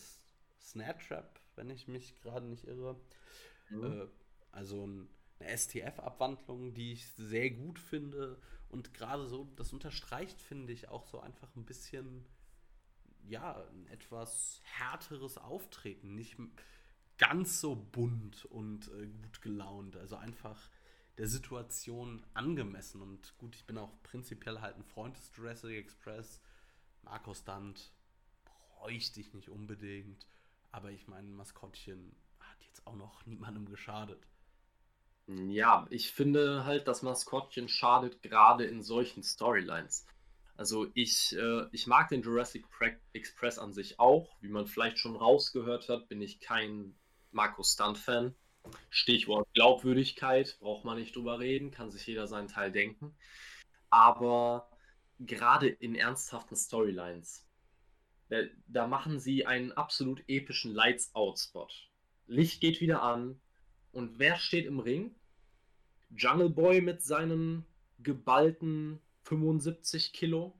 Snare 0.60 0.98
Trap, 0.98 1.40
wenn 1.56 1.70
ich 1.70 1.88
mich 1.88 2.20
gerade 2.20 2.46
nicht 2.46 2.64
irre. 2.64 3.00
Mhm. 3.70 3.84
Äh, 3.84 4.06
also 4.52 4.86
ein 4.86 5.08
eine 5.38 5.56
STF-Abwandlung, 5.56 6.74
die 6.74 6.92
ich 6.92 7.06
sehr 7.08 7.50
gut 7.50 7.78
finde. 7.78 8.38
Und 8.68 8.94
gerade 8.94 9.26
so, 9.26 9.48
das 9.56 9.72
unterstreicht, 9.72 10.40
finde 10.40 10.72
ich, 10.72 10.88
auch 10.88 11.06
so 11.06 11.20
einfach 11.20 11.54
ein 11.56 11.64
bisschen, 11.64 12.24
ja, 13.28 13.62
ein 13.72 13.86
etwas 13.88 14.60
härteres 14.64 15.38
Auftreten. 15.38 16.14
Nicht 16.14 16.36
ganz 17.18 17.60
so 17.60 17.74
bunt 17.74 18.44
und 18.46 18.88
äh, 18.88 19.06
gut 19.06 19.42
gelaunt. 19.42 19.96
Also 19.96 20.16
einfach 20.16 20.70
der 21.18 21.26
Situation 21.26 22.24
angemessen. 22.34 23.00
Und 23.00 23.36
gut, 23.38 23.54
ich 23.56 23.66
bin 23.66 23.78
auch 23.78 23.92
prinzipiell 24.02 24.60
halt 24.60 24.76
ein 24.76 24.84
Freund 24.84 25.16
des 25.16 25.30
Jurassic 25.36 25.76
Express. 25.76 26.40
Markus 27.02 27.44
Dant 27.44 27.92
bräuchte 28.44 29.20
ich 29.20 29.32
nicht 29.32 29.48
unbedingt. 29.48 30.26
Aber 30.72 30.90
ich 30.90 31.08
meine, 31.08 31.28
Maskottchen 31.28 32.14
hat 32.40 32.62
jetzt 32.64 32.86
auch 32.86 32.96
noch 32.96 33.24
niemandem 33.26 33.66
geschadet. 33.66 34.26
Ja, 35.26 35.86
ich 35.90 36.12
finde 36.12 36.64
halt, 36.64 36.86
das 36.86 37.02
Maskottchen 37.02 37.68
schadet 37.68 38.22
gerade 38.22 38.64
in 38.64 38.82
solchen 38.82 39.22
Storylines. 39.22 40.06
Also 40.56 40.86
ich, 40.94 41.36
äh, 41.36 41.66
ich 41.72 41.86
mag 41.86 42.08
den 42.08 42.22
Jurassic 42.22 42.64
Express 43.12 43.58
an 43.58 43.72
sich 43.72 44.00
auch. 44.00 44.36
Wie 44.40 44.48
man 44.48 44.66
vielleicht 44.66 44.98
schon 44.98 45.16
rausgehört 45.16 45.88
hat, 45.88 46.08
bin 46.08 46.22
ich 46.22 46.40
kein 46.40 46.94
Markus 47.30 47.72
Stunt-Fan. 47.74 48.34
Stichwort 48.90 49.46
Glaubwürdigkeit, 49.54 50.56
braucht 50.58 50.84
man 50.84 50.98
nicht 50.98 51.14
drüber 51.14 51.38
reden, 51.38 51.70
kann 51.70 51.90
sich 51.90 52.06
jeder 52.06 52.26
seinen 52.26 52.48
Teil 52.48 52.72
denken. 52.72 53.14
Aber 53.90 54.68
gerade 55.20 55.68
in 55.68 55.94
ernsthaften 55.94 56.56
Storylines, 56.56 57.46
da, 58.28 58.38
da 58.66 58.88
machen 58.88 59.20
sie 59.20 59.46
einen 59.46 59.70
absolut 59.72 60.24
epischen 60.26 60.72
Lights-Out-Spot. 60.72 61.68
Licht 62.26 62.60
geht 62.60 62.80
wieder 62.80 63.02
an, 63.02 63.40
und 63.96 64.18
wer 64.18 64.36
steht 64.36 64.66
im 64.66 64.78
Ring? 64.78 65.14
Jungle 66.14 66.50
Boy 66.50 66.82
mit 66.82 67.02
seinen 67.02 67.64
geballten 67.98 69.00
75 69.26 70.12
Kilo, 70.12 70.54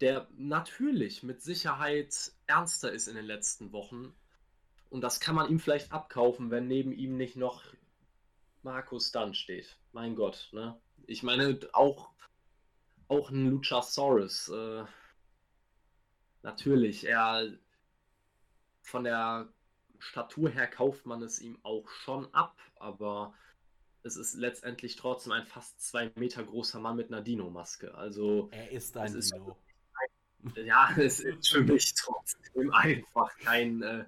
der 0.00 0.28
natürlich 0.36 1.22
mit 1.22 1.42
Sicherheit 1.42 2.32
ernster 2.46 2.92
ist 2.92 3.08
in 3.08 3.16
den 3.16 3.24
letzten 3.24 3.72
Wochen. 3.72 4.14
Und 4.90 5.02
das 5.02 5.20
kann 5.20 5.34
man 5.34 5.50
ihm 5.50 5.58
vielleicht 5.58 5.92
abkaufen, 5.92 6.50
wenn 6.50 6.68
neben 6.68 6.92
ihm 6.92 7.16
nicht 7.16 7.36
noch 7.36 7.64
Markus 8.62 9.10
Dunn 9.12 9.34
steht. 9.34 9.76
Mein 9.92 10.14
Gott, 10.14 10.48
ne? 10.52 10.80
Ich 11.06 11.22
meine, 11.22 11.58
auch, 11.72 12.10
auch 13.08 13.30
ein 13.30 13.50
Luchasaurus. 13.50 14.48
Äh, 14.48 14.84
natürlich, 16.42 17.06
er 17.06 17.52
von 18.82 19.04
der 19.04 19.48
Statur 19.98 20.48
her 20.50 20.68
kauft 20.68 21.06
man 21.06 21.22
es 21.22 21.40
ihm 21.40 21.58
auch 21.62 21.88
schon 21.88 22.32
ab, 22.32 22.56
aber 22.76 23.34
es 24.02 24.16
ist 24.16 24.34
letztendlich 24.34 24.96
trotzdem 24.96 25.32
ein 25.32 25.46
fast 25.46 25.80
zwei 25.80 26.10
Meter 26.16 26.42
großer 26.44 26.80
Mann 26.80 26.96
mit 26.96 27.12
einer 27.12 27.22
Dino-Maske. 27.22 27.94
Also 27.94 28.48
er 28.50 28.70
ist 28.70 28.96
ein 28.96 29.14
ist 29.14 29.32
Dino. 29.32 29.56
Ein, 30.44 30.54
ja, 30.66 30.90
es 30.96 31.20
ist 31.20 31.48
für 31.48 31.62
mich 31.62 31.94
trotzdem 31.94 32.70
einfach 32.72 33.36
kein, 33.38 33.82
äh, 33.82 34.04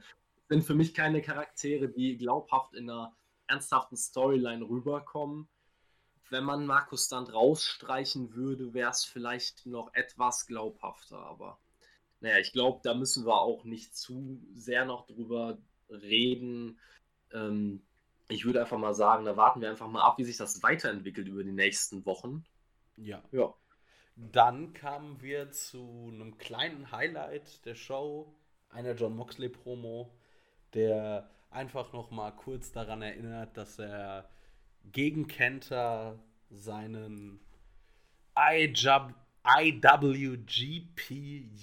sind 0.49 0.65
für 0.65 0.75
mich 0.75 0.95
keine 0.95 1.23
Charaktere, 1.23 1.89
die 1.89 2.17
glaubhaft 2.17 2.75
in 2.75 2.89
einer 2.89 3.15
ernsthaften 3.47 3.97
Storyline 3.97 4.67
rüberkommen. 4.69 5.49
Wenn 6.31 6.45
man 6.45 6.65
Markus 6.65 7.09
dann 7.09 7.25
rausstreichen 7.25 8.35
würde, 8.35 8.73
wäre 8.73 8.91
es 8.91 9.05
vielleicht 9.05 9.67
noch 9.67 9.93
etwas 9.93 10.47
glaubhafter, 10.47 11.19
aber 11.19 11.59
naja, 12.21 12.39
ich 12.39 12.53
glaube, 12.53 12.81
da 12.83 12.95
müssen 12.95 13.27
wir 13.27 13.41
auch 13.41 13.65
nicht 13.65 13.97
zu 13.97 14.41
sehr 14.55 14.85
noch 14.85 15.07
drüber 15.07 15.59
reden. 15.91 16.79
Ähm, 17.33 17.83
ich 18.29 18.45
würde 18.45 18.61
einfach 18.61 18.79
mal 18.79 18.95
sagen, 18.95 19.25
da 19.25 19.37
warten 19.37 19.61
wir 19.61 19.71
einfach 19.71 19.89
mal 19.89 20.03
ab, 20.03 20.19
wie 20.19 20.25
sich 20.25 20.37
das 20.37 20.63
weiterentwickelt 20.63 21.29
über 21.29 21.45
die 21.45 21.53
nächsten 21.53 22.07
Wochen. 22.07 22.45
Ja. 22.97 23.23
Ja. 23.33 23.55
Dann 24.17 24.73
kamen 24.75 25.21
wir 25.23 25.51
zu 25.51 26.11
einem 26.13 26.39
kleinen 26.39 26.93
Highlight 26.93 27.65
der 27.65 27.75
Show, 27.75 28.35
einer 28.69 28.95
John 28.95 29.17
Moxley 29.17 29.49
Promo, 29.49 30.13
der 30.75 31.31
einfach 31.51 31.93
noch 31.93 32.11
mal 32.11 32.31
kurz 32.31 32.73
daran 32.73 33.03
erinnert, 33.03 33.57
dass 33.57 33.79
er 33.79 34.29
gegen 34.85 35.29
Kenter 35.29 36.19
seinen 36.51 37.41
IWGP 39.47 40.31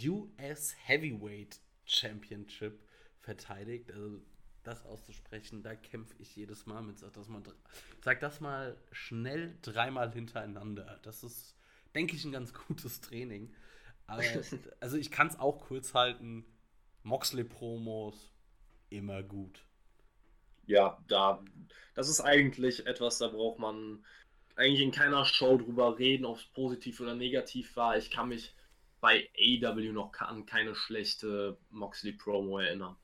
US 0.08 0.76
Heavyweight 0.86 1.60
Championship 1.86 2.80
verteidigt. 3.20 3.92
Also 3.92 4.22
das 4.64 4.86
auszusprechen, 4.86 5.64
da 5.64 5.76
kämpfe 5.76 6.16
ich 6.20 6.36
jedes 6.36 6.66
Mal 6.66 6.82
mit. 6.82 7.00
Sag 7.00 7.14
das 7.14 7.28
mal, 7.28 7.42
sag 8.02 8.20
das 8.20 8.42
mal 8.42 8.78
schnell 8.92 9.58
dreimal 9.62 10.12
hintereinander. 10.12 11.00
Das 11.04 11.24
ist, 11.24 11.56
denke 11.96 12.16
ich, 12.16 12.26
ein 12.26 12.32
ganz 12.32 12.54
gutes 12.54 13.02
Training. 13.02 13.54
Aber, 14.08 14.24
also 14.80 14.98
ich 14.98 15.12
kann 15.12 15.28
es 15.28 15.40
auch 15.40 15.60
kurz 15.60 15.94
halten. 15.94 16.46
Moxley-Promos, 17.04 18.34
immer 18.90 19.24
gut. 19.24 19.66
Ja, 20.66 21.04
da, 21.08 21.44
das 21.96 22.10
ist 22.10 22.22
eigentlich 22.22 22.86
etwas, 22.86 23.18
da 23.18 23.28
braucht 23.30 23.58
man 23.60 24.06
eigentlich 24.56 24.82
in 24.82 24.92
keiner 24.92 25.26
Show 25.26 25.58
drüber 25.58 25.98
reden, 25.98 26.26
ob 26.26 26.38
es 26.38 26.46
positiv 26.46 27.00
oder 27.00 27.16
negativ 27.16 27.76
war. 27.76 27.98
Ich 27.98 28.12
kann 28.12 28.30
mich 28.30 28.54
bei 29.00 29.30
AW 29.38 29.92
noch 29.94 30.14
an 30.20 30.46
keine 30.46 30.76
schlechte 30.76 31.58
Moxley-Promo 31.70 32.60
erinnern. 32.60 32.98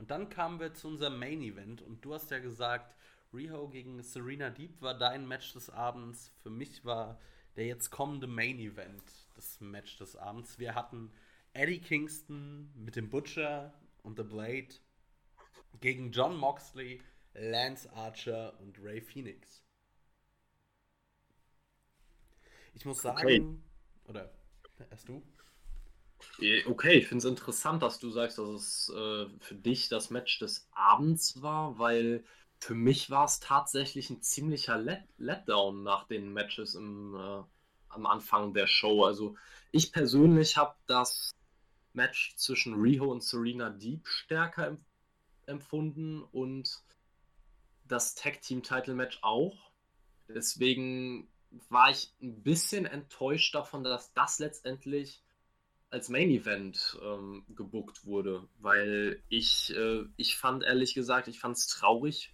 Und 0.00 0.10
dann 0.10 0.30
kamen 0.30 0.60
wir 0.60 0.72
zu 0.72 0.88
unserem 0.88 1.18
Main-Event 1.18 1.82
und 1.82 2.02
du 2.02 2.14
hast 2.14 2.30
ja 2.30 2.38
gesagt, 2.38 2.96
Riho 3.34 3.68
gegen 3.68 4.02
Serena 4.02 4.48
Deep 4.48 4.80
war 4.80 4.96
dein 4.96 5.28
Match 5.28 5.52
des 5.52 5.68
Abends. 5.68 6.32
Für 6.42 6.48
mich 6.48 6.86
war 6.86 7.20
der 7.56 7.66
jetzt 7.66 7.90
kommende 7.90 8.26
Main-Event 8.26 9.02
das 9.34 9.60
Match 9.60 9.98
des 9.98 10.16
Abends. 10.16 10.58
Wir 10.58 10.74
hatten 10.74 11.12
Eddie 11.52 11.82
Kingston 11.82 12.72
mit 12.74 12.96
dem 12.96 13.10
Butcher 13.10 13.74
und 14.02 14.16
The 14.16 14.22
Blade 14.22 14.68
gegen 15.82 16.12
John 16.12 16.34
Moxley, 16.34 17.02
Lance 17.34 17.92
Archer 17.92 18.58
und 18.60 18.82
Ray 18.82 19.02
Phoenix. 19.02 19.62
Ich 22.72 22.86
muss 22.86 23.02
sagen, 23.02 23.18
okay. 23.18 24.08
oder 24.08 24.32
erst 24.90 25.10
du? 25.10 25.22
Okay, 26.66 26.98
ich 26.98 27.06
finde 27.06 27.18
es 27.18 27.30
interessant, 27.30 27.82
dass 27.82 27.98
du 27.98 28.10
sagst, 28.10 28.38
dass 28.38 28.48
es 28.48 28.88
äh, 28.90 29.26
für 29.40 29.54
dich 29.54 29.88
das 29.88 30.10
Match 30.10 30.38
des 30.38 30.68
Abends 30.72 31.42
war, 31.42 31.78
weil 31.78 32.24
für 32.58 32.74
mich 32.74 33.10
war 33.10 33.24
es 33.24 33.40
tatsächlich 33.40 34.10
ein 34.10 34.22
ziemlicher 34.22 34.78
Let 34.78 35.02
Letdown 35.18 35.82
nach 35.82 36.06
den 36.06 36.32
Matches 36.32 36.74
im, 36.74 37.14
äh, 37.14 37.42
am 37.88 38.06
Anfang 38.06 38.54
der 38.54 38.66
Show. 38.66 39.04
Also 39.04 39.36
ich 39.72 39.92
persönlich 39.92 40.56
habe 40.56 40.74
das 40.86 41.30
Match 41.92 42.36
zwischen 42.36 42.80
Riho 42.80 43.10
und 43.10 43.22
Serena 43.22 43.70
Deep 43.70 44.06
stärker 44.06 44.68
em 44.68 44.84
empfunden 45.46 46.22
und 46.22 46.80
das 47.88 48.14
Tag 48.14 48.40
Team 48.40 48.62
Title 48.62 48.94
Match 48.94 49.18
auch. 49.22 49.72
Deswegen 50.28 51.28
war 51.68 51.90
ich 51.90 52.14
ein 52.22 52.42
bisschen 52.42 52.86
enttäuscht 52.86 53.54
davon, 53.54 53.82
dass 53.82 54.12
das 54.12 54.38
letztendlich 54.38 55.24
als 55.90 56.08
Main 56.08 56.30
Event 56.30 56.98
ähm, 57.02 57.44
gebuckt 57.48 58.06
wurde, 58.06 58.48
weil 58.60 59.22
ich, 59.28 59.74
äh, 59.76 60.04
ich 60.16 60.36
fand 60.36 60.62
ehrlich 60.62 60.94
gesagt, 60.94 61.28
ich 61.28 61.40
fand 61.40 61.56
es 61.56 61.66
traurig. 61.66 62.32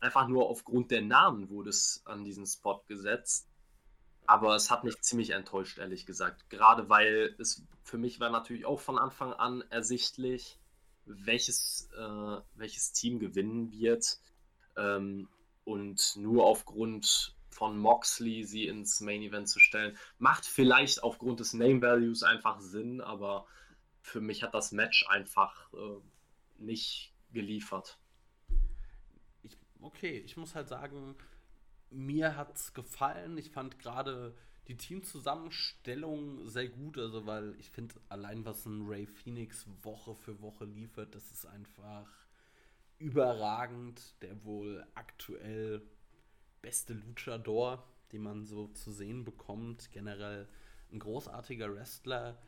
Einfach 0.00 0.28
nur 0.28 0.48
aufgrund 0.48 0.90
der 0.90 1.02
Namen 1.02 1.48
wurde 1.48 1.70
es 1.70 2.02
an 2.04 2.22
diesen 2.22 2.46
Spot 2.46 2.82
gesetzt. 2.86 3.48
Aber 4.26 4.54
es 4.54 4.70
hat 4.70 4.84
mich 4.84 5.00
ziemlich 5.00 5.30
enttäuscht, 5.30 5.78
ehrlich 5.78 6.04
gesagt. 6.04 6.50
Gerade 6.50 6.90
weil 6.90 7.34
es 7.38 7.64
für 7.82 7.96
mich 7.96 8.20
war 8.20 8.28
natürlich 8.28 8.66
auch 8.66 8.78
von 8.78 8.98
Anfang 8.98 9.32
an 9.32 9.64
ersichtlich, 9.70 10.58
welches, 11.06 11.88
äh, 11.96 12.40
welches 12.54 12.92
Team 12.92 13.18
gewinnen 13.18 13.72
wird. 13.72 14.18
Ähm, 14.76 15.28
und 15.64 16.14
nur 16.16 16.44
aufgrund 16.44 17.34
von 17.58 17.76
Moxley 17.76 18.44
sie 18.44 18.68
ins 18.68 19.00
Main 19.00 19.20
Event 19.20 19.48
zu 19.48 19.58
stellen, 19.58 19.96
macht 20.18 20.46
vielleicht 20.46 21.02
aufgrund 21.02 21.40
des 21.40 21.54
Name 21.54 21.82
Values 21.82 22.22
einfach 22.22 22.60
Sinn, 22.60 23.00
aber 23.00 23.46
für 24.00 24.20
mich 24.20 24.44
hat 24.44 24.54
das 24.54 24.70
Match 24.70 25.04
einfach 25.08 25.72
äh, 25.72 26.00
nicht 26.58 27.12
geliefert. 27.32 27.98
Ich, 29.42 29.58
okay, 29.80 30.18
ich 30.18 30.36
muss 30.36 30.54
halt 30.54 30.68
sagen, 30.68 31.16
mir 31.90 32.36
hat 32.36 32.54
es 32.54 32.74
gefallen. 32.74 33.36
Ich 33.38 33.50
fand 33.50 33.80
gerade 33.80 34.36
die 34.68 34.76
Teamzusammenstellung 34.76 36.46
sehr 36.46 36.68
gut, 36.68 36.96
also 36.96 37.26
weil 37.26 37.56
ich 37.58 37.70
finde, 37.70 37.96
allein 38.08 38.44
was 38.44 38.66
ein 38.66 38.86
Ray 38.86 39.06
Phoenix 39.06 39.66
Woche 39.82 40.14
für 40.14 40.40
Woche 40.40 40.64
liefert, 40.64 41.12
das 41.16 41.32
ist 41.32 41.44
einfach 41.44 42.08
überragend. 42.98 44.14
Der 44.22 44.44
wohl 44.44 44.86
aktuell 44.94 45.82
beste 46.62 46.94
Luchador, 46.94 47.84
den 48.12 48.22
man 48.22 48.44
so 48.44 48.68
zu 48.68 48.92
sehen 48.92 49.24
bekommt. 49.24 49.90
Generell 49.92 50.48
ein 50.92 50.98
großartiger 50.98 51.74
Wrestler. 51.74 52.38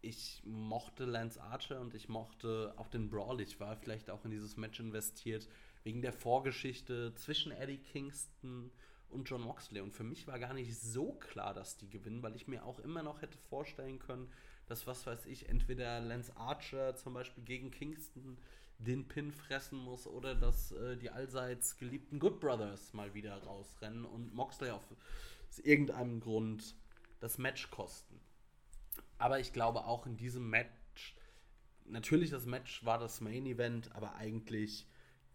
Ich 0.00 0.42
mochte 0.44 1.04
Lance 1.04 1.40
Archer 1.40 1.80
und 1.80 1.94
ich 1.94 2.08
mochte 2.08 2.74
auch 2.76 2.88
den 2.88 3.08
Brawl. 3.08 3.40
Ich 3.40 3.60
war 3.60 3.76
vielleicht 3.76 4.10
auch 4.10 4.24
in 4.24 4.30
dieses 4.30 4.56
Match 4.56 4.80
investiert 4.80 5.48
wegen 5.84 6.02
der 6.02 6.12
Vorgeschichte 6.12 7.14
zwischen 7.14 7.52
Eddie 7.52 7.78
Kingston 7.78 8.70
und 9.10 9.28
John 9.28 9.42
Moxley. 9.42 9.80
Und 9.80 9.92
für 9.92 10.04
mich 10.04 10.26
war 10.26 10.38
gar 10.38 10.54
nicht 10.54 10.76
so 10.76 11.12
klar, 11.12 11.54
dass 11.54 11.76
die 11.76 11.88
gewinnen, 11.88 12.22
weil 12.22 12.34
ich 12.34 12.48
mir 12.48 12.64
auch 12.64 12.78
immer 12.80 13.02
noch 13.02 13.22
hätte 13.22 13.38
vorstellen 13.38 13.98
können, 13.98 14.28
dass, 14.66 14.86
was 14.86 15.06
weiß 15.06 15.26
ich, 15.26 15.48
entweder 15.48 16.00
Lance 16.00 16.34
Archer 16.36 16.96
zum 16.96 17.14
Beispiel 17.14 17.44
gegen 17.44 17.70
Kingston 17.70 18.38
den 18.84 19.06
Pin 19.06 19.32
fressen 19.32 19.78
muss 19.78 20.06
oder 20.06 20.34
dass 20.34 20.72
äh, 20.72 20.96
die 20.96 21.10
allseits 21.10 21.76
geliebten 21.76 22.18
Good 22.18 22.40
Brothers 22.40 22.92
mal 22.92 23.14
wieder 23.14 23.42
rausrennen 23.42 24.04
und 24.04 24.34
Moxley 24.34 24.70
auf 24.70 24.82
irgendeinem 25.62 26.20
Grund 26.20 26.74
das 27.20 27.38
Match 27.38 27.70
kosten. 27.70 28.20
Aber 29.18 29.38
ich 29.38 29.52
glaube 29.52 29.84
auch 29.84 30.06
in 30.06 30.16
diesem 30.16 30.50
Match, 30.50 31.14
natürlich 31.84 32.30
das 32.30 32.46
Match 32.46 32.84
war 32.84 32.98
das 32.98 33.20
Main 33.20 33.46
Event, 33.46 33.94
aber 33.94 34.16
eigentlich 34.16 34.86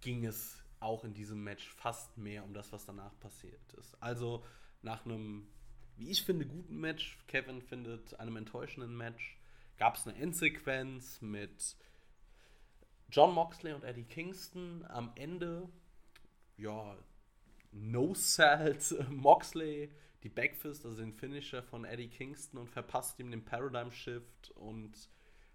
ging 0.01 0.25
es 0.25 0.61
auch 0.79 1.03
in 1.03 1.13
diesem 1.13 1.43
Match 1.43 1.67
fast 1.69 2.17
mehr 2.17 2.43
um 2.43 2.53
das, 2.53 2.71
was 2.71 2.85
danach 2.85 3.17
passiert 3.19 3.73
ist. 3.79 3.95
Also 4.01 4.43
nach 4.81 5.05
einem, 5.05 5.47
wie 5.95 6.09
ich 6.09 6.23
finde, 6.23 6.45
guten 6.45 6.79
Match, 6.79 7.17
Kevin 7.27 7.61
findet 7.61 8.19
einem 8.19 8.35
enttäuschenden 8.35 8.95
Match, 8.95 9.39
gab 9.77 9.95
es 9.95 10.07
eine 10.07 10.17
Endsequenz 10.17 11.21
mit 11.21 11.75
John 13.09 13.33
Moxley 13.33 13.73
und 13.73 13.83
Eddie 13.83 14.05
Kingston. 14.05 14.85
Am 14.87 15.11
Ende, 15.15 15.69
ja, 16.57 16.97
no-salt 17.71 18.95
Moxley 19.09 19.91
die 20.23 20.29
Backfist, 20.29 20.85
also 20.85 20.97
den 20.97 21.13
Finisher 21.13 21.61
von 21.61 21.85
Eddie 21.85 22.09
Kingston 22.09 22.59
und 22.59 22.69
verpasst 22.69 23.19
ihm 23.19 23.31
den 23.31 23.45
Paradigm 23.45 23.91
Shift 23.91 24.51
und 24.51 25.09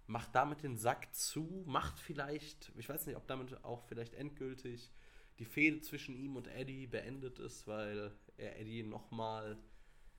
macht 0.07 0.33
damit 0.33 0.63
den 0.63 0.77
Sack 0.77 1.13
zu, 1.13 1.63
macht 1.65 1.99
vielleicht, 1.99 2.71
ich 2.77 2.87
weiß 2.89 3.05
nicht, 3.05 3.17
ob 3.17 3.27
damit 3.27 3.63
auch 3.63 3.83
vielleicht 3.83 4.13
endgültig 4.13 4.91
die 5.39 5.45
Fehde 5.45 5.81
zwischen 5.81 6.15
ihm 6.15 6.35
und 6.35 6.47
Eddie 6.47 6.87
beendet 6.87 7.39
ist, 7.39 7.67
weil 7.67 8.11
er 8.37 8.59
Eddie 8.59 8.83
nochmal 8.83 9.57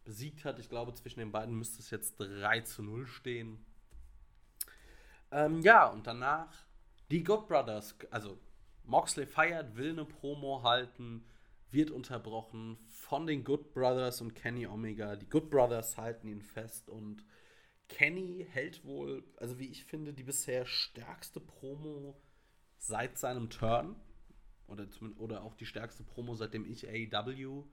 besiegt 0.05 0.45
hat. 0.45 0.59
Ich 0.59 0.69
glaube, 0.69 0.93
zwischen 0.95 1.21
den 1.21 1.33
beiden 1.33 1.55
müsste 1.55 1.81
es 1.81 1.91
jetzt 1.91 2.17
3 2.19 2.61
zu 2.61 2.83
0 2.83 3.07
stehen. 3.07 3.65
Ähm, 5.31 5.61
ja, 5.61 5.87
und 5.87 6.07
danach 6.07 6.64
die 7.11 7.23
Good 7.23 7.49
Brothers, 7.49 7.97
also 8.11 8.39
Moxley 8.85 9.27
feiert, 9.27 9.77
will 9.77 9.91
eine 9.91 10.05
Promo 10.05 10.63
halten, 10.63 11.25
wird 11.71 11.91
unterbrochen 11.91 12.79
von 12.89 13.27
den 13.27 13.45
Good 13.45 13.73
Brothers 13.73 14.21
und 14.21 14.35
Kenny 14.35 14.67
Omega. 14.67 15.17
Die 15.17 15.29
Good 15.29 15.51
Brothers 15.51 15.97
halten 15.97 16.29
ihn 16.29 16.43
fest 16.43 16.89
und 16.89 17.25
Kenny 17.89 18.47
hält 18.51 18.85
wohl, 18.85 19.25
also 19.37 19.59
wie 19.59 19.69
ich 19.69 19.85
finde, 19.85 20.13
die 20.13 20.23
bisher 20.23 20.65
stärkste 20.67 21.41
Promo 21.41 22.21
seit 22.79 23.19
seinem 23.19 23.51
Turn 23.51 23.97
oder, 24.69 24.87
oder 25.19 25.43
auch 25.43 25.55
die 25.55 25.67
stärkste 25.67 26.05
Promo, 26.05 26.35
seitdem 26.35 26.65
ich 26.65 26.89
AEW 26.89 27.65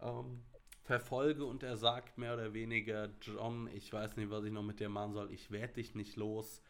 ähm, 0.00 0.42
verfolge 0.82 1.44
und 1.44 1.62
er 1.62 1.76
sagt 1.76 2.18
mehr 2.18 2.34
oder 2.34 2.52
weniger, 2.54 3.10
John, 3.20 3.68
ich 3.72 3.92
weiß 3.92 4.16
nicht, 4.16 4.30
was 4.30 4.44
ich 4.44 4.52
noch 4.52 4.62
mit 4.62 4.80
dir 4.80 4.88
machen 4.88 5.12
soll, 5.12 5.32
ich 5.32 5.50
werde 5.50 5.74
dich 5.74 5.94
nicht 5.94 6.16
los 6.16 6.62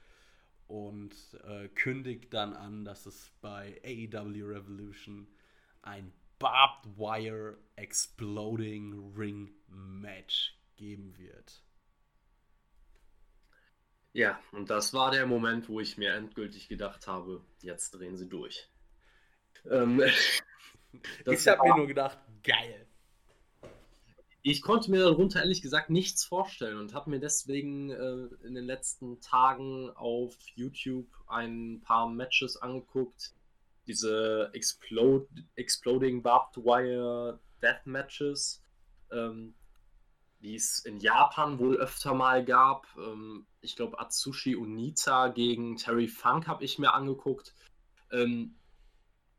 und 0.68 1.14
äh, 1.44 1.68
kündigt 1.68 2.32
dann 2.32 2.52
an, 2.54 2.84
dass 2.84 3.06
es 3.06 3.32
bei 3.40 3.80
AEW 3.84 4.44
Revolution 4.44 5.26
ein 5.82 6.12
Barbed 6.38 6.96
Wire 6.96 7.58
Exploding 7.76 9.14
Ring 9.16 9.50
Match 9.66 10.56
geben 10.76 11.16
wird. 11.18 11.62
Ja, 14.12 14.40
und 14.52 14.70
das 14.70 14.94
war 14.94 15.10
der 15.10 15.26
Moment, 15.26 15.68
wo 15.68 15.80
ich 15.80 15.96
mir 15.96 16.12
endgültig 16.14 16.68
gedacht 16.68 17.06
habe, 17.06 17.42
jetzt 17.62 17.92
drehen 17.92 18.16
sie 18.16 18.28
durch. 18.28 18.68
Ähm, 19.70 20.00
ich 21.26 21.48
habe 21.48 21.62
mir 21.62 21.76
nur 21.76 21.86
gedacht, 21.86 22.18
geil. 22.42 22.87
Ich 24.42 24.62
konnte 24.62 24.90
mir 24.90 25.02
darunter 25.02 25.40
ehrlich 25.40 25.62
gesagt 25.62 25.90
nichts 25.90 26.24
vorstellen 26.24 26.78
und 26.78 26.94
habe 26.94 27.10
mir 27.10 27.18
deswegen 27.20 27.90
äh, 27.90 28.28
in 28.46 28.54
den 28.54 28.64
letzten 28.64 29.20
Tagen 29.20 29.90
auf 29.90 30.36
YouTube 30.54 31.08
ein 31.26 31.80
paar 31.84 32.08
Matches 32.08 32.56
angeguckt. 32.56 33.32
Diese 33.86 34.50
Explode, 34.52 35.26
Exploding 35.56 36.22
Barbed 36.22 36.64
Wire 36.64 37.40
Death 37.62 37.86
Matches, 37.86 38.62
ähm, 39.10 39.54
die 40.40 40.54
es 40.54 40.84
in 40.84 41.00
Japan 41.00 41.58
wohl 41.58 41.76
öfter 41.76 42.14
mal 42.14 42.44
gab. 42.44 42.86
Ähm, 42.96 43.46
ich 43.60 43.74
glaube, 43.74 43.98
Atsushi 43.98 44.54
Unita 44.54 45.28
gegen 45.28 45.76
Terry 45.76 46.06
Funk 46.06 46.46
habe 46.46 46.64
ich 46.64 46.78
mir 46.78 46.94
angeguckt. 46.94 47.54
Ähm, 48.12 48.54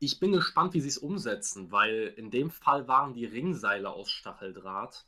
ich 0.00 0.18
bin 0.18 0.32
gespannt, 0.32 0.72
wie 0.72 0.80
sie 0.80 0.88
es 0.88 0.98
umsetzen, 0.98 1.70
weil 1.70 2.14
in 2.16 2.30
dem 2.30 2.50
Fall 2.50 2.88
waren 2.88 3.12
die 3.12 3.26
Ringseile 3.26 3.90
aus 3.90 4.10
Stacheldraht. 4.10 5.06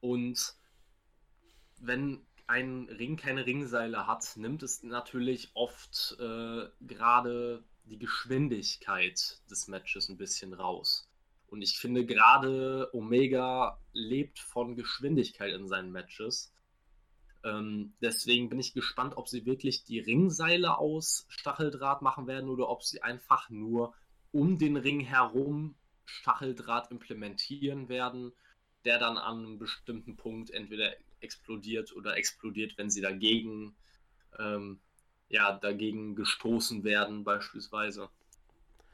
Und 0.00 0.54
wenn 1.80 2.24
ein 2.46 2.88
Ring 2.88 3.16
keine 3.16 3.44
Ringseile 3.44 4.06
hat, 4.06 4.36
nimmt 4.36 4.62
es 4.62 4.84
natürlich 4.84 5.50
oft 5.54 6.16
äh, 6.20 6.68
gerade 6.80 7.64
die 7.84 7.98
Geschwindigkeit 7.98 9.42
des 9.50 9.66
Matches 9.66 10.08
ein 10.08 10.18
bisschen 10.18 10.54
raus. 10.54 11.10
Und 11.48 11.60
ich 11.60 11.78
finde 11.78 12.06
gerade 12.06 12.90
Omega 12.92 13.80
lebt 13.92 14.38
von 14.38 14.76
Geschwindigkeit 14.76 15.52
in 15.52 15.66
seinen 15.66 15.90
Matches. 15.90 16.54
Ähm, 17.44 17.94
deswegen 18.00 18.48
bin 18.48 18.60
ich 18.60 18.72
gespannt, 18.72 19.16
ob 19.16 19.28
sie 19.28 19.44
wirklich 19.46 19.82
die 19.82 19.98
Ringseile 19.98 20.78
aus 20.78 21.26
Stacheldraht 21.28 22.02
machen 22.02 22.28
werden 22.28 22.48
oder 22.48 22.68
ob 22.68 22.84
sie 22.84 23.02
einfach 23.02 23.50
nur 23.50 23.94
um 24.32 24.58
den 24.58 24.76
Ring 24.76 25.00
herum 25.00 25.74
Stacheldraht 26.04 26.90
implementieren 26.90 27.88
werden, 27.88 28.32
der 28.84 28.98
dann 28.98 29.16
an 29.16 29.38
einem 29.38 29.58
bestimmten 29.58 30.16
Punkt 30.16 30.50
entweder 30.50 30.92
explodiert 31.20 31.94
oder 31.94 32.16
explodiert, 32.16 32.76
wenn 32.76 32.90
sie 32.90 33.00
dagegen, 33.00 33.76
ähm, 34.38 34.80
ja, 35.28 35.52
dagegen 35.52 36.16
gestoßen 36.16 36.84
werden, 36.84 37.24
beispielsweise. 37.24 38.10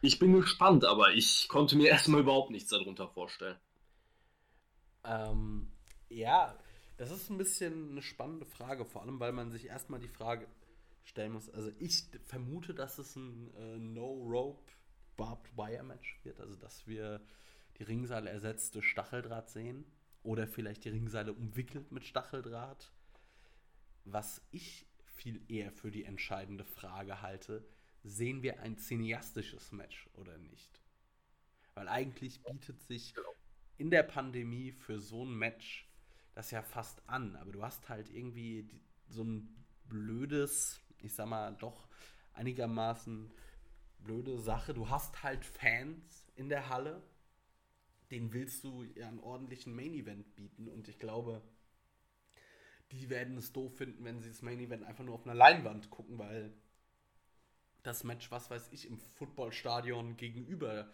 Ich 0.02 0.18
bin 0.18 0.32
gespannt, 0.34 0.84
aber 0.84 1.12
ich 1.14 1.48
konnte 1.48 1.76
mir 1.76 1.88
erstmal 1.90 2.20
überhaupt 2.20 2.50
nichts 2.50 2.70
darunter 2.70 3.08
vorstellen. 3.08 3.58
Ähm, 5.04 5.72
ja, 6.08 6.56
das 6.98 7.10
ist 7.10 7.30
ein 7.30 7.38
bisschen 7.38 7.92
eine 7.92 8.02
spannende 8.02 8.44
Frage, 8.44 8.84
vor 8.84 9.02
allem 9.02 9.18
weil 9.20 9.32
man 9.32 9.50
sich 9.50 9.66
erstmal 9.66 10.00
die 10.00 10.08
Frage 10.08 10.46
stellen 11.04 11.32
muss. 11.32 11.48
Also 11.50 11.72
ich 11.78 12.04
vermute, 12.26 12.74
dass 12.74 12.98
es 12.98 13.16
ein 13.16 13.54
äh, 13.56 13.78
No-Rope 13.78 14.70
Barbed 15.18 15.54
Wire 15.58 15.82
Match 15.82 16.18
wird, 16.22 16.40
also 16.40 16.56
dass 16.56 16.86
wir 16.86 17.20
die 17.76 17.82
Ringseile 17.82 18.30
ersetzte 18.30 18.80
Stacheldraht 18.80 19.50
sehen 19.50 19.84
oder 20.22 20.46
vielleicht 20.46 20.86
die 20.86 20.88
Ringseile 20.88 21.34
umwickelt 21.34 21.92
mit 21.92 22.06
Stacheldraht. 22.06 22.90
Was 24.04 24.40
ich 24.50 24.86
viel 25.04 25.42
eher 25.50 25.70
für 25.70 25.90
die 25.90 26.04
entscheidende 26.04 26.64
Frage 26.64 27.20
halte, 27.20 27.68
sehen 28.04 28.42
wir 28.42 28.60
ein 28.60 28.78
cineastisches 28.78 29.72
Match 29.72 30.08
oder 30.14 30.38
nicht? 30.38 30.80
Weil 31.74 31.88
eigentlich 31.88 32.42
bietet 32.44 32.80
sich 32.80 33.14
in 33.76 33.90
der 33.90 34.04
Pandemie 34.04 34.72
für 34.72 34.98
so 35.00 35.24
ein 35.24 35.34
Match 35.34 35.86
das 36.34 36.52
ja 36.52 36.62
fast 36.62 37.02
an, 37.08 37.34
aber 37.34 37.50
du 37.50 37.64
hast 37.64 37.88
halt 37.88 38.10
irgendwie 38.10 38.68
so 39.08 39.24
ein 39.24 39.64
blödes, 39.88 40.80
ich 41.00 41.12
sag 41.12 41.26
mal, 41.26 41.52
doch 41.56 41.88
einigermaßen 42.32 43.32
blöde 43.98 44.38
Sache. 44.38 44.74
Du 44.74 44.88
hast 44.88 45.22
halt 45.22 45.44
Fans 45.44 46.26
in 46.36 46.48
der 46.48 46.68
Halle, 46.68 47.02
den 48.10 48.32
willst 48.32 48.64
du 48.64 48.84
ja 48.94 49.08
einen 49.08 49.20
ordentlichen 49.20 49.74
Main 49.74 49.94
Event 49.94 50.34
bieten 50.34 50.68
und 50.68 50.88
ich 50.88 50.98
glaube, 50.98 51.42
die 52.92 53.10
werden 53.10 53.36
es 53.36 53.52
doof 53.52 53.76
finden, 53.76 54.04
wenn 54.04 54.20
sie 54.20 54.30
das 54.30 54.42
Main 54.42 54.60
Event 54.60 54.84
einfach 54.84 55.04
nur 55.04 55.14
auf 55.14 55.24
einer 55.24 55.34
Leinwand 55.34 55.90
gucken, 55.90 56.18
weil 56.18 56.52
das 57.82 58.04
Match, 58.04 58.30
was 58.30 58.50
weiß 58.50 58.68
ich, 58.72 58.86
im 58.86 58.98
Footballstadion 58.98 60.16
gegenüber 60.16 60.90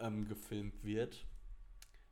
ähm, 0.00 0.26
gefilmt 0.28 0.82
wird. 0.84 1.26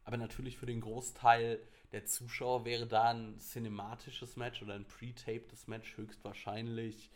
Aber 0.05 0.16
natürlich 0.18 0.59
für 0.59 0.66
den 0.66 0.82
Großteil 0.82 1.61
der 1.93 2.05
Zuschauer 2.05 2.64
wäre 2.64 2.87
da 2.87 3.11
ein 3.11 3.39
cinematisches 3.39 4.37
Match 4.37 4.62
oder 4.62 4.74
ein 4.74 4.87
pre-taptes 4.87 5.66
Match 5.66 5.97
höchstwahrscheinlich 5.97 7.11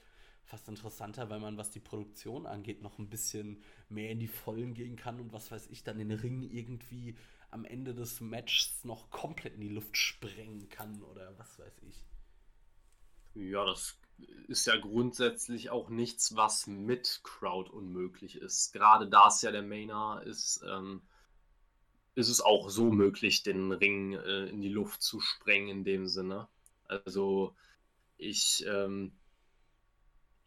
fast 0.48 0.68
interessanter, 0.68 1.28
weil 1.28 1.40
man, 1.40 1.58
was 1.58 1.70
die 1.70 1.80
Produktion 1.80 2.46
angeht, 2.46 2.82
noch 2.82 2.98
ein 2.98 3.10
bisschen 3.10 3.62
mehr 3.90 4.10
in 4.10 4.18
die 4.18 4.28
Vollen 4.28 4.72
gehen 4.72 4.96
kann 4.96 5.20
und 5.20 5.32
was 5.32 5.50
weiß 5.50 5.68
ich, 5.68 5.84
dann 5.84 5.98
den 5.98 6.10
Ring 6.10 6.42
irgendwie 6.42 7.16
am 7.50 7.66
Ende 7.66 7.94
des 7.94 8.20
Matches 8.20 8.82
noch 8.82 9.10
komplett 9.10 9.54
in 9.54 9.60
die 9.60 9.68
Luft 9.68 9.96
sprengen 9.96 10.68
kann 10.70 11.02
oder 11.02 11.38
was 11.38 11.58
weiß 11.58 11.82
ich. 11.82 12.04
Ja, 13.34 13.64
das 13.66 13.98
ist 14.48 14.66
ja 14.66 14.76
grundsätzlich 14.76 15.68
auch 15.68 15.90
nichts, 15.90 16.34
was 16.34 16.66
mit 16.66 17.20
Crowd 17.22 17.70
unmöglich 17.70 18.36
ist. 18.36 18.72
Gerade 18.72 19.06
da 19.06 19.28
es 19.28 19.42
ja 19.42 19.52
der 19.52 19.62
Mainer 19.62 20.22
ist, 20.24 20.62
ähm, 20.66 21.02
ist 22.14 22.30
es 22.30 22.40
auch 22.40 22.70
so 22.70 22.90
möglich, 22.90 23.42
den 23.42 23.70
Ring 23.70 24.14
äh, 24.14 24.46
in 24.46 24.62
die 24.62 24.70
Luft 24.70 25.02
zu 25.02 25.20
sprengen 25.20 25.68
in 25.68 25.84
dem 25.84 26.06
Sinne. 26.06 26.48
Also 26.88 27.54
ich 28.16 28.64
ähm, 28.66 29.12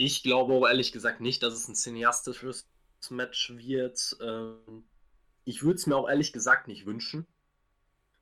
ich 0.05 0.23
glaube 0.23 0.53
auch 0.53 0.67
ehrlich 0.67 0.91
gesagt 0.91 1.21
nicht, 1.21 1.43
dass 1.43 1.53
es 1.53 1.67
ein 1.67 1.75
cineastisches 1.75 2.67
Match 3.11 3.53
wird. 3.55 4.17
Ähm, 4.19 4.83
ich 5.45 5.61
würde 5.61 5.75
es 5.75 5.85
mir 5.85 5.95
auch 5.95 6.09
ehrlich 6.09 6.33
gesagt 6.33 6.67
nicht 6.67 6.87
wünschen, 6.87 7.27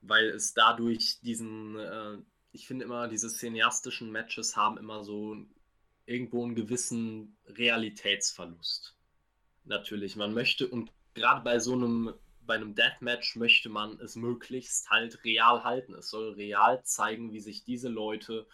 weil 0.01 0.27
es 0.29 0.53
dadurch 0.53 1.21
diesen, 1.21 1.79
äh, 1.79 2.17
ich 2.51 2.67
finde 2.67 2.83
immer, 2.83 3.07
diese 3.07 3.29
cineastischen 3.29 4.11
Matches 4.11 4.57
haben 4.57 4.77
immer 4.77 5.05
so 5.05 5.37
irgendwo 6.05 6.43
einen 6.43 6.55
gewissen 6.55 7.37
Realitätsverlust. 7.45 8.97
Natürlich, 9.63 10.17
man 10.17 10.33
möchte, 10.33 10.67
und 10.67 10.91
gerade 11.13 11.41
bei 11.43 11.59
so 11.59 11.73
einem, 11.73 12.13
bei 12.41 12.55
einem 12.55 12.75
Deathmatch 12.75 13.37
möchte 13.37 13.69
man 13.69 13.97
es 14.01 14.17
möglichst 14.17 14.89
halt 14.89 15.23
real 15.23 15.63
halten. 15.63 15.93
Es 15.93 16.09
soll 16.09 16.33
real 16.33 16.83
zeigen, 16.83 17.31
wie 17.31 17.39
sich 17.39 17.63
diese 17.63 17.87
Leute 17.87 18.47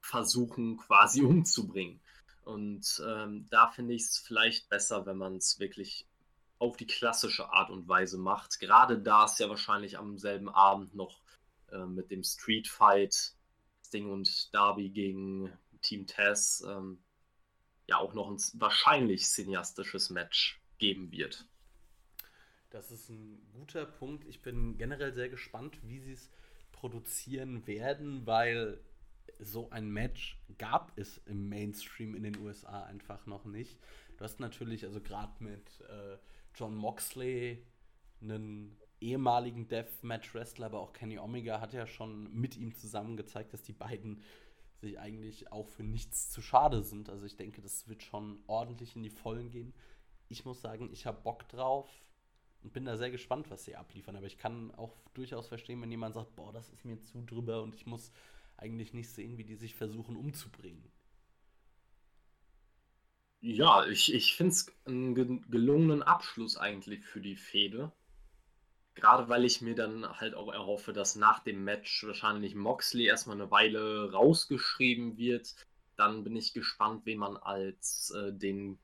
versuchen 0.00 0.78
quasi 0.78 1.20
umzubringen. 1.22 2.00
Und 2.48 3.02
ähm, 3.06 3.46
da 3.50 3.68
finde 3.68 3.92
ich 3.92 4.04
es 4.04 4.16
vielleicht 4.16 4.70
besser, 4.70 5.04
wenn 5.04 5.18
man 5.18 5.36
es 5.36 5.60
wirklich 5.60 6.06
auf 6.58 6.78
die 6.78 6.86
klassische 6.86 7.52
Art 7.52 7.68
und 7.68 7.88
Weise 7.88 8.16
macht. 8.16 8.58
Gerade 8.58 8.98
da 8.98 9.26
es 9.26 9.38
ja 9.38 9.50
wahrscheinlich 9.50 9.98
am 9.98 10.16
selben 10.16 10.48
Abend 10.48 10.94
noch 10.94 11.20
äh, 11.70 11.84
mit 11.84 12.10
dem 12.10 12.24
Street 12.24 12.66
Fight 12.66 13.34
Sting 13.84 14.10
und 14.10 14.54
Darby 14.54 14.88
gegen 14.88 15.52
Team 15.82 16.06
Tess 16.06 16.64
ähm, 16.66 17.02
ja 17.86 17.98
auch 17.98 18.14
noch 18.14 18.30
ein 18.30 18.38
wahrscheinlich 18.54 19.26
cineastisches 19.26 20.08
Match 20.08 20.58
geben 20.78 21.12
wird. 21.12 21.46
Das 22.70 22.90
ist 22.90 23.10
ein 23.10 23.46
guter 23.52 23.84
Punkt. 23.84 24.26
Ich 24.26 24.40
bin 24.40 24.78
generell 24.78 25.12
sehr 25.12 25.28
gespannt, 25.28 25.76
wie 25.82 26.00
sie 26.00 26.12
es 26.12 26.30
produzieren 26.72 27.66
werden, 27.66 28.26
weil 28.26 28.80
so 29.38 29.70
ein 29.70 29.90
Match 29.90 30.38
gab 30.58 30.92
es 30.96 31.18
im 31.26 31.48
Mainstream 31.48 32.14
in 32.14 32.22
den 32.22 32.38
USA 32.38 32.84
einfach 32.84 33.26
noch 33.26 33.44
nicht. 33.44 33.78
Du 34.16 34.24
hast 34.24 34.40
natürlich, 34.40 34.84
also 34.84 35.00
gerade 35.00 35.32
mit 35.42 35.80
äh, 35.82 36.18
John 36.54 36.74
Moxley, 36.74 37.62
einen 38.20 38.76
ehemaligen 39.00 39.68
Deathmatch-Wrestler, 39.68 40.66
aber 40.66 40.80
auch 40.80 40.92
Kenny 40.92 41.18
Omega 41.18 41.60
hat 41.60 41.72
ja 41.72 41.86
schon 41.86 42.32
mit 42.34 42.56
ihm 42.56 42.74
zusammen 42.74 43.16
gezeigt, 43.16 43.52
dass 43.52 43.62
die 43.62 43.72
beiden 43.72 44.22
sich 44.80 44.98
eigentlich 44.98 45.52
auch 45.52 45.68
für 45.68 45.82
nichts 45.82 46.30
zu 46.30 46.40
schade 46.40 46.82
sind. 46.82 47.08
Also 47.08 47.26
ich 47.26 47.36
denke, 47.36 47.60
das 47.60 47.88
wird 47.88 48.02
schon 48.02 48.40
ordentlich 48.46 48.96
in 48.96 49.02
die 49.02 49.10
Vollen 49.10 49.50
gehen. 49.50 49.72
Ich 50.28 50.44
muss 50.44 50.60
sagen, 50.60 50.90
ich 50.92 51.06
habe 51.06 51.22
Bock 51.22 51.48
drauf 51.48 51.88
und 52.62 52.72
bin 52.72 52.84
da 52.84 52.96
sehr 52.96 53.10
gespannt, 53.10 53.50
was 53.50 53.64
sie 53.64 53.76
abliefern. 53.76 54.16
Aber 54.16 54.26
ich 54.26 54.38
kann 54.38 54.74
auch 54.74 54.96
durchaus 55.14 55.48
verstehen, 55.48 55.80
wenn 55.80 55.90
jemand 55.90 56.14
sagt, 56.14 56.34
boah, 56.36 56.52
das 56.52 56.70
ist 56.70 56.84
mir 56.84 57.00
zu 57.00 57.22
drüber 57.22 57.62
und 57.62 57.74
ich 57.74 57.86
muss 57.86 58.12
eigentlich 58.58 58.92
nicht 58.92 59.08
sehen, 59.08 59.38
wie 59.38 59.44
die 59.44 59.56
sich 59.56 59.74
versuchen 59.74 60.16
umzubringen. 60.16 60.92
Ja, 63.40 63.86
ich, 63.86 64.12
ich 64.12 64.34
finde 64.34 64.52
es 64.52 64.66
einen 64.84 65.14
gelungenen 65.14 66.02
Abschluss 66.02 66.56
eigentlich 66.56 67.04
für 67.04 67.20
die 67.20 67.36
Fehde. 67.36 67.92
Gerade 68.94 69.28
weil 69.28 69.44
ich 69.44 69.60
mir 69.60 69.76
dann 69.76 70.08
halt 70.18 70.34
auch 70.34 70.52
erhoffe, 70.52 70.92
dass 70.92 71.14
nach 71.14 71.38
dem 71.44 71.62
Match 71.62 72.04
wahrscheinlich 72.04 72.56
Moxley 72.56 73.06
erstmal 73.06 73.36
eine 73.36 73.50
Weile 73.52 74.10
rausgeschrieben 74.10 75.16
wird. 75.16 75.54
Dann 75.94 76.24
bin 76.24 76.34
ich 76.34 76.52
gespannt, 76.52 77.06
wen 77.06 77.18
man 77.18 77.36
als 77.36 78.10
äh, 78.10 78.32
den, 78.32 78.80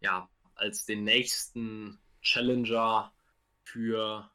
ja, 0.00 0.28
als 0.56 0.86
den 0.86 1.04
nächsten 1.04 2.00
Challenger 2.20 3.12
für 3.62 4.28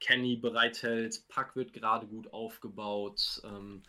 Kenny 0.00 0.36
bereithält. 0.36 1.24
Pack 1.28 1.56
wird 1.56 1.72
gerade 1.72 2.06
gut 2.06 2.30
aufgebaut. 2.34 3.40
Ähm, 3.44 3.82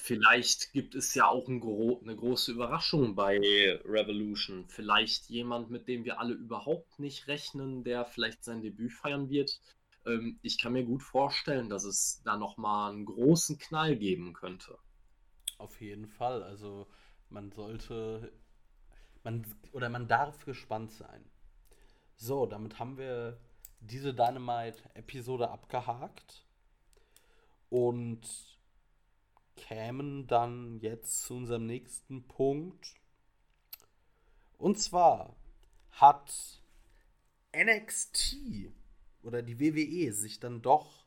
Vielleicht 0.00 0.72
gibt 0.72 0.94
es 0.94 1.12
ja 1.14 1.26
auch 1.26 1.48
ein 1.48 1.58
gro 1.58 1.98
eine 2.00 2.14
große 2.14 2.52
Überraschung 2.52 3.16
bei 3.16 3.36
Revolution. 3.84 4.64
Vielleicht 4.68 5.28
jemand, 5.28 5.70
mit 5.70 5.88
dem 5.88 6.04
wir 6.04 6.20
alle 6.20 6.34
überhaupt 6.34 7.00
nicht 7.00 7.26
rechnen, 7.26 7.82
der 7.82 8.04
vielleicht 8.04 8.44
sein 8.44 8.62
Debüt 8.62 8.92
feiern 8.92 9.28
wird. 9.28 9.60
Ähm, 10.06 10.38
ich 10.40 10.56
kann 10.56 10.74
mir 10.74 10.84
gut 10.84 11.02
vorstellen, 11.02 11.68
dass 11.68 11.82
es 11.82 12.22
da 12.24 12.36
nochmal 12.36 12.92
einen 12.92 13.06
großen 13.06 13.58
Knall 13.58 13.96
geben 13.96 14.34
könnte. 14.34 14.78
Auf 15.58 15.80
jeden 15.80 16.06
Fall. 16.06 16.44
Also 16.44 16.86
man 17.28 17.50
sollte, 17.50 18.32
man 19.24 19.44
oder 19.72 19.88
man 19.88 20.06
darf 20.06 20.44
gespannt 20.44 20.92
sein. 20.92 21.28
So, 22.14 22.46
damit 22.46 22.78
haben 22.78 22.98
wir 22.98 23.40
diese 23.80 24.14
Dynamite-Episode 24.14 25.50
abgehakt. 25.50 26.46
Und 27.68 28.57
kämen 29.58 30.26
dann 30.26 30.78
jetzt 30.80 31.22
zu 31.22 31.34
unserem 31.34 31.66
nächsten 31.66 32.26
Punkt. 32.26 32.94
Und 34.56 34.78
zwar 34.78 35.36
hat 35.90 36.62
NXT 37.54 38.36
oder 39.22 39.42
die 39.42 39.58
WWE 39.60 40.12
sich 40.12 40.40
dann 40.40 40.62
doch 40.62 41.04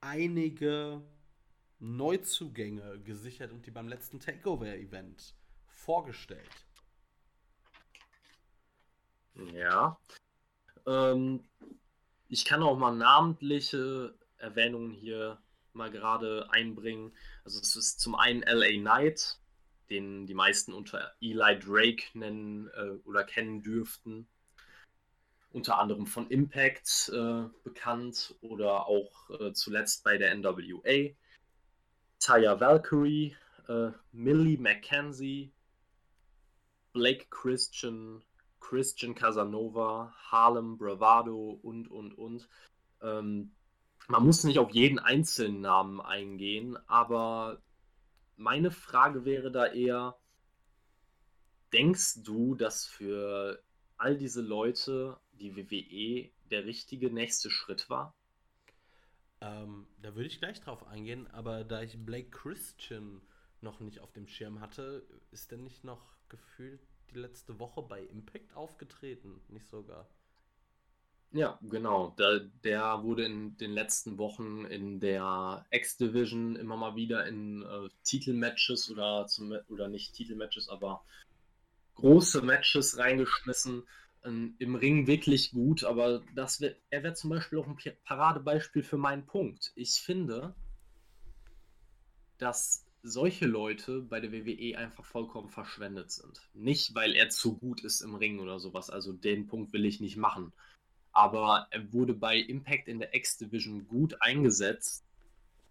einige 0.00 1.02
Neuzugänge 1.78 3.00
gesichert 3.00 3.52
und 3.52 3.64
die 3.66 3.70
beim 3.70 3.88
letzten 3.88 4.20
Takeover-Event 4.20 5.34
vorgestellt. 5.66 6.66
Ja. 9.54 9.98
Ähm, 10.86 11.44
ich 12.28 12.44
kann 12.44 12.62
auch 12.62 12.76
mal 12.76 12.94
namentliche 12.94 14.14
Erwähnungen 14.36 14.92
hier 14.92 15.40
mal 15.74 15.90
gerade 15.90 16.48
einbringen. 16.50 17.12
Also 17.44 17.60
es 17.60 17.76
ist 17.76 18.00
zum 18.00 18.14
einen 18.14 18.42
LA 18.42 18.78
Knight, 18.80 19.38
den 19.90 20.26
die 20.26 20.34
meisten 20.34 20.72
unter 20.72 21.12
Eli 21.20 21.58
Drake 21.58 22.04
nennen 22.14 22.68
äh, 22.68 22.90
oder 23.04 23.24
kennen 23.24 23.62
dürften. 23.62 24.26
Unter 25.52 25.80
anderem 25.80 26.06
von 26.06 26.28
Impact 26.28 27.10
äh, 27.12 27.42
bekannt 27.64 28.36
oder 28.40 28.86
auch 28.86 29.30
äh, 29.40 29.52
zuletzt 29.52 30.04
bei 30.04 30.16
der 30.16 30.34
NWA. 30.34 31.10
Taya 32.20 32.60
Valkyrie, 32.60 33.36
äh, 33.68 33.90
Millie 34.12 34.58
McKenzie, 34.58 35.52
Blake 36.92 37.26
Christian, 37.30 38.22
Christian 38.60 39.14
Casanova, 39.14 40.14
Harlem 40.30 40.76
Bravado 40.76 41.58
und, 41.62 41.90
und, 41.90 42.12
und. 42.14 42.48
Ähm, 43.02 43.52
man 44.10 44.24
muss 44.24 44.42
nicht 44.42 44.58
auf 44.58 44.70
jeden 44.70 44.98
einzelnen 44.98 45.60
Namen 45.60 46.00
eingehen, 46.00 46.76
aber 46.88 47.62
meine 48.36 48.72
Frage 48.72 49.24
wäre 49.24 49.52
da 49.52 49.66
eher, 49.66 50.18
denkst 51.72 52.24
du, 52.24 52.56
dass 52.56 52.86
für 52.86 53.62
all 53.98 54.16
diese 54.16 54.42
Leute 54.42 55.20
die 55.32 55.56
WWE 55.56 56.28
der 56.50 56.64
richtige 56.64 57.10
nächste 57.12 57.50
Schritt 57.50 57.88
war? 57.88 58.16
Ähm, 59.40 59.86
da 60.02 60.16
würde 60.16 60.26
ich 60.26 60.40
gleich 60.40 60.60
drauf 60.60 60.86
eingehen, 60.88 61.28
aber 61.28 61.62
da 61.62 61.80
ich 61.80 62.04
Blake 62.04 62.30
Christian 62.30 63.22
noch 63.60 63.78
nicht 63.78 64.00
auf 64.00 64.12
dem 64.12 64.26
Schirm 64.26 64.60
hatte, 64.60 65.06
ist 65.30 65.52
er 65.52 65.58
nicht 65.58 65.84
noch 65.84 66.16
gefühlt 66.28 66.80
die 67.12 67.18
letzte 67.18 67.60
Woche 67.60 67.82
bei 67.82 68.02
Impact 68.02 68.56
aufgetreten, 68.56 69.40
nicht 69.48 69.68
sogar. 69.68 70.08
Ja, 71.32 71.58
genau. 71.62 72.14
Der, 72.18 72.40
der 72.64 73.02
wurde 73.04 73.24
in 73.24 73.56
den 73.56 73.70
letzten 73.70 74.18
Wochen 74.18 74.64
in 74.64 74.98
der 74.98 75.64
X-Division 75.70 76.56
immer 76.56 76.76
mal 76.76 76.96
wieder 76.96 77.26
in 77.26 77.62
äh, 77.62 77.88
Titelmatches 78.02 78.90
oder, 78.90 79.26
oder 79.68 79.88
nicht 79.88 80.14
Titelmatches, 80.14 80.68
aber 80.68 81.04
große 81.94 82.42
Matches 82.42 82.98
reingeschmissen. 82.98 83.84
Ähm, 84.24 84.56
Im 84.58 84.74
Ring 84.74 85.06
wirklich 85.06 85.52
gut, 85.52 85.84
aber 85.84 86.22
das 86.34 86.60
wär, 86.60 86.74
er 86.90 87.04
wäre 87.04 87.14
zum 87.14 87.30
Beispiel 87.30 87.60
auch 87.60 87.68
ein 87.68 87.78
Paradebeispiel 88.04 88.82
für 88.82 88.98
meinen 88.98 89.24
Punkt. 89.24 89.70
Ich 89.76 89.92
finde, 89.92 90.56
dass 92.38 92.86
solche 93.02 93.46
Leute 93.46 94.02
bei 94.02 94.18
der 94.18 94.32
WWE 94.32 94.76
einfach 94.76 95.04
vollkommen 95.04 95.48
verschwendet 95.48 96.10
sind. 96.10 96.40
Nicht, 96.54 96.94
weil 96.96 97.14
er 97.14 97.30
zu 97.30 97.56
gut 97.56 97.82
ist 97.82 98.00
im 98.00 98.16
Ring 98.16 98.40
oder 98.40 98.58
sowas. 98.58 98.90
Also 98.90 99.12
den 99.12 99.46
Punkt 99.46 99.72
will 99.72 99.84
ich 99.84 100.00
nicht 100.00 100.16
machen 100.16 100.52
aber 101.12 101.66
er 101.70 101.92
wurde 101.92 102.14
bei 102.14 102.36
Impact 102.36 102.88
in 102.88 102.98
der 102.98 103.14
X-Division 103.14 103.86
gut 103.88 104.20
eingesetzt. 104.20 105.04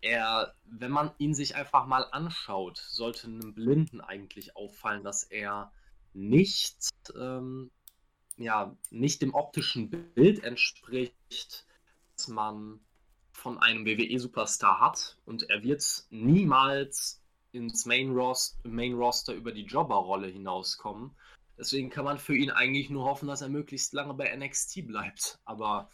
Er, 0.02 0.54
wenn 0.66 0.92
man 0.92 1.12
ihn 1.18 1.34
sich 1.34 1.56
einfach 1.56 1.86
mal 1.86 2.06
anschaut, 2.12 2.78
sollte 2.78 3.28
einem 3.28 3.54
Blinden 3.54 4.02
eigentlich 4.02 4.56
auffallen, 4.56 5.04
dass 5.04 5.24
er 5.24 5.72
nicht, 6.14 6.90
ähm, 7.18 7.72
ja, 8.38 8.76
nicht 8.90 9.22
dem 9.22 9.34
optischen 9.34 9.90
Bild 9.90 10.44
entspricht, 10.44 11.66
das 12.16 12.28
man 12.28 12.80
von 13.32 13.58
einem 13.58 13.86
WWE-Superstar 13.86 14.80
hat. 14.80 15.18
Und 15.26 15.50
er 15.50 15.64
wird 15.64 15.84
niemals 16.10 17.22
ins 17.52 17.86
Main, 17.86 18.12
Rost 18.12 18.60
Main 18.64 18.94
Roster 18.94 19.34
über 19.34 19.52
die 19.52 19.66
Jobber-Rolle 19.66 20.28
hinauskommen. 20.28 21.12
Deswegen 21.60 21.90
kann 21.90 22.06
man 22.06 22.18
für 22.18 22.36
ihn 22.36 22.52
eigentlich 22.52 22.90
nur 22.90 23.04
hoffen, 23.04 23.28
dass 23.28 23.42
er 23.42 23.50
möglichst 23.50 23.92
lange 23.94 24.14
bei 24.14 24.34
NXT 24.34 24.88
bleibt. 24.88 25.40
Aber 25.44 25.92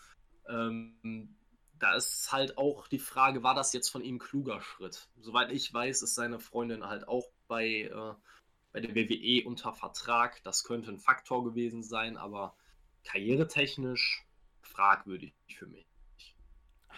ähm, 0.47 1.35
da 1.79 1.95
ist 1.95 2.31
halt 2.31 2.59
auch 2.59 2.87
die 2.87 2.99
Frage, 2.99 3.41
war 3.41 3.55
das 3.55 3.73
jetzt 3.73 3.89
von 3.89 4.03
ihm 4.03 4.19
kluger 4.19 4.61
Schritt? 4.61 5.09
Soweit 5.17 5.51
ich 5.51 5.73
weiß, 5.73 6.03
ist 6.03 6.13
seine 6.13 6.39
Freundin 6.39 6.85
halt 6.85 7.07
auch 7.07 7.31
bei, 7.47 7.65
äh, 7.81 8.13
bei 8.73 8.79
der 8.79 8.93
WWE 8.93 9.47
unter 9.47 9.73
Vertrag. 9.73 10.43
Das 10.43 10.63
könnte 10.63 10.91
ein 10.91 10.99
Faktor 10.99 11.43
gewesen 11.43 11.81
sein, 11.81 12.15
aber 12.15 12.55
karrieretechnisch 13.03 14.23
fragwürdig 14.61 15.33
für 15.57 15.65
mich. 15.65 15.87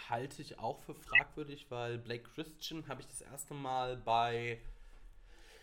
Halte 0.09 0.41
ich 0.41 0.59
auch 0.59 0.81
für 0.81 0.93
fragwürdig, 0.93 1.67
weil 1.69 1.97
Blake 1.97 2.29
Christian 2.35 2.87
habe 2.89 2.99
ich 2.99 3.07
das 3.07 3.21
erste 3.21 3.53
Mal 3.53 3.95
bei 3.95 4.59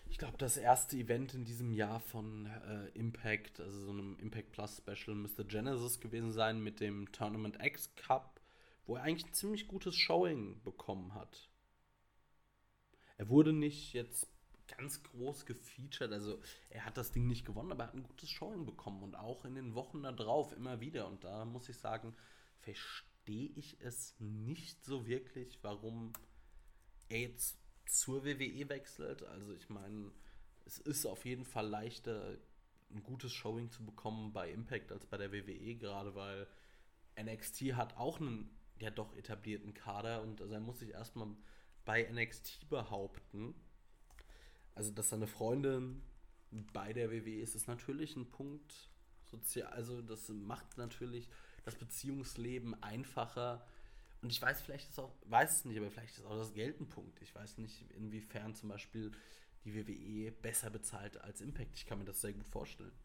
ich 0.07 0.19
glaube, 0.19 0.37
das 0.39 0.57
erste 0.57 0.97
Event 0.97 1.35
in 1.35 1.45
diesem 1.45 1.73
Jahr 1.73 2.01
von 2.01 2.47
äh, 2.47 2.89
Impact, 2.99 3.61
also 3.61 3.87
so 3.87 3.91
einem 3.91 4.19
Impact 4.19 4.53
Plus 4.53 4.77
Special, 4.79 5.17
müsste 5.17 5.45
Genesis 5.45 6.01
gewesen 6.01 6.33
sein 6.33 6.63
mit 6.63 6.81
dem 6.81 7.11
Tournament 7.13 7.59
X 7.63 7.95
Cup, 7.97 8.41
wo 8.87 8.97
er 8.97 9.03
eigentlich 9.03 9.27
ein 9.27 9.33
ziemlich 9.33 9.67
gutes 9.67 9.97
Showing 9.97 10.63
bekommen 10.63 11.15
hat. 11.15 11.49
Er 13.17 13.29
wurde 13.29 13.53
nicht 13.53 13.93
jetzt 13.93 14.29
ganz 14.67 15.03
groß 15.03 15.47
gefeatured, 15.47 16.13
also 16.13 16.41
er 16.71 16.85
hat 16.85 16.97
das 16.97 17.13
Ding 17.13 17.27
nicht 17.27 17.45
gewonnen, 17.45 17.73
aber 17.73 17.85
er 17.85 17.87
hat 17.89 17.95
ein 17.95 18.03
gutes 18.03 18.31
Showing 18.31 18.67
bekommen 18.67 19.03
und 19.03 19.15
auch 19.15 19.45
in 19.45 19.55
den 19.55 19.75
Wochen 19.75 20.03
darauf 20.03 20.53
immer 20.53 20.81
wieder. 20.81 21.07
Und 21.07 21.25
da 21.25 21.45
muss 21.45 21.69
ich 21.69 21.79
sagen, 21.79 22.15
verstehe 22.61 23.51
ich 23.55 23.81
es 23.81 24.15
nicht 24.19 24.85
so 24.85 25.07
wirklich, 25.07 25.59
warum 25.63 26.13
er 27.09 27.21
jetzt 27.21 27.59
zur 27.87 28.25
WWE 28.25 28.69
wechselt. 28.69 29.23
Also 29.25 29.53
ich 29.55 29.69
meine, 29.69 30.11
es 30.65 30.79
ist 30.79 31.07
auf 31.07 31.25
jeden 31.25 31.45
Fall 31.45 31.69
leichter, 31.69 32.37
ein 32.91 33.03
gutes 33.03 33.33
Showing 33.33 33.71
zu 33.71 33.85
bekommen 33.85 34.33
bei 34.33 34.51
Impact 34.51 34.93
als 34.93 35.07
bei 35.07 35.17
der 35.17 35.33
WWE, 35.33 35.75
gerade 35.77 36.15
weil 36.15 36.47
NXT 37.21 37.75
hat 37.75 37.97
auch 37.97 38.21
einen 38.21 38.51
ja 38.79 38.91
doch 38.91 39.15
etablierten 39.17 39.75
Kader 39.75 40.23
und 40.23 40.41
also 40.41 40.55
er 40.55 40.61
muss 40.61 40.79
sich 40.79 40.91
erstmal 40.91 41.29
bei 41.85 42.03
NXT 42.11 42.69
behaupten. 42.69 43.55
Also, 44.75 44.91
dass 44.91 45.11
seine 45.11 45.27
Freundin 45.27 46.03
bei 46.73 46.93
der 46.93 47.11
WWE 47.11 47.41
ist, 47.41 47.55
ist 47.55 47.69
natürlich 47.69 48.17
ein 48.17 48.31
Punkt 48.31 48.91
sozial, 49.25 49.73
also 49.73 50.03
das 50.03 50.29
macht 50.29 50.79
natürlich 50.79 51.29
das 51.65 51.77
Beziehungsleben 51.77 52.81
einfacher 52.83 53.67
und 54.25 54.31
ich 54.31 54.41
weiß 54.41 54.63
vielleicht 54.63 54.89
ist 54.89 54.99
auch, 54.99 55.15
weiß 55.27 55.59
es 55.59 55.65
nicht, 55.67 55.77
aber 55.77 55.91
vielleicht 55.91 56.17
ist 56.17 56.25
auch 56.25 56.39
das 56.39 56.55
Geld 56.55 56.81
ein 56.81 56.89
Punkt. 56.89 57.21
Ich 57.21 57.35
weiß 57.35 57.59
nicht, 57.59 57.85
inwiefern 57.91 58.55
zum 58.55 58.71
Beispiel 58.71 59.13
die 59.65 59.75
WWE 59.75 60.33
besser 60.33 60.71
bezahlt 60.71 61.21
als 61.21 61.43
Impact. 61.43 61.77
Ich 61.77 61.85
kann 61.85 61.99
mir 61.99 62.07
das 62.07 62.23
sehr 62.23 62.33
gut 62.33 62.49
vorstellen. 62.49 62.99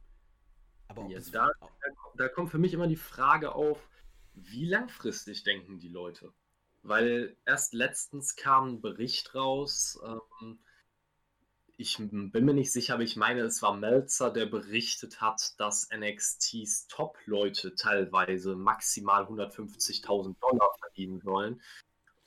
Aber 0.88 1.06
ja, 1.08 1.20
da, 1.34 1.52
da, 1.60 1.72
da 2.16 2.30
kommt 2.30 2.52
für 2.52 2.58
mich 2.58 2.74
immer 2.74 2.88
die 2.88 2.96
Frage 2.96 3.54
auf, 3.54 3.90
wie 4.34 4.66
langfristig 4.66 5.44
denken 5.44 5.78
die 5.78 5.90
Leute? 5.90 6.32
Weil 6.84 7.36
erst 7.46 7.74
letztens 7.74 8.38
kam 8.38 8.70
ein 8.70 8.82
Bericht 8.82 9.36
raus, 9.36 10.00
ähm, 10.06 10.60
ich 11.80 11.98
bin 11.98 12.46
mir 12.46 12.54
nicht 12.54 12.74
sicher, 12.74 12.96
aber 12.96 13.04
ich 13.04 13.16
meine, 13.16 13.42
es 13.42 13.62
war 13.62 13.74
Melzer, 13.74 14.32
der 14.32 14.46
berichtet 14.46 15.22
hat, 15.22 15.58
dass 15.60 15.90
NXTs 15.96 16.88
Top-Leute 16.88 17.74
teilweise 17.76 18.58
maximal 18.58 19.24
150.000 19.24 20.36
Dollar 20.42 20.70
verdienen 20.80 21.22
sollen. 21.22 21.62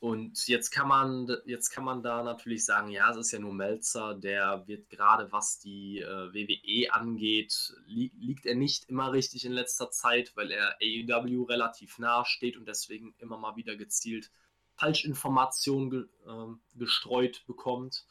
Und 0.00 0.48
jetzt 0.48 0.70
kann 0.70 0.88
man, 0.88 1.28
jetzt 1.44 1.68
kann 1.68 1.84
man 1.84 2.02
da 2.02 2.22
natürlich 2.22 2.64
sagen, 2.64 2.88
ja, 2.88 3.10
es 3.10 3.18
ist 3.18 3.32
ja 3.32 3.38
nur 3.40 3.52
Melzer, 3.52 4.14
der 4.14 4.66
wird 4.66 4.88
gerade 4.88 5.30
was 5.32 5.58
die 5.58 6.00
äh, 6.00 6.32
WWE 6.32 6.92
angeht, 6.94 7.74
li 7.86 8.10
liegt 8.18 8.46
er 8.46 8.54
nicht 8.54 8.88
immer 8.88 9.12
richtig 9.12 9.44
in 9.44 9.52
letzter 9.52 9.90
Zeit, 9.90 10.32
weil 10.34 10.50
er 10.50 10.76
AEW 10.80 11.44
relativ 11.44 11.98
nahe 11.98 12.24
steht 12.24 12.56
und 12.56 12.66
deswegen 12.66 13.14
immer 13.18 13.36
mal 13.36 13.56
wieder 13.56 13.76
gezielt 13.76 14.30
Falschinformationen 14.76 15.90
ge 15.90 16.00
äh, 16.26 16.78
gestreut 16.78 17.44
bekommt. 17.46 18.06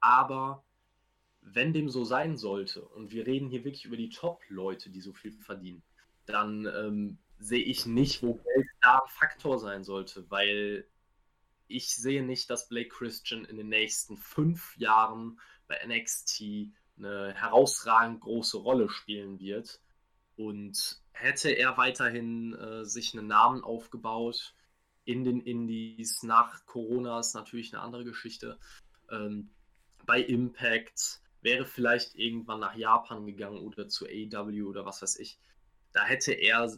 Aber 0.00 0.63
wenn 1.44 1.72
dem 1.72 1.90
so 1.90 2.04
sein 2.04 2.36
sollte, 2.36 2.82
und 2.82 3.12
wir 3.12 3.26
reden 3.26 3.48
hier 3.48 3.64
wirklich 3.64 3.84
über 3.84 3.96
die 3.96 4.08
Top-Leute, 4.08 4.90
die 4.90 5.00
so 5.00 5.12
viel 5.12 5.32
verdienen, 5.32 5.82
dann 6.26 6.66
ähm, 6.66 7.18
sehe 7.38 7.62
ich 7.62 7.86
nicht, 7.86 8.22
wo 8.22 8.34
Geld 8.34 8.66
da 8.80 9.02
Faktor 9.08 9.58
sein 9.58 9.84
sollte, 9.84 10.28
weil 10.30 10.86
ich 11.68 11.94
sehe 11.94 12.24
nicht, 12.24 12.50
dass 12.50 12.68
Blake 12.68 12.88
Christian 12.88 13.44
in 13.44 13.56
den 13.56 13.68
nächsten 13.68 14.16
fünf 14.16 14.76
Jahren 14.76 15.38
bei 15.66 15.78
NXT 15.86 16.72
eine 16.96 17.34
herausragend 17.34 18.20
große 18.20 18.58
Rolle 18.58 18.88
spielen 18.88 19.38
wird. 19.38 19.80
Und 20.36 21.00
hätte 21.12 21.50
er 21.50 21.76
weiterhin 21.76 22.54
äh, 22.54 22.84
sich 22.84 23.16
einen 23.16 23.28
Namen 23.28 23.62
aufgebaut 23.62 24.54
in 25.04 25.24
den 25.24 25.40
Indies 25.40 26.22
nach 26.22 26.64
Corona, 26.66 27.20
ist 27.20 27.34
natürlich 27.34 27.72
eine 27.72 27.82
andere 27.82 28.04
Geschichte. 28.04 28.58
Ähm, 29.10 29.50
bei 30.06 30.20
Impact 30.20 31.20
wäre 31.44 31.66
vielleicht 31.66 32.16
irgendwann 32.16 32.60
nach 32.60 32.74
Japan 32.74 33.26
gegangen 33.26 33.58
oder 33.58 33.86
zu 33.86 34.06
AEW 34.06 34.66
oder 34.66 34.86
was 34.86 35.02
weiß 35.02 35.18
ich. 35.18 35.38
Da 35.92 36.04
hätte 36.04 36.32
er 36.32 36.76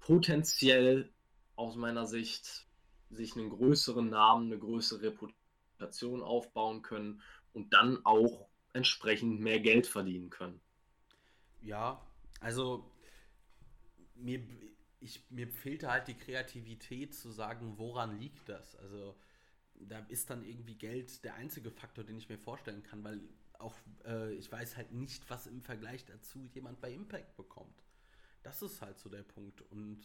potenziell 0.00 1.12
aus 1.56 1.76
meiner 1.76 2.06
Sicht 2.06 2.66
sich 3.10 3.36
einen 3.36 3.50
größeren 3.50 4.08
Namen, 4.08 4.46
eine 4.46 4.58
größere 4.58 5.02
Reputation 5.02 6.22
aufbauen 6.22 6.82
können 6.82 7.20
und 7.52 7.72
dann 7.74 8.04
auch 8.06 8.48
entsprechend 8.72 9.40
mehr 9.40 9.60
Geld 9.60 9.86
verdienen 9.86 10.30
können. 10.30 10.60
Ja, 11.60 12.00
also 12.40 12.90
mir, 14.14 14.40
ich, 15.00 15.24
mir 15.30 15.48
fehlte 15.48 15.90
halt 15.90 16.08
die 16.08 16.16
Kreativität 16.16 17.14
zu 17.14 17.30
sagen, 17.30 17.74
woran 17.76 18.18
liegt 18.18 18.48
das? 18.48 18.76
Also 18.76 19.16
da 19.74 19.98
ist 20.08 20.30
dann 20.30 20.44
irgendwie 20.44 20.76
Geld 20.76 21.24
der 21.24 21.34
einzige 21.34 21.70
Faktor, 21.70 22.04
den 22.04 22.16
ich 22.16 22.28
mir 22.28 22.38
vorstellen 22.38 22.82
kann, 22.82 23.02
weil 23.04 23.20
auch 23.62 23.76
äh, 24.04 24.32
ich 24.34 24.50
weiß 24.50 24.76
halt 24.76 24.92
nicht, 24.92 25.28
was 25.30 25.46
im 25.46 25.62
Vergleich 25.62 26.04
dazu 26.04 26.44
jemand 26.54 26.80
bei 26.80 26.92
Impact 26.92 27.36
bekommt. 27.36 27.82
Das 28.42 28.62
ist 28.62 28.82
halt 28.82 28.98
so 28.98 29.08
der 29.08 29.22
Punkt. 29.22 29.62
Und 29.62 30.02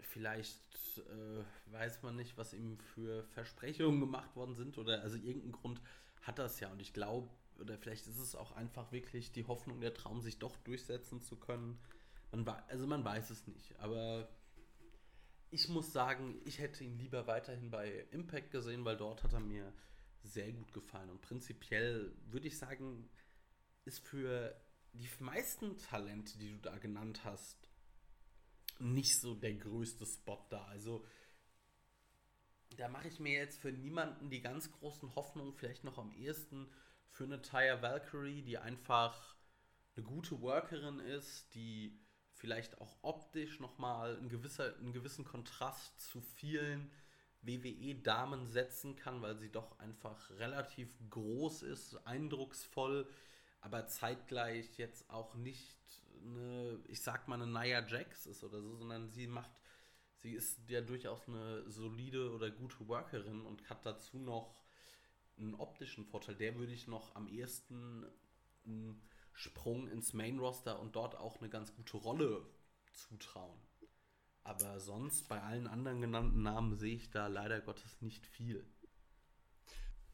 vielleicht 0.00 0.60
äh, 0.98 1.72
weiß 1.72 2.02
man 2.02 2.16
nicht, 2.16 2.36
was 2.36 2.52
ihm 2.52 2.78
für 2.78 3.24
Versprechungen 3.24 4.00
gemacht 4.00 4.34
worden 4.36 4.54
sind 4.54 4.78
oder 4.78 5.02
also 5.02 5.16
irgendeinen 5.16 5.52
Grund 5.52 5.80
hat 6.22 6.38
das 6.38 6.60
ja. 6.60 6.70
Und 6.70 6.80
ich 6.80 6.92
glaube, 6.92 7.28
oder 7.58 7.78
vielleicht 7.78 8.06
ist 8.06 8.18
es 8.18 8.34
auch 8.34 8.52
einfach 8.52 8.92
wirklich 8.92 9.32
die 9.32 9.46
Hoffnung, 9.46 9.80
der 9.80 9.94
Traum, 9.94 10.20
sich 10.20 10.38
doch 10.38 10.56
durchsetzen 10.58 11.20
zu 11.20 11.36
können. 11.36 11.78
Man, 12.32 12.48
also 12.68 12.86
man 12.86 13.04
weiß 13.04 13.30
es 13.30 13.46
nicht, 13.46 13.78
aber 13.78 14.28
ich 15.50 15.68
muss 15.68 15.92
sagen, 15.92 16.40
ich 16.44 16.58
hätte 16.58 16.82
ihn 16.82 16.98
lieber 16.98 17.28
weiterhin 17.28 17.70
bei 17.70 18.06
Impact 18.10 18.50
gesehen, 18.50 18.84
weil 18.84 18.96
dort 18.96 19.22
hat 19.22 19.32
er 19.32 19.40
mir 19.40 19.72
sehr 20.24 20.52
gut 20.52 20.72
gefallen. 20.72 21.10
Und 21.10 21.20
prinzipiell 21.20 22.14
würde 22.26 22.48
ich 22.48 22.58
sagen, 22.58 23.08
ist 23.84 24.00
für 24.00 24.60
die 24.92 25.08
meisten 25.20 25.76
Talente, 25.78 26.38
die 26.38 26.50
du 26.50 26.58
da 26.58 26.78
genannt 26.78 27.24
hast, 27.24 27.68
nicht 28.78 29.20
so 29.20 29.34
der 29.34 29.54
größte 29.54 30.06
Spot 30.06 30.44
da. 30.50 30.64
Also 30.66 31.04
da 32.76 32.88
mache 32.88 33.08
ich 33.08 33.20
mir 33.20 33.38
jetzt 33.38 33.58
für 33.58 33.72
niemanden 33.72 34.30
die 34.30 34.40
ganz 34.40 34.70
großen 34.72 35.14
Hoffnungen, 35.14 35.54
vielleicht 35.54 35.84
noch 35.84 35.98
am 35.98 36.12
ehesten 36.12 36.68
für 37.08 37.24
eine 37.24 37.40
Taya 37.42 37.82
Valkyrie, 37.82 38.42
die 38.42 38.58
einfach 38.58 39.36
eine 39.96 40.04
gute 40.04 40.40
Workerin 40.40 40.98
ist, 40.98 41.54
die 41.54 42.00
vielleicht 42.32 42.80
auch 42.80 42.96
optisch 43.02 43.60
nochmal 43.60 44.16
einen, 44.16 44.28
gewisser, 44.28 44.76
einen 44.78 44.92
gewissen 44.92 45.24
Kontrast 45.24 46.00
zu 46.00 46.20
vielen 46.20 46.90
WWE-Damen 47.46 48.46
setzen 48.46 48.96
kann, 48.96 49.22
weil 49.22 49.36
sie 49.36 49.50
doch 49.50 49.78
einfach 49.78 50.30
relativ 50.38 50.88
groß 51.10 51.62
ist, 51.62 51.96
eindrucksvoll, 52.06 53.08
aber 53.60 53.86
zeitgleich 53.86 54.78
jetzt 54.78 55.08
auch 55.10 55.34
nicht 55.34 55.76
eine, 56.22 56.78
ich 56.88 57.02
sag 57.02 57.28
mal, 57.28 57.40
eine 57.40 57.46
Nia 57.46 57.86
Jax 57.86 58.26
ist 58.26 58.44
oder 58.44 58.60
so, 58.60 58.76
sondern 58.76 59.10
sie 59.10 59.26
macht, 59.26 59.50
sie 60.16 60.32
ist 60.32 60.68
ja 60.68 60.80
durchaus 60.80 61.28
eine 61.28 61.68
solide 61.70 62.32
oder 62.32 62.50
gute 62.50 62.86
Workerin 62.88 63.42
und 63.42 63.68
hat 63.68 63.84
dazu 63.84 64.18
noch 64.18 64.64
einen 65.36 65.54
optischen 65.54 66.04
Vorteil. 66.04 66.36
Der 66.36 66.56
würde 66.56 66.72
ich 66.72 66.86
noch 66.86 67.14
am 67.14 67.28
ehesten 67.28 68.06
einen 68.64 69.02
Sprung 69.32 69.88
ins 69.88 70.12
Main 70.12 70.38
Roster 70.38 70.78
und 70.80 70.96
dort 70.96 71.16
auch 71.16 71.40
eine 71.40 71.50
ganz 71.50 71.74
gute 71.74 71.96
Rolle 71.96 72.46
zutrauen. 72.92 73.58
Aber 74.44 74.78
sonst 74.78 75.26
bei 75.28 75.40
allen 75.42 75.66
anderen 75.66 76.00
genannten 76.00 76.42
Namen 76.42 76.76
sehe 76.76 76.94
ich 76.94 77.10
da 77.10 77.26
leider 77.26 77.60
Gottes 77.60 78.00
nicht 78.02 78.26
viel. 78.26 78.64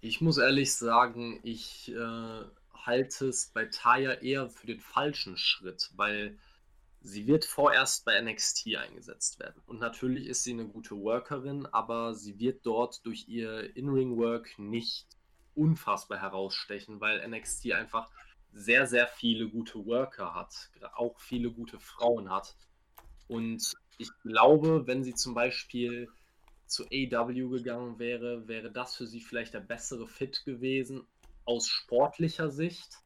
Ich 0.01 0.21
muss 0.21 0.39
ehrlich 0.39 0.73
sagen, 0.75 1.41
ich 1.43 1.93
äh, 1.93 2.45
halte 2.73 3.27
es 3.27 3.47
bei 3.47 3.67
Taya 3.67 4.15
eher 4.15 4.49
für 4.49 4.67
den 4.67 4.81
falschen 4.81 5.37
Schritt, 5.37 5.91
weil 5.97 6.39
sie 7.03 7.27
wird 7.27 7.45
vorerst 7.45 8.05
bei 8.05 8.21
NXT 8.21 8.77
eingesetzt 8.77 9.41
werden. 9.41 9.61
Und 9.67 9.81
natürlich 9.81 10.27
ist 10.27 10.45
sie 10.45 10.53
eine 10.53 10.67
gute 10.67 10.97
Workerin, 10.97 11.67
aber 11.67 12.15
sie 12.15 12.39
wird 12.39 12.65
dort 12.65 13.05
durch 13.05 13.29
ihr 13.29 13.77
In-Ring-Work 13.77 14.59
nicht 14.59 15.07
unfassbar 15.55 16.21
herausstechen, 16.21 17.01
weil 17.01 17.27
NXT 17.29 17.73
einfach 17.73 18.11
sehr, 18.53 18.87
sehr 18.87 19.07
viele 19.07 19.49
gute 19.49 19.85
Worker 19.87 20.35
hat, 20.35 20.71
auch 20.95 21.19
viele 21.19 21.51
gute 21.51 21.79
Frauen 21.79 22.31
hat. 22.31 22.57
Und 23.29 23.75
ich 24.01 24.11
glaube, 24.23 24.87
wenn 24.87 25.05
sie 25.05 25.15
zum 25.15 25.35
Beispiel 25.35 26.09
zu 26.67 26.87
AW 26.87 27.49
gegangen 27.51 27.99
wäre, 27.99 28.49
wäre 28.49 28.71
das 28.71 28.97
für 28.97 29.07
sie 29.07 29.21
vielleicht 29.21 29.55
der 29.55 29.61
bessere 29.61 30.07
Fit 30.07 30.43
gewesen 30.45 31.03
aus 31.45 31.69
sportlicher 31.69 32.51
Sicht, 32.51 32.99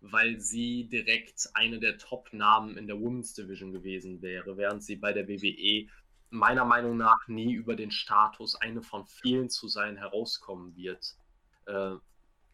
weil 0.00 0.40
sie 0.40 0.84
direkt 0.84 1.50
eine 1.54 1.78
der 1.80 1.98
Top-Namen 1.98 2.78
in 2.78 2.86
der 2.86 2.96
Women's 2.96 3.34
Division 3.34 3.72
gewesen 3.72 4.22
wäre, 4.22 4.56
während 4.56 4.82
sie 4.82 4.96
bei 4.96 5.12
der 5.12 5.28
WWE 5.28 5.88
meiner 6.30 6.64
Meinung 6.64 6.96
nach 6.96 7.26
nie 7.28 7.52
über 7.52 7.74
den 7.74 7.90
Status, 7.90 8.54
eine 8.54 8.82
von 8.82 9.06
vielen 9.06 9.50
zu 9.50 9.68
sein, 9.68 9.96
herauskommen 9.96 10.76
wird. 10.76 11.16
Äh, 11.66 11.96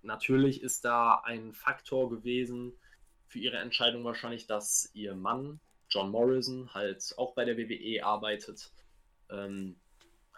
natürlich 0.02 0.62
ist 0.62 0.84
da 0.84 1.20
ein 1.24 1.52
Faktor 1.52 2.10
gewesen 2.10 2.72
für 3.26 3.38
ihre 3.38 3.58
Entscheidung 3.58 4.04
wahrscheinlich, 4.04 4.46
dass 4.46 4.90
ihr 4.94 5.14
Mann 5.14 5.60
John 5.94 6.10
Morrison 6.10 6.74
halt 6.74 7.14
auch 7.16 7.34
bei 7.34 7.44
der 7.44 7.56
WWE 7.56 8.04
arbeitet. 8.04 8.72
Ähm, 9.30 9.76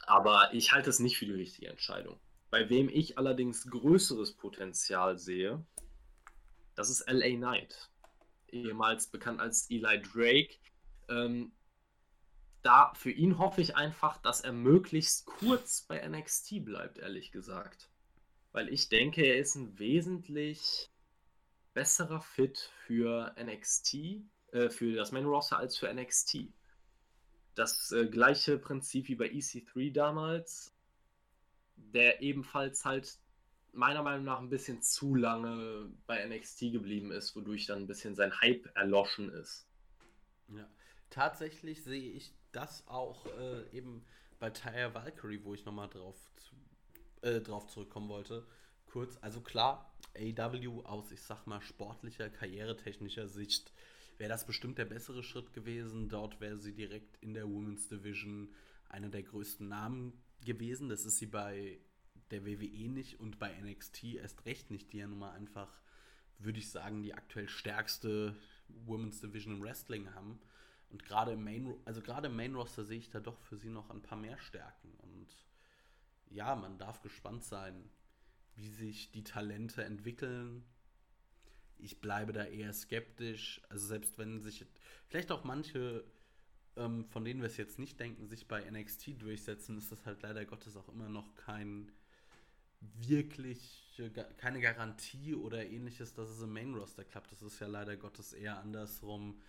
aber 0.06 0.52
ich 0.52 0.72
halte 0.72 0.90
es 0.90 0.98
nicht 0.98 1.16
für 1.16 1.24
die 1.24 1.32
richtige 1.32 1.68
Entscheidung. 1.68 2.20
Bei 2.50 2.68
wem 2.68 2.88
ich 2.88 3.16
allerdings 3.16 3.68
größeres 3.70 4.34
Potenzial 4.34 5.18
sehe, 5.18 5.64
das 6.74 6.90
ist 6.90 7.10
LA 7.10 7.36
Knight. 7.36 7.90
Ehemals 8.48 9.08
bekannt 9.08 9.40
als 9.40 9.70
Eli 9.70 10.02
Drake. 10.02 10.56
Ähm, 11.08 11.52
da 12.62 12.92
für 12.94 13.10
ihn 13.10 13.38
hoffe 13.38 13.60
ich 13.62 13.76
einfach, 13.76 14.18
dass 14.18 14.42
er 14.42 14.52
möglichst 14.52 15.24
kurz 15.24 15.82
bei 15.82 16.06
NXT 16.06 16.64
bleibt, 16.64 16.98
ehrlich 16.98 17.32
gesagt. 17.32 17.88
Weil 18.52 18.68
ich 18.68 18.88
denke, 18.88 19.24
er 19.24 19.38
ist 19.38 19.54
ein 19.54 19.78
wesentlich 19.78 20.90
besserer 21.74 22.20
Fit 22.20 22.70
für 22.86 23.34
NXT 23.38 24.22
äh, 24.52 24.68
für 24.68 24.94
das 24.94 25.12
Main 25.12 25.26
Roster 25.26 25.58
als 25.58 25.76
für 25.76 25.92
NXT. 25.92 26.52
Das 27.54 27.92
äh, 27.92 28.06
gleiche 28.06 28.58
Prinzip 28.58 29.08
wie 29.08 29.14
bei 29.14 29.26
EC3 29.26 29.92
damals, 29.92 30.74
der 31.76 32.22
ebenfalls 32.22 32.84
halt 32.84 33.18
meiner 33.72 34.02
Meinung 34.02 34.24
nach 34.24 34.38
ein 34.38 34.48
bisschen 34.48 34.82
zu 34.82 35.14
lange 35.14 35.90
bei 36.06 36.24
NXT 36.26 36.72
geblieben 36.72 37.12
ist, 37.12 37.36
wodurch 37.36 37.66
dann 37.66 37.80
ein 37.80 37.86
bisschen 37.86 38.14
sein 38.14 38.40
Hype 38.40 38.66
erloschen 38.74 39.30
ist. 39.30 39.66
Ja, 40.48 40.68
tatsächlich 41.10 41.84
sehe 41.84 42.12
ich 42.12 42.32
das 42.52 42.86
auch 42.88 43.26
äh, 43.38 43.68
eben 43.76 44.04
bei 44.38 44.50
Tyre 44.50 44.94
Valkyrie, 44.94 45.42
wo 45.44 45.54
ich 45.54 45.64
nochmal 45.64 45.88
drauf, 45.88 46.16
äh, 47.22 47.40
drauf 47.40 47.66
zurückkommen 47.66 48.08
wollte. 48.08 48.46
Kurz, 48.86 49.18
also 49.20 49.40
klar, 49.40 49.94
AW 50.14 50.84
aus, 50.84 51.10
ich 51.12 51.22
sag 51.22 51.46
mal, 51.46 51.60
sportlicher, 51.60 52.30
karrieretechnischer 52.30 53.28
Sicht 53.28 53.72
wäre 54.18 54.30
das 54.30 54.46
bestimmt 54.46 54.78
der 54.78 54.84
bessere 54.84 55.22
Schritt 55.22 55.52
gewesen. 55.52 56.08
Dort 56.08 56.40
wäre 56.40 56.58
sie 56.58 56.74
direkt 56.74 57.16
in 57.22 57.34
der 57.34 57.48
Women's 57.48 57.88
Division 57.88 58.48
einer 58.88 59.08
der 59.08 59.22
größten 59.22 59.68
Namen 59.68 60.12
gewesen. 60.44 60.88
Das 60.88 61.04
ist 61.04 61.18
sie 61.18 61.26
bei 61.26 61.78
der 62.30 62.44
WWE 62.44 62.88
nicht 62.88 63.20
und 63.20 63.38
bei 63.38 63.52
NXT 63.60 64.04
erst 64.14 64.44
recht 64.46 64.70
nicht, 64.70 64.92
die 64.92 64.98
ja 64.98 65.06
nun 65.06 65.18
mal 65.18 65.32
einfach, 65.32 65.80
würde 66.38 66.58
ich 66.58 66.70
sagen, 66.70 67.02
die 67.02 67.14
aktuell 67.14 67.48
stärkste 67.48 68.36
Women's 68.68 69.20
Division 69.20 69.56
im 69.56 69.62
Wrestling 69.62 70.12
haben. 70.14 70.40
Und 70.90 71.04
gerade 71.04 71.32
im 71.32 71.44
Main, 71.44 71.74
also 71.84 72.00
gerade 72.00 72.28
im 72.28 72.36
Main 72.36 72.54
Roster 72.54 72.84
sehe 72.84 72.98
ich 72.98 73.10
da 73.10 73.20
doch 73.20 73.38
für 73.40 73.56
sie 73.56 73.70
noch 73.70 73.90
ein 73.90 74.02
paar 74.02 74.18
mehr 74.18 74.38
Stärken. 74.38 74.92
Und 74.98 75.28
ja, 76.30 76.54
man 76.56 76.78
darf 76.78 77.02
gespannt 77.02 77.44
sein, 77.44 77.90
wie 78.54 78.68
sich 78.68 79.10
die 79.10 79.24
Talente 79.24 79.84
entwickeln 79.84 80.64
ich 81.78 82.00
bleibe 82.00 82.32
da 82.32 82.44
eher 82.44 82.72
skeptisch. 82.72 83.60
Also 83.68 83.86
selbst 83.86 84.18
wenn 84.18 84.40
sich 84.40 84.66
vielleicht 85.08 85.30
auch 85.30 85.44
manche, 85.44 86.04
ähm, 86.76 87.06
von 87.06 87.24
denen 87.24 87.40
wir 87.40 87.48
es 87.48 87.56
jetzt 87.56 87.78
nicht 87.78 88.00
denken, 88.00 88.26
sich 88.26 88.48
bei 88.48 88.68
NXT 88.70 89.20
durchsetzen, 89.20 89.78
ist 89.78 89.92
das 89.92 90.06
halt 90.06 90.22
leider 90.22 90.44
Gottes 90.44 90.76
auch 90.76 90.88
immer 90.88 91.08
noch 91.08 91.34
kein 91.34 91.92
wirklich 92.80 93.86
keine 94.36 94.60
Garantie 94.60 95.34
oder 95.34 95.64
ähnliches, 95.64 96.14
dass 96.14 96.28
es 96.28 96.42
im 96.42 96.52
Main 96.52 96.74
Roster 96.74 97.04
klappt. 97.04 97.32
Das 97.32 97.42
ist 97.42 97.58
ja 97.60 97.66
leider 97.66 97.96
Gottes 97.96 98.32
eher 98.32 98.58
andersrum. 98.58 99.40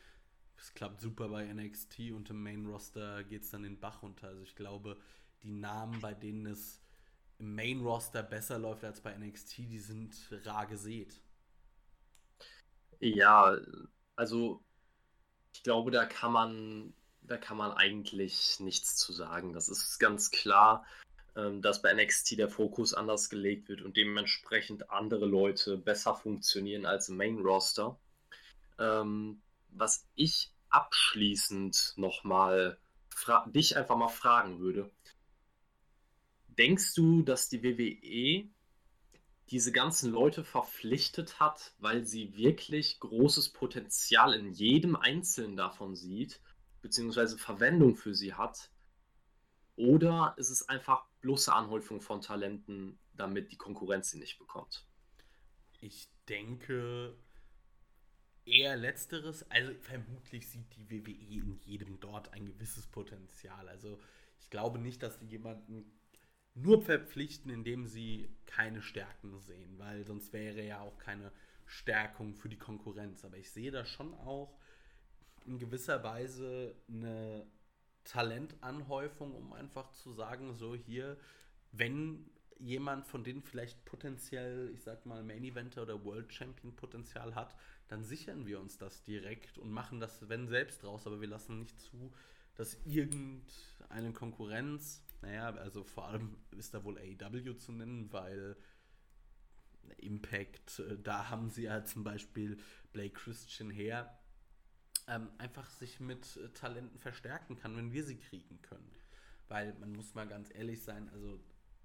Es 0.57 0.73
klappt 0.73 1.01
super 1.01 1.29
bei 1.29 1.51
NXT 1.53 2.11
und 2.11 2.29
im 2.29 2.41
Main 2.41 2.65
Roster 2.65 3.23
geht 3.23 3.43
es 3.43 3.51
dann 3.51 3.63
den 3.63 3.79
Bach 3.79 4.01
runter. 4.01 4.27
Also 4.27 4.43
ich 4.43 4.55
glaube, 4.55 4.97
die 5.43 5.51
Namen, 5.51 5.99
bei 6.01 6.13
denen 6.13 6.45
es 6.45 6.81
im 7.39 7.55
Main 7.55 7.81
Roster 7.81 8.23
besser 8.23 8.57
läuft 8.57 8.83
als 8.83 9.01
bei 9.01 9.15
NXT, 9.15 9.57
die 9.57 9.79
sind 9.79 10.15
rar 10.45 10.65
gesät. 10.65 11.19
Ja, 12.99 13.57
also 14.15 14.63
ich 15.53 15.63
glaube, 15.63 15.91
da 15.91 16.05
kann 16.05 16.31
man, 16.31 16.93
da 17.21 17.37
kann 17.37 17.57
man 17.57 17.71
eigentlich 17.71 18.59
nichts 18.59 18.95
zu 18.95 19.13
sagen. 19.13 19.53
Das 19.53 19.69
ist 19.69 19.99
ganz 19.99 20.31
klar, 20.31 20.85
ähm, 21.35 21.61
dass 21.61 21.81
bei 21.81 21.93
NXT 21.93 22.37
der 22.37 22.49
Fokus 22.49 22.93
anders 22.93 23.29
gelegt 23.29 23.69
wird 23.69 23.81
und 23.81 23.97
dementsprechend 23.97 24.89
andere 24.89 25.25
Leute 25.25 25.77
besser 25.77 26.15
funktionieren 26.15 26.85
als 26.85 27.09
im 27.09 27.17
Main 27.17 27.39
Roster. 27.39 27.97
Ähm, 28.79 29.41
was 29.69 30.07
ich 30.15 30.51
abschließend 30.69 31.93
nochmal 31.95 32.77
dich 33.47 33.77
einfach 33.77 33.97
mal 33.97 34.09
fragen 34.09 34.59
würde. 34.59 34.91
denkst 36.49 36.93
du, 36.95 37.23
dass 37.23 37.49
die 37.49 37.63
WWE 37.63 38.49
diese 39.49 39.71
ganzen 39.71 40.11
Leute 40.11 40.43
verpflichtet 40.43 41.39
hat, 41.39 41.73
weil 41.79 42.05
sie 42.05 42.35
wirklich 42.35 42.99
großes 42.99 43.53
Potenzial 43.53 44.33
in 44.33 44.51
jedem 44.51 44.95
Einzelnen 44.95 45.55
davon 45.55 45.95
sieht, 45.95 46.41
beziehungsweise 46.81 47.37
Verwendung 47.37 47.95
für 47.95 48.13
sie 48.13 48.33
hat? 48.33 48.69
Oder 49.77 50.33
ist 50.37 50.49
es 50.49 50.67
einfach 50.67 51.05
bloße 51.21 51.53
Anhäufung 51.53 52.01
von 52.01 52.21
Talenten, 52.21 52.99
damit 53.13 53.51
die 53.51 53.57
Konkurrenz 53.57 54.09
sie 54.11 54.19
nicht 54.19 54.37
bekommt? 54.37 54.85
Ich 55.79 56.09
denke 56.27 57.15
eher 58.43 58.75
letzteres. 58.75 59.49
Also 59.51 59.73
vermutlich 59.81 60.49
sieht 60.49 60.75
die 60.75 60.89
WWE 60.89 61.41
in 61.41 61.59
jedem 61.63 61.99
dort 61.99 62.33
ein 62.33 62.45
gewisses 62.45 62.87
Potenzial. 62.87 63.69
Also 63.69 63.99
ich 64.39 64.49
glaube 64.49 64.79
nicht, 64.79 65.03
dass 65.03 65.19
die 65.19 65.27
jemanden 65.27 65.96
nur 66.57 66.81
verpflichten, 66.81 67.51
indem 67.51 67.87
sie 67.87 68.29
keine 68.45 68.81
Stärken 68.81 69.39
sehen, 69.39 69.77
weil 69.77 70.05
sonst 70.05 70.33
wäre 70.33 70.63
ja 70.63 70.81
auch 70.81 70.97
keine 70.97 71.31
Stärkung 71.65 72.33
für 72.33 72.49
die 72.49 72.57
Konkurrenz. 72.57 73.23
Aber 73.23 73.37
ich 73.37 73.51
sehe 73.51 73.71
da 73.71 73.85
schon 73.85 74.13
auch 74.13 74.57
in 75.45 75.59
gewisser 75.59 76.03
Weise 76.03 76.75
eine 76.89 77.45
Talentanhäufung, 78.03 79.35
um 79.35 79.53
einfach 79.53 79.91
zu 79.91 80.11
sagen, 80.13 80.53
so 80.53 80.75
hier, 80.75 81.17
wenn 81.71 82.29
jemand 82.59 83.05
von 83.05 83.23
denen 83.23 83.43
vielleicht 83.43 83.85
potenziell, 83.85 84.71
ich 84.73 84.81
sag 84.81 85.05
mal, 85.05 85.23
Main 85.23 85.43
Eventer 85.43 85.83
oder 85.83 86.03
World 86.03 86.33
Champion 86.33 86.75
Potenzial 86.75 87.35
hat, 87.35 87.55
dann 87.87 88.03
sichern 88.03 88.45
wir 88.47 88.59
uns 88.59 88.77
das 88.77 89.03
direkt 89.03 89.57
und 89.57 89.71
machen 89.71 89.99
das, 89.99 90.27
wenn 90.27 90.47
selbst 90.47 90.83
raus, 90.83 91.05
aber 91.05 91.21
wir 91.21 91.27
lassen 91.27 91.59
nicht 91.59 91.79
zu, 91.79 92.11
dass 92.55 92.77
irgendeine 92.85 94.11
Konkurrenz, 94.13 95.03
naja, 95.21 95.49
also 95.55 95.83
vor 95.83 96.07
allem 96.07 96.37
ist 96.51 96.73
da 96.73 96.83
wohl 96.83 96.97
AEW 96.97 97.53
zu 97.55 97.71
nennen, 97.71 98.11
weil 98.11 98.55
Impact, 99.97 100.79
äh, 100.79 100.97
da 100.97 101.29
haben 101.29 101.49
sie 101.49 101.63
ja 101.63 101.83
zum 101.83 102.03
Beispiel 102.03 102.57
Blake 102.91 103.13
Christian 103.13 103.69
her, 103.69 104.17
ähm, 105.07 105.29
einfach 105.37 105.69
sich 105.69 105.99
mit 105.99 106.37
äh, 106.37 106.49
Talenten 106.49 106.99
verstärken 106.99 107.55
kann, 107.55 107.75
wenn 107.77 107.93
wir 107.93 108.03
sie 108.03 108.17
kriegen 108.17 108.61
können. 108.61 108.91
Weil 109.47 109.73
man 109.75 109.93
muss 109.93 110.13
mal 110.13 110.27
ganz 110.27 110.53
ehrlich 110.53 110.83
sein, 110.83 111.09
also, 111.09 111.39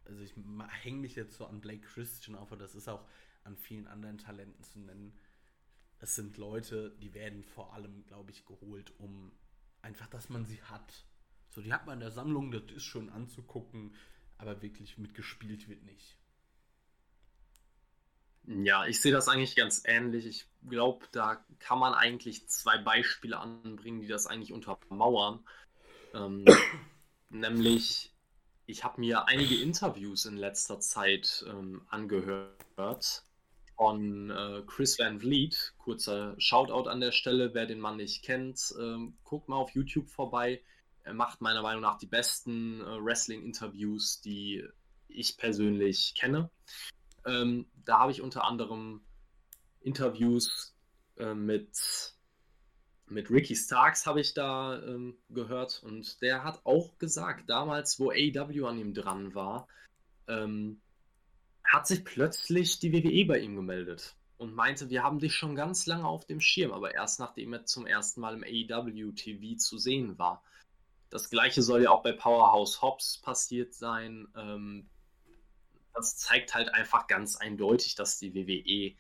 also 0.05 0.20
ich 0.20 0.35
hänge 0.83 0.99
mich 0.99 1.14
jetzt 1.14 1.37
so 1.37 1.47
an 1.47 1.61
Blake 1.61 1.87
Christian 1.87 2.37
auf, 2.37 2.51
aber 2.51 2.61
das 2.61 2.74
ist 2.74 2.89
auch 2.89 3.07
an 3.45 3.57
vielen 3.57 3.87
anderen 3.87 4.18
Talenten 4.18 4.64
zu 4.64 4.80
nennen. 4.80 5.16
Es 6.01 6.16
sind 6.16 6.37
Leute, 6.37 6.97
die 7.01 7.14
werden 7.14 7.45
vor 7.45 7.74
allem, 7.74 8.05
glaube 8.07 8.33
ich, 8.33 8.45
geholt, 8.45 8.93
um 8.99 9.33
einfach, 9.83 10.09
dass 10.09 10.28
man 10.28 10.45
sie 10.45 10.61
hat. 10.62 11.07
So, 11.53 11.61
die 11.61 11.72
hat 11.72 11.84
man 11.84 11.94
in 11.94 12.00
der 12.00 12.11
Sammlung, 12.11 12.50
das 12.50 12.62
ist 12.74 12.84
schön 12.84 13.11
anzugucken, 13.11 13.94
aber 14.38 14.62
wirklich 14.62 14.96
mitgespielt 14.96 15.68
wird 15.68 15.82
nicht. 15.82 16.16
Ja, 18.44 18.86
ich 18.86 19.03
sehe 19.03 19.12
das 19.12 19.28
eigentlich 19.28 19.55
ganz 19.55 19.82
ähnlich. 19.84 20.24
Ich 20.24 20.46
glaube, 20.66 21.07
da 21.12 21.44
kann 21.59 21.78
man 21.78 21.92
eigentlich 21.92 22.48
zwei 22.48 22.78
Beispiele 22.78 23.38
anbringen, 23.38 24.00
die 24.00 24.09
das 24.09 24.26
eigentlich 24.26 24.55
untermauern. 24.55 25.40
Ähm, 26.14 26.46
nämlich, 27.28 28.14
ich 28.64 28.82
habe 28.82 29.03
mir 29.03 29.28
einige 29.28 29.61
Interviews 29.61 30.24
in 30.24 30.38
letzter 30.38 30.80
Zeit 30.80 31.44
ähm, 31.46 31.82
angehört 31.90 33.24
von 33.76 34.30
äh, 34.30 34.62
Chris 34.66 34.98
Van 34.98 35.20
Vliet. 35.20 35.74
Kurzer 35.76 36.34
Shoutout 36.38 36.88
an 36.88 37.00
der 37.00 37.12
Stelle, 37.12 37.53
wer 37.53 37.66
den 37.66 37.78
Mann 37.78 37.98
nicht 37.98 38.24
kennt, 38.24 38.74
ähm, 38.80 39.18
guckt 39.22 39.50
mal 39.50 39.57
auf 39.57 39.74
YouTube 39.74 40.09
vorbei. 40.09 40.62
Er 41.05 41.14
macht 41.14 41.40
meiner 41.40 41.62
Meinung 41.62 41.82
nach 41.82 41.98
die 41.98 42.07
besten 42.07 42.80
äh, 42.80 43.05
Wrestling-Interviews, 43.05 44.20
die 44.20 44.64
ich 45.09 45.36
persönlich 45.36 46.14
kenne. 46.14 46.50
Ähm, 47.24 47.66
da 47.84 48.00
habe 48.00 48.12
ich 48.12 48.22
unter 48.22 48.44
anderem 48.44 49.03
Interviews 49.80 50.74
äh, 51.16 51.34
mit, 51.34 52.14
mit 53.07 53.30
Ricky 53.30 53.57
Starks 53.57 54.07
habe 54.07 54.20
ich 54.20 54.34
da 54.34 54.80
ähm, 54.82 55.16
gehört 55.28 55.82
und 55.84 56.20
der 56.22 56.44
hat 56.44 56.64
auch 56.64 56.98
gesagt, 56.98 57.50
damals, 57.50 57.98
wo 58.00 58.11
AEW 58.11 58.66
an 58.66 58.78
ihm 58.78 58.94
dran 58.94 59.34
war, 59.34 59.68
ähm, 60.28 60.80
hat 61.64 61.86
sich 61.86 62.05
plötzlich 62.05 62.78
die 62.78 62.92
WWE 62.92 63.26
bei 63.26 63.38
ihm 63.38 63.57
gemeldet 63.57 64.16
und 64.36 64.55
meinte, 64.55 64.90
wir 64.90 65.03
haben 65.03 65.20
dich 65.20 65.34
schon 65.34 65.55
ganz 65.55 65.86
lange 65.86 66.07
auf 66.07 66.26
dem 66.26 66.40
Schirm, 66.40 66.72
aber 66.72 66.94
erst 66.94 67.20
nachdem 67.20 67.53
er 67.53 67.64
zum 67.64 67.86
ersten 67.86 68.20
Mal 68.20 68.34
im 68.34 68.44
AEW 68.44 69.12
TV 69.12 69.57
zu 69.57 69.78
sehen 69.78 70.18
war. 70.18 70.42
Das 71.13 71.29
gleiche 71.29 71.61
soll 71.61 71.83
ja 71.83 71.91
auch 71.91 72.03
bei 72.03 72.13
Powerhouse 72.13 72.81
Hobbs 72.81 73.19
passiert 73.19 73.75
sein. 73.75 74.29
Ähm, 74.35 74.89
das 75.93 76.17
zeigt 76.17 76.55
halt 76.55 76.73
einfach 76.73 77.07
ganz 77.07 77.37
eindeutig, 77.37 77.95
dass 77.97 78.19
die 78.19 78.35
WWE 78.35 78.97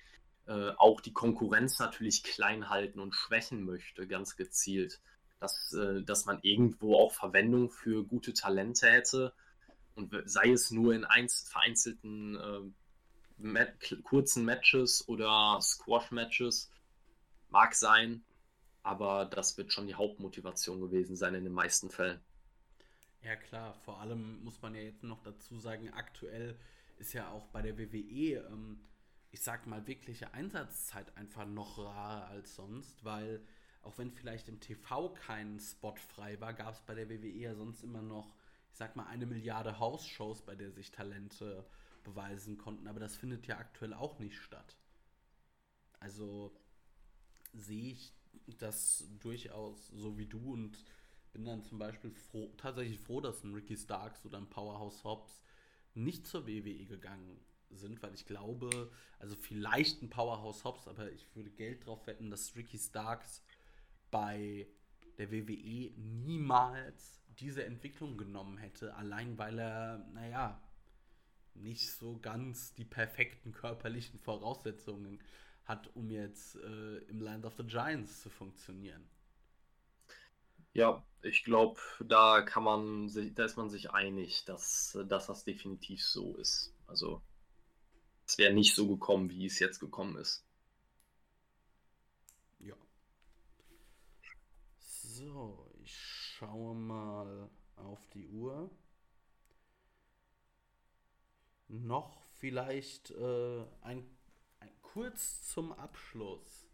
äh, 0.46 0.72
auch 0.76 1.00
die 1.00 1.14
Konkurrenz 1.14 1.78
natürlich 1.78 2.22
klein 2.22 2.68
halten 2.68 3.00
und 3.00 3.14
schwächen 3.14 3.64
möchte, 3.64 4.06
ganz 4.06 4.36
gezielt. 4.36 5.00
Dass, 5.40 5.72
äh, 5.72 6.02
dass 6.02 6.26
man 6.26 6.38
irgendwo 6.42 6.96
auch 6.96 7.12
Verwendung 7.12 7.70
für 7.70 8.04
gute 8.04 8.34
Talente 8.34 8.90
hätte 8.90 9.32
und 9.94 10.14
sei 10.26 10.50
es 10.50 10.70
nur 10.70 10.92
in 10.92 11.06
einz 11.06 11.48
vereinzelten 11.48 12.36
äh, 13.42 13.96
kurzen 14.02 14.44
Matches 14.44 15.08
oder 15.08 15.58
Squash-Matches, 15.62 16.70
mag 17.48 17.74
sein, 17.74 18.22
aber 18.82 19.24
das 19.26 19.56
wird 19.58 19.72
schon 19.72 19.86
die 19.86 19.94
Hauptmotivation 19.94 20.80
gewesen 20.80 21.16
sein 21.16 21.34
in 21.34 21.44
den 21.44 21.52
meisten 21.52 21.90
Fällen. 21.90 22.20
Ja 23.22 23.36
klar, 23.36 23.74
vor 23.74 24.00
allem 24.00 24.42
muss 24.42 24.60
man 24.62 24.74
ja 24.74 24.80
jetzt 24.80 25.04
noch 25.04 25.22
dazu 25.22 25.58
sagen, 25.58 25.92
aktuell 25.92 26.58
ist 26.98 27.12
ja 27.12 27.30
auch 27.30 27.46
bei 27.48 27.62
der 27.62 27.78
WWE, 27.78 28.44
ähm, 28.50 28.80
ich 29.30 29.40
sag 29.40 29.66
mal, 29.66 29.86
wirkliche 29.86 30.34
Einsatzzeit 30.34 31.16
einfach 31.16 31.46
noch 31.46 31.78
rarer 31.78 32.26
als 32.26 32.56
sonst, 32.56 33.04
weil 33.04 33.44
auch 33.82 33.98
wenn 33.98 34.12
vielleicht 34.12 34.48
im 34.48 34.60
TV 34.60 35.10
kein 35.10 35.58
Spot 35.58 35.94
frei 35.96 36.40
war, 36.40 36.52
gab 36.52 36.74
es 36.74 36.80
bei 36.80 36.94
der 36.94 37.08
WWE 37.08 37.28
ja 37.28 37.54
sonst 37.54 37.82
immer 37.82 38.02
noch, 38.02 38.34
ich 38.70 38.76
sag 38.76 38.96
mal, 38.96 39.06
eine 39.06 39.26
Milliarde 39.26 39.78
House-Shows, 39.78 40.42
bei 40.42 40.54
der 40.54 40.70
sich 40.72 40.90
Talente 40.90 41.64
beweisen 42.04 42.58
konnten, 42.58 42.88
aber 42.88 43.00
das 43.00 43.16
findet 43.16 43.46
ja 43.46 43.58
aktuell 43.58 43.94
auch 43.94 44.18
nicht 44.18 44.36
statt. 44.36 44.76
Also 46.00 46.52
sehe 47.52 47.92
ich 47.92 48.12
das 48.58 49.04
durchaus 49.20 49.88
so 49.88 50.18
wie 50.18 50.26
du 50.26 50.52
und 50.52 50.84
bin 51.32 51.44
dann 51.44 51.62
zum 51.62 51.78
Beispiel 51.78 52.10
froh, 52.10 52.52
tatsächlich 52.56 52.98
froh, 53.00 53.20
dass 53.20 53.42
ein 53.42 53.54
Ricky 53.54 53.76
Starks 53.76 54.24
oder 54.24 54.38
ein 54.38 54.50
Powerhouse 54.50 55.02
Hobbs 55.04 55.42
nicht 55.94 56.26
zur 56.26 56.46
WWE 56.46 56.86
gegangen 56.86 57.40
sind, 57.70 58.02
weil 58.02 58.14
ich 58.14 58.26
glaube, 58.26 58.90
also 59.18 59.34
vielleicht 59.36 60.02
ein 60.02 60.10
Powerhouse 60.10 60.64
Hobbs, 60.64 60.86
aber 60.86 61.10
ich 61.10 61.26
würde 61.34 61.50
Geld 61.50 61.86
drauf 61.86 62.06
wetten, 62.06 62.30
dass 62.30 62.54
Ricky 62.54 62.78
Starks 62.78 63.42
bei 64.10 64.66
der 65.18 65.30
WWE 65.30 65.92
niemals 65.96 67.22
diese 67.38 67.64
Entwicklung 67.64 68.18
genommen 68.18 68.58
hätte, 68.58 68.94
allein 68.94 69.38
weil 69.38 69.58
er, 69.58 69.98
naja, 70.12 70.62
nicht 71.54 71.90
so 71.90 72.18
ganz 72.18 72.74
die 72.74 72.84
perfekten 72.84 73.52
körperlichen 73.52 74.18
Voraussetzungen 74.20 75.20
hat, 75.64 75.88
um 75.94 76.10
jetzt 76.10 76.56
äh, 76.56 76.98
im 77.08 77.20
Land 77.20 77.44
of 77.44 77.56
the 77.56 77.64
Giants 77.64 78.22
zu 78.22 78.30
funktionieren. 78.30 79.08
Ja, 80.74 81.04
ich 81.22 81.44
glaube, 81.44 81.78
da 82.00 82.42
kann 82.42 82.64
man 82.64 83.08
sich, 83.08 83.34
da 83.34 83.44
ist 83.44 83.56
man 83.56 83.68
sich 83.68 83.90
einig, 83.90 84.44
dass, 84.44 84.98
dass 85.06 85.26
das 85.26 85.44
definitiv 85.44 86.04
so 86.04 86.36
ist. 86.36 86.74
Also 86.86 87.22
es 88.26 88.38
wäre 88.38 88.54
nicht 88.54 88.74
so 88.74 88.88
gekommen, 88.88 89.30
wie 89.30 89.46
es 89.46 89.58
jetzt 89.58 89.78
gekommen 89.78 90.16
ist. 90.16 90.44
Ja. 92.60 92.74
So, 94.78 95.70
ich 95.84 95.94
schaue 95.96 96.74
mal 96.74 97.50
auf 97.76 98.08
die 98.14 98.26
Uhr. 98.28 98.70
Noch 101.68 102.22
vielleicht 102.38 103.10
äh, 103.12 103.64
ein, 103.82 103.98
ein 103.98 104.21
kurz 104.92 105.50
zum 105.50 105.72
Abschluss 105.72 106.66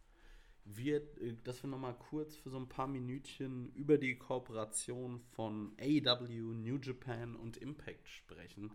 wird, 0.64 1.18
äh, 1.18 1.34
dass 1.44 1.62
wir 1.62 1.70
nochmal 1.70 1.96
kurz 2.10 2.36
für 2.36 2.50
so 2.50 2.58
ein 2.58 2.68
paar 2.68 2.88
Minütchen 2.88 3.72
über 3.74 3.96
die 3.98 4.18
Kooperation 4.18 5.20
von 5.20 5.74
AEW, 5.80 6.54
New 6.54 6.78
Japan 6.78 7.36
und 7.36 7.56
Impact 7.56 8.08
sprechen, 8.08 8.72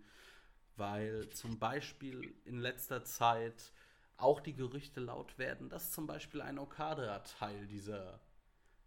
weil 0.75 1.29
zum 1.29 1.59
Beispiel 1.59 2.33
in 2.45 2.59
letzter 2.59 3.03
Zeit 3.03 3.71
auch 4.17 4.39
die 4.39 4.53
Gerüchte 4.53 5.01
laut 5.01 5.37
werden, 5.37 5.69
dass 5.69 5.91
zum 5.91 6.07
Beispiel 6.07 6.41
ein 6.41 6.57
Okada 6.57 7.19
Teil 7.19 7.67
dieser 7.67 8.21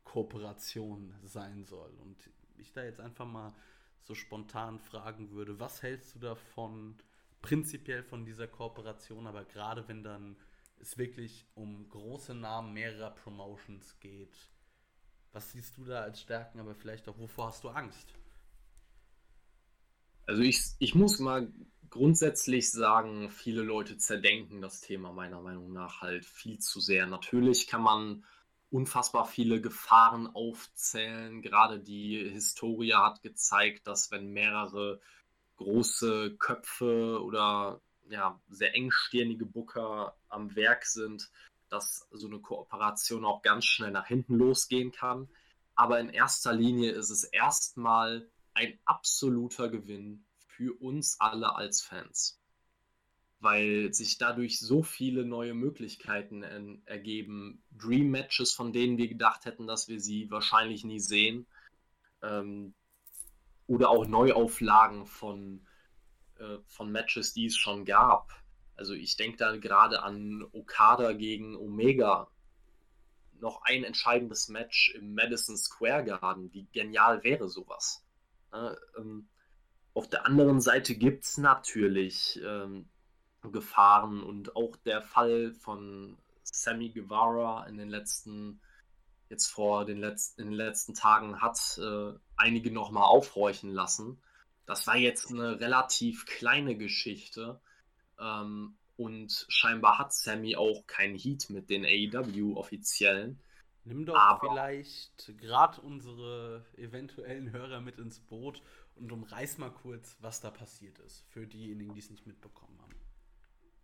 Kooperation 0.05 1.15
sein 1.23 1.65
soll. 1.65 1.91
Und 1.99 2.31
ich 2.57 2.73
da 2.73 2.83
jetzt 2.83 3.01
einfach 3.01 3.27
mal 3.27 3.55
so 4.05 4.15
spontan 4.15 4.79
fragen 4.79 5.31
würde, 5.33 5.61
was 5.61 5.83
hältst 5.83 6.15
du 6.15 6.21
davon, 6.21 6.97
prinzipiell 7.43 8.03
von 8.03 8.25
dieser 8.25 8.49
Kooperation, 8.49 9.27
aber 9.27 9.45
gerade 9.45 9.87
wenn 9.89 10.03
dann 10.03 10.37
es 10.81 10.99
wirklich 10.99 11.47
um 11.55 11.89
große 11.89 12.35
Namen 12.35 12.73
mehrerer 12.73 13.11
Promotions 13.11 13.99
geht. 14.01 14.37
Was 15.33 15.53
siehst 15.53 15.77
du 15.77 15.85
da 15.85 16.03
als 16.03 16.21
Stärken, 16.21 16.61
aber 16.61 16.75
vielleicht 16.75 17.09
auch, 17.09 17.19
wovor 17.19 17.49
hast 17.49 17.65
du 17.65 17.69
Angst? 17.69 18.15
Also 20.27 20.43
ich, 20.43 20.61
ich 20.79 20.95
muss 20.95 21.19
mal 21.19 21.53
grundsätzlich 21.91 22.71
sagen, 22.71 23.31
viele 23.31 23.63
Leute 23.63 23.97
zerdenken 23.97 24.61
das 24.61 24.81
Thema 24.81 25.13
meiner 25.13 25.41
Meinung 25.41 25.73
nach 25.73 26.01
halt 26.01 26.25
viel 26.25 26.59
zu 26.59 26.81
sehr. 26.81 27.07
Natürlich 27.07 27.67
kann 27.67 27.83
man 27.83 28.25
unfassbar 28.71 29.27
viele 29.27 29.61
Gefahren 29.61 30.27
aufzählen. 30.27 31.43
Gerade 31.43 31.79
die 31.79 32.29
Historie 32.31 32.95
hat 32.95 33.23
gezeigt, 33.23 33.87
dass 33.87 34.11
wenn 34.11 34.33
mehrere 34.33 35.01
große 35.57 36.37
Köpfe 36.39 37.23
oder 37.23 37.81
ja, 38.09 38.41
sehr 38.49 38.75
engstirnige 38.75 39.47
Booker 39.47 40.17
am 40.29 40.55
Werk 40.55 40.85
sind, 40.85 41.31
dass 41.69 42.07
so 42.13 42.27
eine 42.27 42.39
Kooperation 42.39 43.25
auch 43.25 43.43
ganz 43.43 43.65
schnell 43.65 43.91
nach 43.91 44.07
hinten 44.07 44.37
losgehen 44.37 44.93
kann. 44.93 45.29
Aber 45.75 46.01
in 46.01 46.09
erster 46.09 46.53
Linie 46.53 46.93
ist 46.93 47.11
es 47.11 47.25
erstmal 47.25 48.29
ein 48.55 48.79
absoluter 48.85 49.69
Gewinn 49.69 50.25
für 50.47 50.73
uns 50.81 51.21
alle 51.21 51.55
als 51.55 51.83
Fans. 51.83 52.41
Weil 53.41 53.93
sich 53.93 54.17
dadurch 54.17 54.59
so 54.59 54.83
viele 54.83 55.27
neue 55.27 55.53
Möglichkeiten 55.53 56.43
ergeben. 56.87 57.63
Dream 57.73 58.11
Matches, 58.11 58.53
von 58.53 58.73
denen 58.73 58.97
wir 58.97 59.09
gedacht 59.09 59.45
hätten, 59.45 59.67
dass 59.67 59.89
wir 59.89 60.01
sie 60.01 60.31
wahrscheinlich 60.31 60.85
nie 60.85 61.01
sehen. 61.01 61.47
Ähm, 62.23 62.73
oder 63.67 63.91
auch 63.91 64.07
Neuauflagen 64.07 65.07
von, 65.07 65.66
äh, 66.39 66.59
von 66.67 66.91
Matches, 66.91 67.33
die 67.33 67.47
es 67.47 67.57
schon 67.57 67.85
gab. 67.85 68.33
Also 68.77 68.93
ich 68.93 69.17
denke 69.17 69.39
da 69.39 69.57
gerade 69.57 70.03
an 70.03 70.45
Okada 70.53 71.13
gegen 71.13 71.57
Omega. 71.57 72.29
Noch 73.41 73.63
ein 73.65 73.85
entscheidendes 73.85 74.49
Match 74.49 74.95
im 74.95 75.15
Madison 75.15 75.57
Square 75.57 76.05
Garden. 76.05 76.53
Wie 76.53 76.67
genial 76.73 77.23
wäre 77.25 77.49
sowas? 77.49 78.05
Äh, 78.53 78.75
ähm, 78.99 79.29
auf 79.95 80.09
der 80.09 80.27
anderen 80.27 80.61
Seite 80.61 80.95
gibt 80.95 81.25
es 81.25 81.39
natürlich 81.39 82.41
ähm, 82.45 82.89
Gefahren 83.53 84.23
und 84.23 84.57
auch 84.57 84.77
der 84.77 85.03
Fall 85.03 85.53
von 85.53 86.19
Sammy 86.43 86.91
Guevara 86.91 87.67
in 87.67 87.79
den 87.79 87.89
letzten, 87.89 88.61
jetzt 89.29 89.47
vor 89.47 89.85
den 89.85 89.99
letzten, 89.99 90.43
in 90.43 90.49
den 90.49 90.57
letzten 90.57 90.95
Tagen 90.95 91.41
hat 91.41 91.59
äh, 91.79 92.13
einige 92.37 92.71
nochmal 92.71 93.05
aufhorchen 93.05 93.71
lassen. 93.71 94.21
Das 94.67 94.87
war 94.87 94.97
jetzt 94.97 95.31
eine 95.31 95.61
relativ 95.61 96.27
kleine 96.27 96.77
Geschichte 96.77 97.61
ähm, 98.19 98.77
und 98.97 99.47
scheinbar 99.49 99.99
hat 99.99 100.13
Sammy 100.13 100.57
auch 100.57 100.87
keinen 100.87 101.17
Heat 101.17 101.51
mit 101.51 101.71
den 101.71 101.85
AEW-Offiziellen. 101.85 103.41
Nimm 103.85 104.05
doch 104.05 104.17
Aber 104.17 104.51
vielleicht 104.51 105.33
gerade 105.39 105.81
unsere 105.81 106.67
eventuellen 106.77 107.53
Hörer 107.53 107.81
mit 107.81 107.99
ins 107.99 108.19
Boot 108.19 108.61
und 108.97 109.13
umreiß 109.13 109.59
mal 109.59 109.71
kurz, 109.71 110.17
was 110.21 110.41
da 110.41 110.51
passiert 110.51 110.99
ist, 110.99 111.25
für 111.29 111.47
diejenigen, 111.47 111.95
die 111.95 112.01
es 112.01 112.11
nicht 112.11 112.27
mitbekommen 112.27 112.81
haben. 112.83 112.95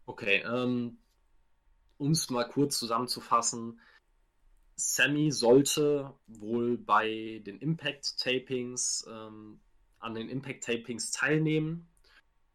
Okay, 0.06 0.42
ähm, 0.44 0.98
um 1.98 2.10
es 2.10 2.28
mal 2.30 2.48
kurz 2.48 2.80
zusammenzufassen, 2.80 3.80
Sammy 4.74 5.30
sollte 5.30 6.12
wohl 6.26 6.78
bei 6.78 7.40
den 7.46 7.58
Impact-Tapings 7.58 9.06
ähm, 9.08 9.60
an 10.02 10.14
den 10.14 10.28
Impact-Tapings 10.28 11.10
teilnehmen 11.10 11.88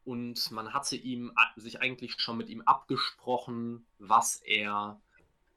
und 0.03 0.51
man 0.51 0.73
hatte 0.73 0.95
ihm 0.95 1.31
sich 1.55 1.81
eigentlich 1.81 2.19
schon 2.19 2.37
mit 2.37 2.49
ihm 2.49 2.61
abgesprochen, 2.61 3.85
was 3.99 4.37
er 4.37 5.01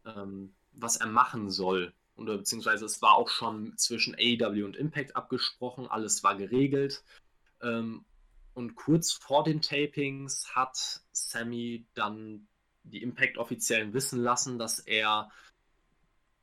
ähm, 0.05 0.55
was 0.73 0.97
er 0.97 1.07
machen 1.07 1.51
soll. 1.51 1.93
Oder 2.17 2.37
beziehungsweise 2.37 2.85
es 2.85 3.01
war 3.01 3.15
auch 3.15 3.29
schon 3.29 3.77
zwischen 3.79 4.15
AEW 4.15 4.65
und 4.65 4.77
Impact 4.77 5.17
abgesprochen, 5.17 5.87
alles 5.87 6.23
war 6.23 6.37
geregelt. 6.37 7.03
Ähm, 7.63 8.05
und 8.55 8.75
kurz 8.75 9.13
vor 9.13 9.45
den 9.45 9.63
Tapings 9.63 10.55
hat 10.55 11.01
Sammy 11.13 11.87
dann 11.95 12.47
die 12.83 13.03
Impact-Offiziellen 13.03 13.95
wissen 13.95 14.21
lassen, 14.21 14.59
dass 14.59 14.81
er 14.81 15.31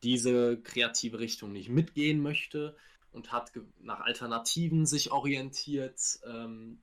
diese 0.04 0.62
kreative 0.62 1.20
Richtung 1.20 1.52
nicht 1.52 1.70
mitgehen 1.70 2.22
möchte 2.22 2.76
und 3.12 3.32
hat 3.32 3.52
nach 3.80 4.02
Alternativen 4.02 4.86
sich 4.86 5.12
orientiert. 5.12 6.20
Ähm, 6.26 6.82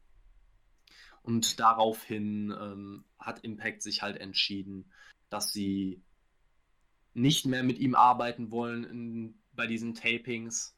und 1.22 1.58
daraufhin 1.58 2.50
ähm, 2.50 3.04
hat 3.18 3.40
Impact 3.44 3.82
sich 3.82 4.02
halt 4.02 4.18
entschieden, 4.18 4.92
dass 5.30 5.52
sie 5.52 6.02
nicht 7.14 7.46
mehr 7.46 7.62
mit 7.62 7.78
ihm 7.78 7.94
arbeiten 7.94 8.50
wollen 8.50 8.84
in, 8.84 9.42
bei 9.52 9.66
diesen 9.66 9.94
Tapings. 9.94 10.76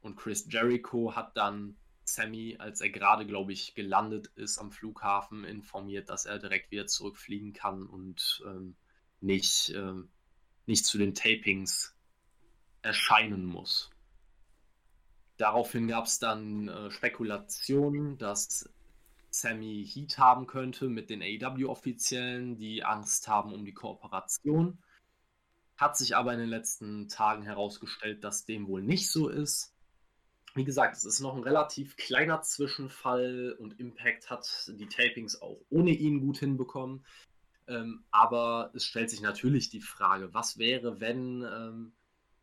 Und 0.00 0.16
Chris 0.16 0.46
Jericho 0.50 1.14
hat 1.14 1.36
dann 1.36 1.76
Sammy, 2.04 2.56
als 2.58 2.80
er 2.80 2.90
gerade, 2.90 3.26
glaube 3.26 3.52
ich, 3.52 3.74
gelandet 3.74 4.28
ist 4.36 4.58
am 4.58 4.70
Flughafen, 4.70 5.44
informiert, 5.44 6.08
dass 6.08 6.24
er 6.24 6.38
direkt 6.38 6.70
wieder 6.70 6.86
zurückfliegen 6.86 7.52
kann 7.52 7.86
und 7.86 8.42
ähm, 8.46 8.76
nicht, 9.20 9.70
ähm, 9.74 10.08
nicht 10.66 10.86
zu 10.86 10.98
den 10.98 11.14
Tapings 11.14 11.96
erscheinen 12.82 13.44
muss. 13.44 13.90
Daraufhin 15.36 15.88
gab 15.88 16.06
es 16.06 16.18
dann 16.18 16.68
äh, 16.68 16.90
Spekulationen, 16.90 18.16
dass 18.18 18.68
Sammy 19.30 19.86
Heat 19.86 20.18
haben 20.18 20.46
könnte 20.46 20.88
mit 20.88 21.10
den 21.10 21.22
AEW-Offiziellen, 21.22 22.56
die 22.56 22.84
Angst 22.84 23.28
haben 23.28 23.52
um 23.52 23.64
die 23.64 23.74
Kooperation. 23.74 24.78
Hat 25.76 25.96
sich 25.96 26.16
aber 26.16 26.32
in 26.32 26.38
den 26.38 26.48
letzten 26.48 27.08
Tagen 27.08 27.42
herausgestellt, 27.42 28.24
dass 28.24 28.46
dem 28.46 28.66
wohl 28.66 28.82
nicht 28.82 29.10
so 29.10 29.28
ist. 29.28 29.74
Wie 30.54 30.64
gesagt, 30.64 30.96
es 30.96 31.04
ist 31.04 31.20
noch 31.20 31.36
ein 31.36 31.42
relativ 31.42 31.96
kleiner 31.96 32.40
Zwischenfall 32.40 33.54
und 33.58 33.78
Impact 33.78 34.30
hat 34.30 34.72
die 34.72 34.88
Tapings 34.88 35.42
auch 35.42 35.60
ohne 35.68 35.90
ihn 35.90 36.20
gut 36.20 36.38
hinbekommen. 36.38 37.04
Ähm, 37.68 38.04
aber 38.10 38.70
es 38.74 38.86
stellt 38.86 39.10
sich 39.10 39.20
natürlich 39.20 39.68
die 39.68 39.82
Frage, 39.82 40.32
was 40.32 40.56
wäre, 40.56 40.98
wenn, 41.00 41.42
ähm, 41.42 41.92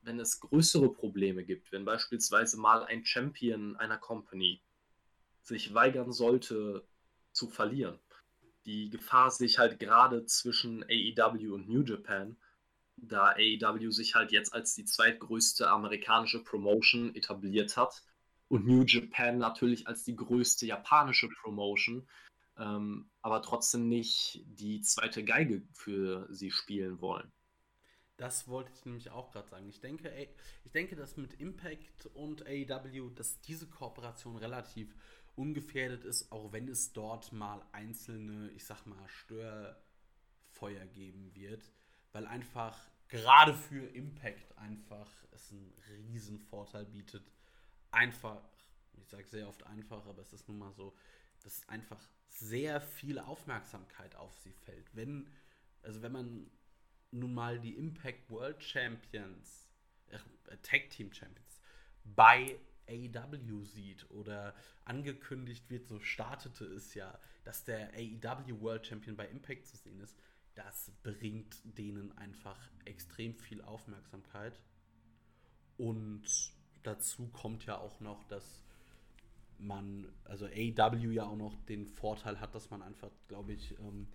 wenn 0.03 0.19
es 0.19 0.39
größere 0.39 0.91
Probleme 0.93 1.43
gibt, 1.43 1.71
wenn 1.71 1.85
beispielsweise 1.85 2.57
mal 2.57 2.83
ein 2.85 3.05
Champion 3.05 3.75
einer 3.77 3.97
Company 3.97 4.61
sich 5.41 5.73
weigern 5.73 6.11
sollte 6.11 6.85
zu 7.31 7.49
verlieren. 7.49 7.99
Die 8.65 8.89
Gefahr 8.89 9.31
sich 9.31 9.59
halt 9.59 9.79
gerade 9.79 10.25
zwischen 10.25 10.83
AEW 10.83 11.53
und 11.53 11.67
New 11.67 11.83
Japan 11.83 12.37
da 12.97 13.33
AEW 13.35 13.91
sich 13.91 14.15
halt 14.15 14.31
jetzt 14.31 14.53
als 14.53 14.75
die 14.75 14.85
zweitgrößte 14.85 15.69
amerikanische 15.69 16.43
Promotion 16.43 17.15
etabliert 17.15 17.75
hat 17.77 18.03
und 18.49 18.65
New 18.65 18.83
Japan 18.83 19.37
natürlich 19.37 19.87
als 19.87 20.03
die 20.03 20.15
größte 20.15 20.65
japanische 20.65 21.29
Promotion, 21.41 22.07
ähm, 22.57 23.09
aber 23.21 23.41
trotzdem 23.41 23.89
nicht 23.89 24.43
die 24.45 24.81
zweite 24.81 25.23
Geige 25.23 25.63
für 25.73 26.27
sie 26.29 26.51
spielen 26.51 27.01
wollen. 27.01 27.31
Das 28.17 28.47
wollte 28.47 28.71
ich 28.73 28.85
nämlich 28.85 29.09
auch 29.09 29.31
gerade 29.31 29.49
sagen. 29.49 29.67
Ich 29.67 29.79
denke, 29.79 30.11
ey, 30.13 30.29
ich 30.63 30.71
denke, 30.71 30.95
dass 30.95 31.17
mit 31.17 31.33
Impact 31.39 32.05
und 32.13 32.45
AEW, 32.45 33.09
dass 33.09 33.41
diese 33.41 33.67
Kooperation 33.67 34.37
relativ 34.37 34.95
ungefährdet 35.35 36.05
ist, 36.05 36.31
auch 36.31 36.51
wenn 36.51 36.67
es 36.67 36.93
dort 36.93 37.31
mal 37.31 37.65
einzelne, 37.71 38.51
ich 38.51 38.65
sag 38.65 38.85
mal, 38.85 39.07
Störfeuer 39.07 40.85
geben 40.85 41.33
wird 41.33 41.71
weil 42.13 42.27
einfach 42.27 42.79
gerade 43.09 43.53
für 43.53 43.85
Impact 43.87 44.57
einfach 44.57 45.09
es 45.31 45.51
einen 45.51 45.73
riesen 45.89 46.39
Vorteil 46.39 46.85
bietet. 46.85 47.29
Einfach, 47.91 48.41
ich 48.93 49.07
sage 49.07 49.27
sehr 49.27 49.49
oft 49.49 49.63
einfach, 49.65 50.05
aber 50.05 50.21
es 50.21 50.31
ist 50.31 50.47
nun 50.47 50.59
mal 50.59 50.71
so, 50.71 50.95
dass 51.43 51.67
einfach 51.67 51.99
sehr 52.29 52.79
viel 52.79 53.19
Aufmerksamkeit 53.19 54.15
auf 54.15 54.33
sie 54.35 54.53
fällt. 54.53 54.95
Wenn, 54.95 55.27
also 55.81 56.01
wenn 56.01 56.11
man 56.11 56.51
nun 57.13 57.33
mal 57.33 57.59
die 57.59 57.75
Impact 57.75 58.29
World 58.29 58.63
Champions, 58.63 59.69
äh, 60.07 60.17
Tag 60.61 60.89
Team 60.89 61.11
Champions 61.13 61.43
bei 62.03 62.59
AEW 62.87 63.63
sieht 63.63 64.09
oder 64.11 64.53
angekündigt 64.85 65.69
wird, 65.69 65.87
so 65.87 65.99
startete 65.99 66.65
es 66.65 66.93
ja, 66.93 67.17
dass 67.43 67.63
der 67.63 67.93
AEW 67.93 68.59
World 68.61 68.85
Champion 68.85 69.15
bei 69.15 69.27
Impact 69.27 69.67
zu 69.67 69.77
sehen 69.77 69.99
ist, 69.99 70.17
das 70.55 70.91
bringt 71.01 71.57
denen 71.63 72.15
einfach 72.17 72.59
extrem 72.85 73.35
viel 73.35 73.61
Aufmerksamkeit. 73.61 74.59
Und 75.77 76.25
dazu 76.83 77.27
kommt 77.29 77.65
ja 77.65 77.77
auch 77.77 77.99
noch, 77.99 78.23
dass 78.25 78.63
man, 79.57 80.11
also 80.25 80.45
AW 80.45 81.11
ja 81.11 81.23
auch 81.23 81.37
noch 81.37 81.55
den 81.65 81.87
Vorteil 81.87 82.39
hat, 82.39 82.53
dass 82.53 82.69
man 82.69 82.81
einfach, 82.81 83.09
glaube 83.27 83.53
ich, 83.53 83.79
ähm, 83.79 84.07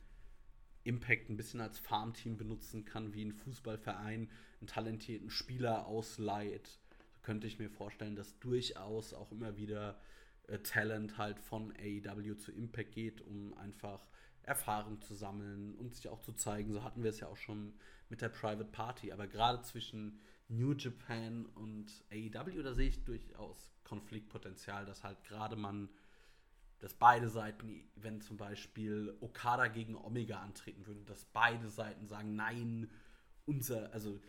Impact 0.89 1.29
ein 1.29 1.37
bisschen 1.37 1.61
als 1.61 1.79
Farmteam 1.79 2.37
benutzen 2.37 2.85
kann, 2.85 3.13
wie 3.15 3.25
ein 3.25 3.33
Fußballverein 3.33 4.29
einen 4.61 4.67
talentierten 4.67 5.31
Spieler 5.31 5.87
ausleiht. 5.87 6.79
Könnte 7.23 7.47
ich 7.47 7.59
mir 7.59 7.69
vorstellen, 7.69 8.17
dass 8.17 8.39
durchaus 8.39 9.13
auch 9.13 9.31
immer 9.31 9.57
wieder 9.57 10.01
äh, 10.47 10.59
Talent 10.61 11.19
halt 11.19 11.39
von 11.39 11.73
AEW 11.73 12.37
zu 12.37 12.53
Impact 12.53 12.93
geht, 12.93 13.21
um 13.21 13.55
einfach 13.59 14.09
Erfahrung 14.43 15.01
zu 15.03 15.15
sammeln 15.15 15.75
und 15.75 15.95
sich 15.95 16.09
auch 16.09 16.21
zu 16.21 16.33
zeigen. 16.33 16.73
So 16.73 16.83
hatten 16.83 17.03
wir 17.03 17.11
es 17.11 17.21
ja 17.21 17.29
auch 17.29 17.37
schon 17.37 17.75
mit 18.09 18.23
der 18.23 18.31
Private 18.31 18.65
Party. 18.65 19.13
Aber 19.13 19.27
gerade 19.27 19.63
zwischen 19.63 20.19
New 20.49 20.73
Japan 20.73 21.45
und 21.55 22.03
AEW, 22.11 22.63
da 22.63 22.73
sehe 22.73 22.89
ich 22.89 23.05
durchaus 23.05 23.75
Konfliktpotenzial, 23.85 24.87
dass 24.87 25.05
halt 25.05 25.23
gerade 25.25 25.57
man 25.57 25.91
dass 26.79 26.95
beide 26.95 27.29
Seiten, 27.29 27.89
wenn 27.97 28.21
zum 28.21 28.37
Beispiel 28.37 29.17
Okada 29.21 29.67
gegen 29.67 29.97
Omega 29.97 30.41
antreten 30.41 30.87
würde, 30.87 31.05
dass 31.05 31.25
beide 31.25 31.69
Seiten 31.69 32.07
sagen, 32.07 32.37
nein, 32.37 32.91
unser, 33.47 33.93
also 33.93 34.21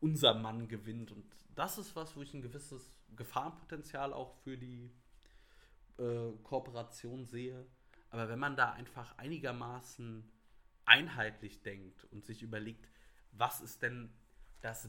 unser 0.00 0.34
Mann 0.34 0.68
gewinnt. 0.68 1.12
Und 1.12 1.24
das 1.54 1.78
ist 1.78 1.94
was, 1.94 2.16
wo 2.16 2.22
ich 2.22 2.34
ein 2.34 2.42
gewisses 2.42 2.98
Gefahrenpotenzial 3.14 4.12
auch 4.12 4.34
für 4.42 4.58
die 4.58 4.90
äh, 5.98 6.32
Kooperation 6.42 7.24
sehe. 7.24 7.66
Aber 8.10 8.28
wenn 8.28 8.38
man 8.38 8.56
da 8.56 8.72
einfach 8.72 9.16
einigermaßen 9.18 10.28
einheitlich 10.84 11.62
denkt 11.62 12.04
und 12.04 12.24
sich 12.24 12.42
überlegt, 12.42 12.88
was 13.32 13.60
ist 13.60 13.82
denn 13.82 14.12
das 14.60 14.88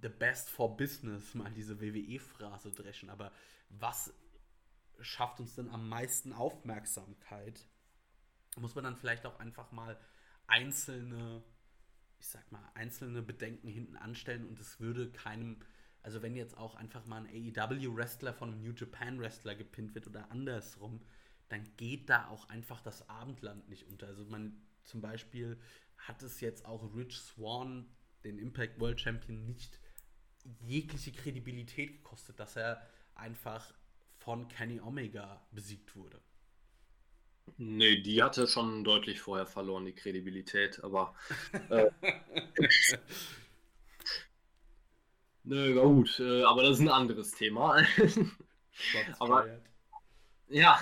The 0.00 0.08
Best 0.08 0.50
for 0.50 0.76
Business, 0.76 1.34
mal 1.34 1.52
diese 1.52 1.80
WWE-Phrase 1.80 2.70
dreschen, 2.70 3.10
aber 3.10 3.32
was 3.70 4.14
schafft 5.00 5.40
uns 5.40 5.54
denn 5.54 5.68
am 5.68 5.88
meisten 5.88 6.32
Aufmerksamkeit? 6.32 7.66
Muss 8.56 8.74
man 8.74 8.84
dann 8.84 8.96
vielleicht 8.96 9.26
auch 9.26 9.40
einfach 9.40 9.72
mal 9.72 9.98
einzelne, 10.46 11.42
ich 12.18 12.26
sag 12.26 12.50
mal, 12.52 12.70
einzelne 12.74 13.22
Bedenken 13.22 13.68
hinten 13.68 13.96
anstellen 13.96 14.46
und 14.46 14.58
es 14.60 14.80
würde 14.80 15.10
keinem, 15.10 15.60
also 16.02 16.22
wenn 16.22 16.36
jetzt 16.36 16.56
auch 16.56 16.74
einfach 16.74 17.06
mal 17.06 17.26
ein 17.26 17.54
AEW-Wrestler 17.56 18.32
von 18.32 18.52
einem 18.52 18.62
New 18.62 18.72
Japan-Wrestler 18.72 19.54
gepinnt 19.54 19.94
wird 19.94 20.06
oder 20.06 20.30
andersrum, 20.30 21.00
dann 21.48 21.64
geht 21.76 22.08
da 22.10 22.28
auch 22.28 22.48
einfach 22.48 22.80
das 22.80 23.08
Abendland 23.08 23.68
nicht 23.68 23.86
unter. 23.88 24.06
Also 24.06 24.24
man 24.26 24.62
zum 24.82 25.00
Beispiel 25.00 25.58
hat 25.96 26.22
es 26.22 26.40
jetzt 26.40 26.64
auch 26.66 26.94
Rich 26.94 27.18
Swan, 27.18 27.86
den 28.24 28.38
Impact 28.38 28.80
World 28.80 29.00
Champion, 29.00 29.44
nicht 29.44 29.80
jegliche 30.60 31.12
Kredibilität 31.12 31.92
gekostet, 31.92 32.38
dass 32.38 32.56
er 32.56 32.86
einfach 33.14 33.72
von 34.24 34.48
Kenny 34.48 34.80
Omega 34.80 35.40
besiegt 35.52 35.94
wurde. 35.94 36.20
Nee, 37.58 38.00
die 38.00 38.22
hatte 38.22 38.46
schon 38.46 38.82
deutlich 38.84 39.20
vorher 39.20 39.46
verloren, 39.46 39.84
die 39.84 39.94
Kredibilität, 39.94 40.82
aber. 40.82 41.14
Äh, 41.70 41.90
Nö, 45.46 45.78
gut, 45.78 46.18
äh, 46.20 46.42
aber 46.44 46.62
das 46.62 46.78
ist 46.78 46.80
ein 46.80 46.88
anderes 46.88 47.32
Thema. 47.32 47.82
aber. 49.18 49.60
Ja. 50.48 50.80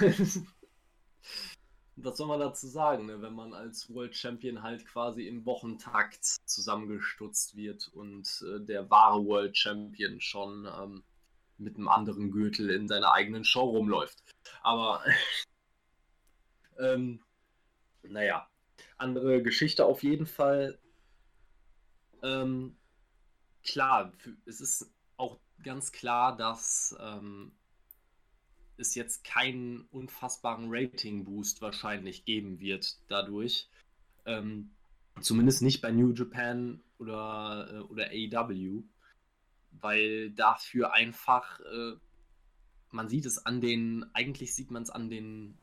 Was 1.97 2.16
soll 2.16 2.28
man 2.28 2.40
dazu 2.40 2.69
sagen, 2.69 3.06
ne? 3.06 3.20
wenn 3.20 3.35
man 3.35 3.52
als 3.55 3.93
World 3.93 4.16
Champion 4.16 4.62
halt 4.62 4.86
quasi 4.86 5.27
im 5.27 5.44
Wochentakt 5.44 6.24
zusammengestutzt 6.24 7.56
wird 7.56 7.89
und 7.89 8.44
äh, 8.47 8.64
der 8.64 8.89
wahre 8.89 9.24
World 9.24 9.56
Champion 9.56 10.20
schon 10.20 10.66
ähm, 10.66 11.02
mit 11.58 11.76
einem 11.76 11.88
anderen 11.88 12.30
Gürtel 12.30 12.70
in 12.70 12.88
seiner 12.88 13.12
eigenen 13.12 13.44
Show 13.44 13.64
rumläuft. 13.70 14.22
Aber 14.62 15.02
ähm, 16.78 17.20
naja, 18.02 18.48
andere 18.96 19.42
Geschichte 19.42 19.84
auf 19.84 20.02
jeden 20.02 20.26
Fall. 20.26 20.78
Ähm, 22.22 22.76
klar, 23.64 24.12
es 24.46 24.60
ist 24.60 24.90
auch 25.16 25.38
ganz 25.62 25.92
klar, 25.92 26.36
dass 26.36 26.96
ähm, 27.00 27.52
es 28.76 28.94
jetzt 28.94 29.24
keinen 29.24 29.82
unfassbaren 29.90 30.66
Rating-Boost 30.68 31.62
wahrscheinlich 31.62 32.24
geben 32.24 32.60
wird 32.60 32.98
dadurch. 33.08 33.68
Ähm, 34.24 34.70
zumindest 35.20 35.62
nicht 35.62 35.80
bei 35.80 35.90
New 35.90 36.12
Japan 36.12 36.80
oder, 36.98 37.68
äh, 37.72 37.78
oder 37.80 38.08
AEW 38.10 38.82
weil 39.82 40.30
dafür 40.30 40.94
einfach, 40.94 41.60
äh, 41.60 41.92
man 42.90 43.09
sieht 43.09 43.26
es 43.26 43.44
an 43.44 43.60
den, 43.60 44.06
eigentlich 44.14 44.54
sieht 44.54 44.70
man 44.70 44.82
es 44.82 44.90
an 44.90 45.10
den 45.10 45.59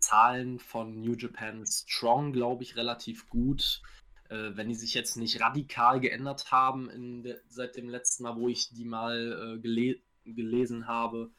Zahlen 0.00 0.58
von 0.58 1.00
New 1.00 1.14
Japan 1.14 1.64
Strong, 1.66 2.32
glaube 2.32 2.62
ich, 2.62 2.76
relativ 2.76 3.28
gut. 3.28 3.82
Äh, 4.28 4.56
wenn 4.56 4.68
die 4.68 4.74
sich 4.74 4.94
jetzt 4.94 5.16
nicht 5.16 5.40
radikal 5.40 6.00
geändert 6.00 6.50
haben 6.50 7.22
de, 7.22 7.40
seit 7.48 7.76
dem 7.76 7.88
letzten 7.88 8.24
Mal, 8.24 8.36
wo 8.36 8.48
ich 8.48 8.70
die 8.70 8.84
mal 8.84 9.56
äh, 9.56 9.60
gele 9.60 10.00
gelesen 10.24 10.86
habe, 10.86 11.32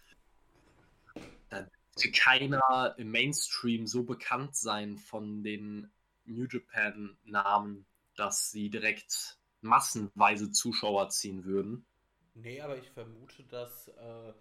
da 1.49 1.67
dürfte 1.95 2.11
keiner 2.11 2.95
im 2.97 3.11
Mainstream 3.11 3.87
so 3.87 4.03
bekannt 4.03 4.55
sein 4.55 4.97
von 4.97 5.43
den 5.43 5.91
New 6.25 6.47
Japan 6.49 7.17
Namen, 7.23 7.85
dass 8.15 8.51
sie 8.51 8.69
direkt 8.69 9.37
massenweise 9.61 10.51
Zuschauer 10.51 11.09
ziehen 11.09 11.45
würden. 11.45 11.85
Nee, 12.33 12.61
aber 12.61 12.77
ich 12.77 12.89
vermute, 12.89 13.43
dass 13.43 13.89
äh, 13.89 14.33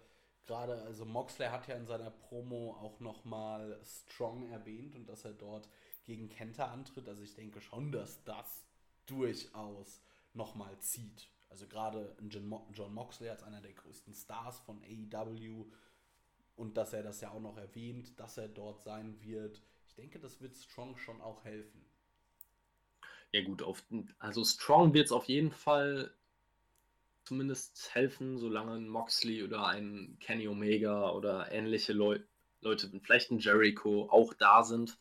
gerade, 0.45 0.81
also 0.83 1.05
Moxley 1.05 1.47
hat 1.47 1.67
ja 1.67 1.75
in 1.75 1.85
seiner 1.85 2.11
Promo 2.11 2.77
auch 2.79 2.99
nochmal 2.99 3.79
Strong 3.83 4.49
erwähnt 4.49 4.95
und 4.95 5.07
dass 5.07 5.25
er 5.25 5.33
dort 5.33 5.67
gegen 6.05 6.29
Kenta 6.29 6.71
antritt. 6.71 7.07
Also 7.07 7.23
ich 7.23 7.35
denke 7.35 7.61
schon, 7.61 7.91
dass 7.91 8.23
das 8.23 8.65
durchaus 9.05 10.01
nochmal 10.33 10.77
zieht. 10.79 11.29
Also 11.49 11.67
gerade 11.67 12.15
John 12.29 12.93
Moxley 12.93 13.29
als 13.29 13.43
einer 13.43 13.61
der 13.61 13.73
größten 13.73 14.13
Stars 14.13 14.59
von 14.61 14.81
AEW 14.83 15.65
und 16.55 16.77
dass 16.77 16.93
er 16.93 17.03
das 17.03 17.19
ja 17.19 17.31
auch 17.31 17.41
noch 17.41 17.57
erwähnt, 17.57 18.17
dass 18.19 18.37
er 18.37 18.47
dort 18.47 18.83
sein 18.83 19.21
wird. 19.21 19.61
Ich 19.85 19.95
denke, 19.95 20.19
das 20.19 20.39
wird 20.39 20.55
Strong 20.55 20.95
schon 20.97 21.19
auch 21.19 21.43
helfen. 21.43 21.85
Ja 23.33 23.43
gut, 23.43 23.61
auf, 23.63 23.83
also 24.19 24.43
Strong 24.43 24.93
wird 24.93 25.07
es 25.07 25.11
auf 25.11 25.25
jeden 25.25 25.51
Fall 25.51 26.13
zumindest 27.31 27.95
helfen, 27.95 28.37
solange 28.37 28.73
ein 28.73 28.89
Moxley 28.89 29.41
oder 29.41 29.65
ein 29.65 30.17
Kenny 30.19 30.49
Omega 30.49 31.11
oder 31.11 31.49
ähnliche 31.49 31.93
Leu 31.93 32.19
Leute, 32.59 32.91
vielleicht 33.01 33.31
ein 33.31 33.39
Jericho 33.39 34.09
auch 34.11 34.33
da 34.33 34.63
sind. 34.63 34.97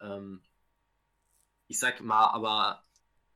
Ähm, 0.00 0.42
ich 1.68 1.78
sag 1.78 2.00
mal, 2.00 2.30
aber 2.30 2.82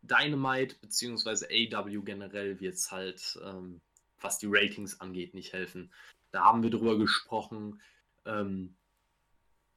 Dynamite 0.03 0.74
bzw. 0.81 1.73
AW 1.73 2.03
generell 2.03 2.59
wird 2.59 2.74
es 2.74 2.90
halt, 2.90 3.39
ähm, 3.44 3.81
was 4.20 4.39
die 4.39 4.48
Ratings 4.51 5.01
angeht, 5.01 5.32
nicht 5.32 5.53
helfen. 5.53 5.93
Da 6.32 6.47
haben 6.47 6.65
wir 6.65 6.70
drüber 6.70 6.98
gesprochen. 6.98 7.81
Ähm, 8.24 8.74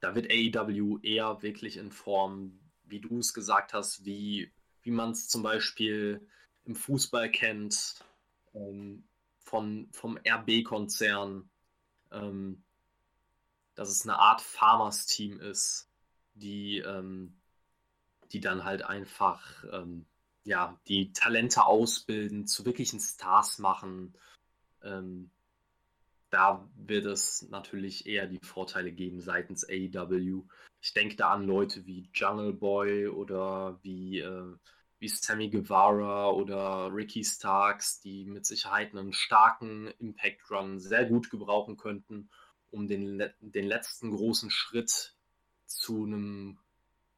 da 0.00 0.16
wird 0.16 0.28
AEW 0.28 0.98
eher 1.04 1.40
wirklich 1.40 1.76
in 1.76 1.92
Form, 1.92 2.58
wie 2.82 3.00
du 3.00 3.20
es 3.20 3.32
gesagt 3.32 3.74
hast, 3.74 4.04
wie, 4.04 4.50
wie 4.82 4.90
man 4.90 5.12
es 5.12 5.28
zum 5.28 5.44
Beispiel 5.44 6.26
im 6.64 6.74
Fußball 6.74 7.30
kennt, 7.30 8.04
ähm, 8.54 9.04
von, 9.40 9.88
vom 9.92 10.18
RB-Konzern, 10.26 11.48
ähm, 12.12 12.62
dass 13.74 13.88
es 13.88 14.02
eine 14.02 14.18
Art 14.18 14.40
Farmers-Team 14.40 15.40
ist, 15.40 15.88
die, 16.34 16.78
ähm, 16.78 17.36
die 18.32 18.40
dann 18.40 18.64
halt 18.64 18.82
einfach 18.82 19.64
ähm, 19.72 20.06
ja, 20.44 20.78
die 20.88 21.12
Talente 21.12 21.64
ausbilden, 21.64 22.46
zu 22.46 22.64
wirklichen 22.64 23.00
Stars 23.00 23.58
machen. 23.58 24.14
Ähm, 24.82 25.30
da 26.30 26.68
wird 26.76 27.06
es 27.06 27.42
natürlich 27.50 28.06
eher 28.06 28.26
die 28.26 28.38
Vorteile 28.38 28.92
geben 28.92 29.20
seitens 29.20 29.68
AEW. 29.68 30.44
Ich 30.80 30.94
denke 30.94 31.16
da 31.16 31.32
an 31.32 31.44
Leute 31.44 31.84
wie 31.86 32.08
Jungle 32.14 32.52
Boy 32.52 33.08
oder 33.08 33.78
wie 33.82 34.20
äh, 34.20 34.56
wie 35.00 35.08
Sammy 35.08 35.48
Guevara 35.48 36.30
oder 36.30 36.94
Ricky 36.94 37.24
Starks, 37.24 38.00
die 38.00 38.26
mit 38.26 38.44
Sicherheit 38.44 38.94
einen 38.94 39.14
starken 39.14 39.88
Impact 39.98 40.50
Run 40.50 40.78
sehr 40.78 41.06
gut 41.06 41.30
gebrauchen 41.30 41.78
könnten, 41.78 42.28
um 42.70 42.86
den, 42.86 43.24
den 43.40 43.66
letzten 43.66 44.10
großen 44.10 44.50
Schritt 44.50 45.14
zu 45.64 46.04
einem 46.04 46.58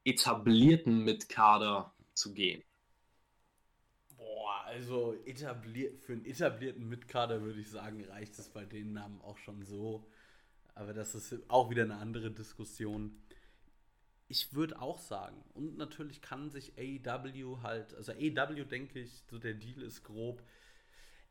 etablierten 0.04 1.04
Mitkader 1.04 1.92
zu 2.14 2.32
gehen. 2.32 2.62
Boah, 4.16 4.64
also 4.66 5.14
etabliert, 5.24 6.00
für 6.00 6.12
einen 6.12 6.24
etablierten 6.24 6.88
Mitkader 6.88 7.42
würde 7.42 7.60
ich 7.60 7.70
sagen, 7.70 8.04
reicht 8.04 8.38
es 8.38 8.48
bei 8.48 8.64
den 8.64 8.92
Namen 8.92 9.20
auch 9.22 9.38
schon 9.38 9.64
so. 9.64 10.06
Aber 10.74 10.92
das 10.92 11.16
ist 11.16 11.34
auch 11.48 11.68
wieder 11.68 11.82
eine 11.82 11.96
andere 11.96 12.30
Diskussion 12.30 13.20
ich 14.32 14.54
würde 14.54 14.80
auch 14.80 14.98
sagen, 14.98 15.36
und 15.52 15.76
natürlich 15.76 16.22
kann 16.22 16.48
sich 16.48 16.72
AEW 16.78 17.58
halt, 17.62 17.94
also 17.94 18.12
AEW 18.12 18.64
denke 18.64 19.00
ich, 19.00 19.22
so 19.30 19.38
der 19.38 19.52
Deal 19.52 19.82
ist 19.82 20.04
grob. 20.04 20.42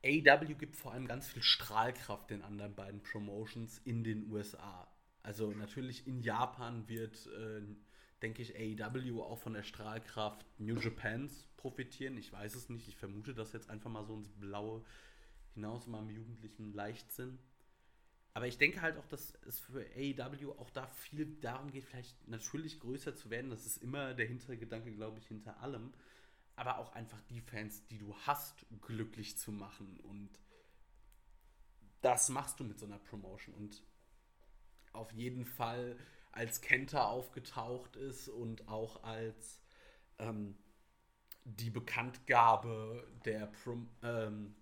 AEW 0.05 0.53
gibt 0.53 0.75
vor 0.75 0.93
allem 0.93 1.07
ganz 1.07 1.27
viel 1.27 1.41
Strahlkraft 1.41 2.29
den 2.29 2.43
anderen 2.43 2.75
beiden 2.75 3.01
Promotions 3.01 3.81
in 3.85 4.03
den 4.03 4.31
USA. 4.31 4.87
Also 5.23 5.51
natürlich 5.51 6.05
in 6.05 6.21
Japan 6.21 6.87
wird, 6.87 7.25
äh, 7.25 7.63
denke 8.21 8.43
ich, 8.43 8.55
AEW 8.55 9.23
auch 9.23 9.39
von 9.39 9.53
der 9.53 9.63
Strahlkraft 9.63 10.45
New 10.59 10.79
Japans 10.79 11.47
profitieren. 11.57 12.19
Ich 12.19 12.31
weiß 12.31 12.53
es 12.53 12.69
nicht, 12.69 12.87
ich 12.87 12.97
vermute 12.97 13.33
das 13.33 13.51
jetzt 13.51 13.71
einfach 13.71 13.89
mal 13.89 14.05
so 14.05 14.13
ins 14.13 14.29
Blaue 14.29 14.85
hinaus 15.55 15.87
in 15.87 15.93
meinem 15.93 16.11
jugendlichen 16.11 16.71
Leichtsinn. 16.71 17.39
Aber 18.33 18.47
ich 18.47 18.57
denke 18.57 18.81
halt 18.81 18.97
auch, 18.97 19.05
dass 19.07 19.33
es 19.45 19.59
für 19.59 19.85
AEW 19.95 20.51
auch 20.53 20.69
da 20.69 20.87
viel 20.87 21.25
darum 21.41 21.69
geht, 21.71 21.83
vielleicht 21.83 22.27
natürlich 22.27 22.79
größer 22.79 23.15
zu 23.15 23.29
werden. 23.29 23.49
Das 23.51 23.65
ist 23.65 23.77
immer 23.77 24.13
der 24.13 24.25
Hintergedanke, 24.25 24.91
glaube 24.91 25.19
ich, 25.19 25.27
hinter 25.27 25.59
allem. 25.61 25.93
Aber 26.55 26.77
auch 26.77 26.93
einfach 26.93 27.21
die 27.29 27.41
Fans, 27.41 27.85
die 27.87 27.97
du 27.97 28.15
hast, 28.25 28.65
glücklich 28.81 29.37
zu 29.37 29.51
machen. 29.51 29.99
Und 30.01 30.29
das 32.01 32.29
machst 32.29 32.59
du 32.59 32.63
mit 32.63 32.79
so 32.79 32.85
einer 32.85 32.99
Promotion. 32.99 33.53
Und 33.55 33.83
auf 34.93 35.11
jeden 35.11 35.45
Fall 35.45 35.97
als 36.31 36.61
Kenta 36.61 37.05
aufgetaucht 37.05 37.97
ist 37.97 38.29
und 38.29 38.67
auch 38.69 39.03
als 39.03 39.61
ähm, 40.19 40.57
die 41.43 41.69
Bekanntgabe 41.69 43.07
der, 43.25 43.47
Prom 43.47 43.89
ähm, 44.03 44.55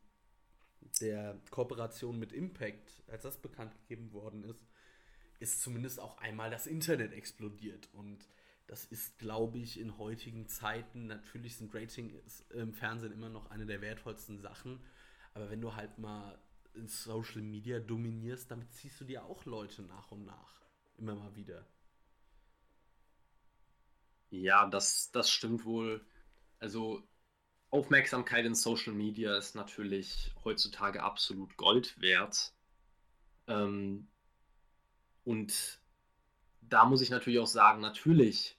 der 1.01 1.39
Kooperation 1.49 2.19
mit 2.19 2.33
Impact, 2.33 3.03
als 3.07 3.23
das 3.23 3.37
bekannt 3.37 3.73
gegeben 3.75 4.11
worden 4.13 4.43
ist, 4.43 4.67
ist 5.39 5.61
zumindest 5.61 5.99
auch 5.99 6.17
einmal 6.17 6.49
das 6.49 6.67
Internet 6.67 7.13
explodiert. 7.13 7.89
Und 7.93 8.27
das 8.67 8.85
ist, 8.85 9.17
glaube 9.17 9.57
ich, 9.57 9.79
in 9.79 9.97
heutigen 9.97 10.47
Zeiten, 10.47 11.07
natürlich 11.07 11.57
sind 11.57 11.73
Ratings 11.73 12.45
im 12.49 12.73
Fernsehen 12.73 13.11
immer 13.11 13.29
noch 13.29 13.49
eine 13.49 13.65
der 13.65 13.81
wertvollsten 13.81 14.37
Sachen. 14.37 14.79
Aber 15.33 15.49
wenn 15.49 15.61
du 15.61 15.75
halt 15.75 15.97
mal 15.97 16.39
in 16.73 16.87
Social 16.87 17.41
Media 17.41 17.79
dominierst, 17.79 18.51
damit 18.51 18.71
ziehst 18.73 18.99
du 19.01 19.05
dir 19.05 19.25
auch 19.25 19.45
Leute 19.45 19.81
nach 19.83 20.11
und 20.11 20.25
nach. 20.25 20.61
Immer 20.97 21.15
mal 21.15 21.35
wieder. 21.35 21.65
Ja, 24.29 24.67
das, 24.67 25.11
das 25.11 25.31
stimmt 25.31 25.65
wohl. 25.65 26.05
Also 26.59 27.08
Aufmerksamkeit 27.71 28.45
in 28.45 28.55
Social 28.55 28.93
Media 28.93 29.37
ist 29.37 29.55
natürlich 29.55 30.31
heutzutage 30.43 31.03
absolut 31.03 31.55
Gold 31.57 31.99
wert. 32.01 32.53
Ähm, 33.47 34.07
und 35.23 35.79
da 36.61 36.85
muss 36.85 37.01
ich 37.01 37.09
natürlich 37.09 37.39
auch 37.39 37.47
sagen, 37.47 37.81
natürlich 37.81 38.57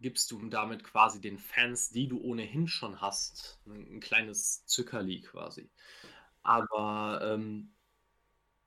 gibst 0.00 0.30
du 0.30 0.46
damit 0.48 0.84
quasi 0.84 1.20
den 1.20 1.38
Fans, 1.38 1.90
die 1.90 2.08
du 2.08 2.20
ohnehin 2.20 2.68
schon 2.68 3.00
hast, 3.00 3.58
ein, 3.66 4.00
kleines 4.00 4.66
Zückerli 4.66 5.22
quasi. 5.22 5.70
Aber 6.42 7.20
ähm, 7.22 7.72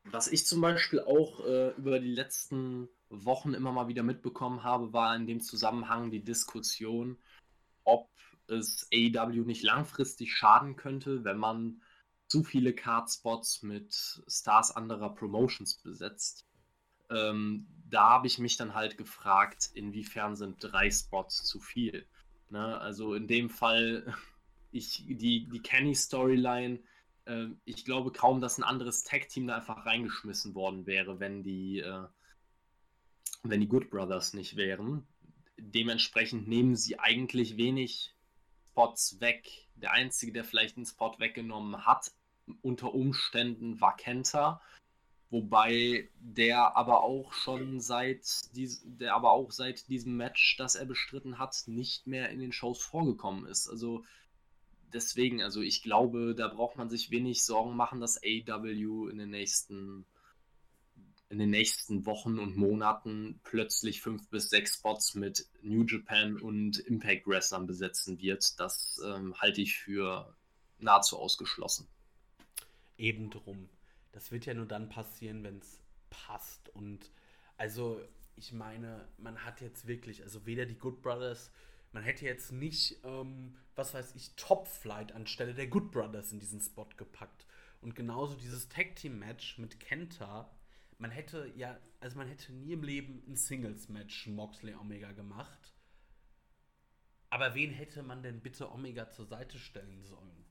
was 0.06 0.28
ich 0.28 0.48
zum 0.48 0.62
Beispiel 0.62 1.00
auch 1.02 1.46
äh, 1.46 1.70
über 1.78 2.00
die 2.00 2.12
letzten 2.12 2.90
Wochen 3.10 3.54
immer 3.54 3.72
mal 3.72 3.88
wieder 3.88 4.04
mitbekommen 4.04 4.64
habe, 4.64 4.92
war 4.92 5.16
in 5.16 5.28
dem 5.28 5.42
Zusammenhang 5.42 6.10
die 6.10 6.24
Diskussion, 6.24 7.18
ob 7.84 8.10
es 8.50 8.88
AEW 8.94 9.46
nicht 9.46 9.64
langfristig 9.64 10.36
schaden 10.36 10.76
könnte, 10.76 11.24
wenn 11.24 11.38
man 11.38 11.82
zu 12.28 12.44
viele 12.44 12.74
Cardspots 12.74 13.64
mit 13.64 13.94
Stars 14.28 14.76
anderer 14.76 15.14
Promotions 15.16 15.76
besetzt. 15.82 16.46
Ähm, 17.10 17.68
da 17.90 18.10
habe 18.10 18.28
ich 18.28 18.38
mich 18.38 18.56
dann 18.56 18.76
halt 18.76 18.98
gefragt, 18.98 19.70
inwiefern 19.74 20.36
sind 20.36 20.58
drei 20.60 20.92
Spots 20.92 21.44
zu 21.44 21.60
viel. 21.60 22.06
Ne? 22.50 22.80
Also 22.80 23.16
in 23.16 23.28
dem 23.28 23.50
Fall, 23.50 24.14
ich, 24.72 25.04
die, 25.08 25.50
die 25.50 25.62
Kenny-Storyline, 25.62 26.80
äh, 27.26 27.48
ich 27.66 27.84
glaube 27.84 28.12
kaum, 28.12 28.42
dass 28.42 28.60
ein 28.60 28.64
anderes 28.64 29.04
Tag-Team 29.04 29.48
da 29.48 29.56
einfach 29.58 29.88
reingeschmissen 29.88 30.54
worden 30.54 30.86
wäre, 30.86 31.20
wenn 31.20 31.42
die, 31.42 31.80
äh, 31.80 32.06
wenn 33.42 33.62
die 33.62 33.68
Good 33.68 33.90
Brothers 33.90 34.34
nicht 34.34 34.56
wären. 34.56 35.08
Dementsprechend 35.58 36.48
nehmen 36.48 36.76
sie 36.76 37.00
eigentlich 37.00 37.58
wenig 37.58 38.16
Spots 38.80 39.20
weg. 39.20 39.68
Der 39.76 39.92
einzige, 39.92 40.32
der 40.32 40.46
vielleicht 40.46 40.78
einen 40.78 40.86
Spot 40.86 41.14
weggenommen 41.20 41.86
hat, 41.86 42.14
unter 42.62 42.94
Umständen 42.94 43.82
war 43.82 43.98
Kenta. 43.98 44.62
Wobei 45.30 46.10
der 46.20 46.78
aber 46.78 47.04
auch 47.04 47.34
schon 47.34 47.82
seit 47.82 48.26
dies, 48.56 48.82
der 48.86 49.16
aber 49.16 49.32
auch 49.32 49.52
seit 49.52 49.90
diesem 49.90 50.16
Match, 50.16 50.56
das 50.58 50.76
er 50.76 50.86
bestritten 50.86 51.38
hat, 51.38 51.64
nicht 51.68 52.08
mehr 52.08 52.30
in 52.30 52.40
den 52.40 52.54
Shows 52.54 52.82
vorgekommen 52.82 53.46
ist. 53.46 53.70
Also 53.70 54.06
deswegen, 54.94 55.44
also 55.44 55.62
ich 55.62 55.84
glaube, 55.84 56.34
da 56.34 56.48
braucht 56.48 56.78
man 56.78 56.90
sich 56.90 57.12
wenig 57.12 57.44
Sorgen 57.44 57.76
machen, 57.76 58.00
dass 58.00 58.24
AW 58.24 59.10
in 59.12 59.18
den 59.18 59.30
nächsten 59.30 60.06
in 61.30 61.40
den 61.40 61.52
nächsten 61.52 62.06
Wochen 62.06 62.40
und 62.40 62.58
Monaten 62.58 63.40
plötzlich 63.44 64.02
fünf 64.02 64.28
bis 64.30 64.50
sechs 64.50 64.76
Spots 64.76 65.16
mit 65.16 65.48
New 65.62 65.84
Japan 65.86 66.38
und 66.38 66.80
Impact 66.80 67.28
Wrestlern 67.28 67.68
besetzen 67.68 68.20
wird. 68.20 68.60
Das 68.60 69.00
ähm, 69.06 69.36
halte 69.40 69.62
ich 69.62 69.78
für 69.78 70.36
nahezu 70.80 71.18
ausgeschlossen. 71.20 71.88
Eben 72.98 73.30
drum 73.30 73.70
das 74.12 74.32
wird 74.32 74.46
ja 74.46 74.54
nur 74.54 74.66
dann 74.66 74.90
passieren, 74.90 75.44
wenn 75.44 75.60
es 75.60 75.80
passt. 76.10 76.70
Und 76.70 77.12
also, 77.58 78.02
ich 78.36 78.52
meine, 78.54 79.08
man 79.18 79.44
hat 79.46 79.62
jetzt 79.62 79.88
wirklich, 79.88 80.24
also 80.24 80.46
weder 80.46 80.66
die 80.66 80.78
Good 80.78 81.02
Brothers, 81.02 81.52
man 81.92 82.04
hätte 82.04 82.26
jetzt 82.26 82.52
nicht, 82.52 82.98
ähm, 83.04 83.56
was 83.76 83.94
weiß 83.94 84.16
ich, 84.16 84.36
Top 84.36 84.68
Flight 84.68 85.12
anstelle 85.12 85.54
der 85.54 85.68
Good 85.68 85.92
Brothers 85.92 86.32
in 86.32 86.40
diesen 86.40 86.62
Spot 86.62 86.88
gepackt. 86.98 87.46
Und 87.82 87.96
genauso 87.96 88.36
dieses 88.36 88.68
Tag 88.70 88.96
Team 88.96 89.20
Match 89.20 89.58
mit 89.58 89.80
Kenta, 89.80 90.52
man 91.00 91.12
hätte 91.12 91.52
ja, 91.56 91.80
also 92.00 92.18
man 92.18 92.28
hätte 92.28 92.54
nie 92.54 92.74
im 92.74 92.84
Leben 92.84 93.24
ein 93.28 93.36
Singles 93.36 93.90
Match 93.90 94.28
Moxley 94.28 94.76
Omega 94.76 95.12
gemacht. 95.14 95.74
Aber 97.32 97.56
wen 97.56 97.72
hätte 97.72 98.04
man 98.04 98.22
denn 98.22 98.42
bitte 98.42 98.72
Omega 98.72 99.10
zur 99.10 99.26
Seite 99.26 99.58
stellen 99.58 100.04
sollen? 100.04 100.46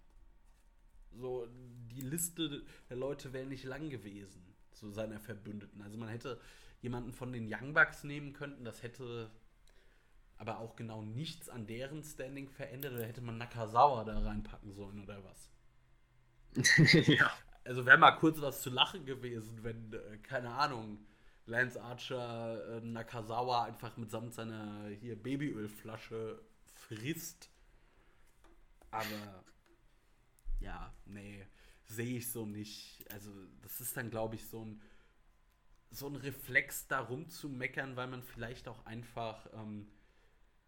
So, 1.12 1.48
die 1.90 2.00
Liste 2.00 2.64
der 2.88 2.96
Leute 2.96 3.32
wäre 3.32 3.46
nicht 3.46 3.64
lang 3.64 3.90
gewesen, 3.90 4.54
zu 4.70 4.90
seiner 4.90 5.18
Verbündeten. 5.18 5.82
Also 5.82 5.98
man 5.98 6.08
hätte 6.08 6.40
jemanden 6.80 7.12
von 7.12 7.32
den 7.32 7.52
Young 7.52 7.74
Bucks 7.74 8.04
nehmen 8.04 8.32
können, 8.32 8.64
das 8.64 8.82
hätte 8.82 9.30
aber 10.36 10.60
auch 10.60 10.76
genau 10.76 11.02
nichts 11.02 11.48
an 11.48 11.66
deren 11.66 12.04
Standing 12.04 12.48
verändert. 12.48 12.94
Oder 12.94 13.06
hätte 13.06 13.20
man 13.20 13.38
Nakazawa 13.38 14.04
da 14.04 14.18
reinpacken 14.20 14.72
sollen 14.72 15.02
oder 15.02 15.22
was? 15.24 15.50
ja. 17.08 17.30
Also 17.68 17.84
wäre 17.84 17.98
mal 17.98 18.12
kurz 18.12 18.40
was 18.40 18.62
zu 18.62 18.70
lachen 18.70 19.04
gewesen, 19.04 19.62
wenn, 19.62 19.92
äh, 19.92 20.16
keine 20.22 20.54
Ahnung, 20.54 21.04
Lance 21.44 21.78
Archer 21.78 22.78
äh, 22.78 22.80
Nakazawa 22.80 23.64
einfach 23.64 23.94
mitsamt 23.98 24.32
seiner 24.32 24.88
hier 24.88 25.22
Babyölflasche 25.22 26.40
frisst. 26.74 27.50
Aber 28.90 29.44
ja, 30.60 30.94
nee, 31.04 31.46
sehe 31.84 32.16
ich 32.16 32.32
so 32.32 32.46
nicht. 32.46 33.04
Also, 33.12 33.30
das 33.60 33.82
ist 33.82 33.94
dann, 33.98 34.08
glaube 34.08 34.36
ich, 34.36 34.48
so 34.48 34.64
ein, 34.64 34.80
so 35.90 36.06
ein 36.06 36.16
Reflex, 36.16 36.86
da 36.86 37.00
rumzumeckern, 37.00 37.96
weil 37.96 38.06
man 38.06 38.22
vielleicht 38.22 38.66
auch 38.66 38.86
einfach 38.86 39.46
ähm, 39.52 39.86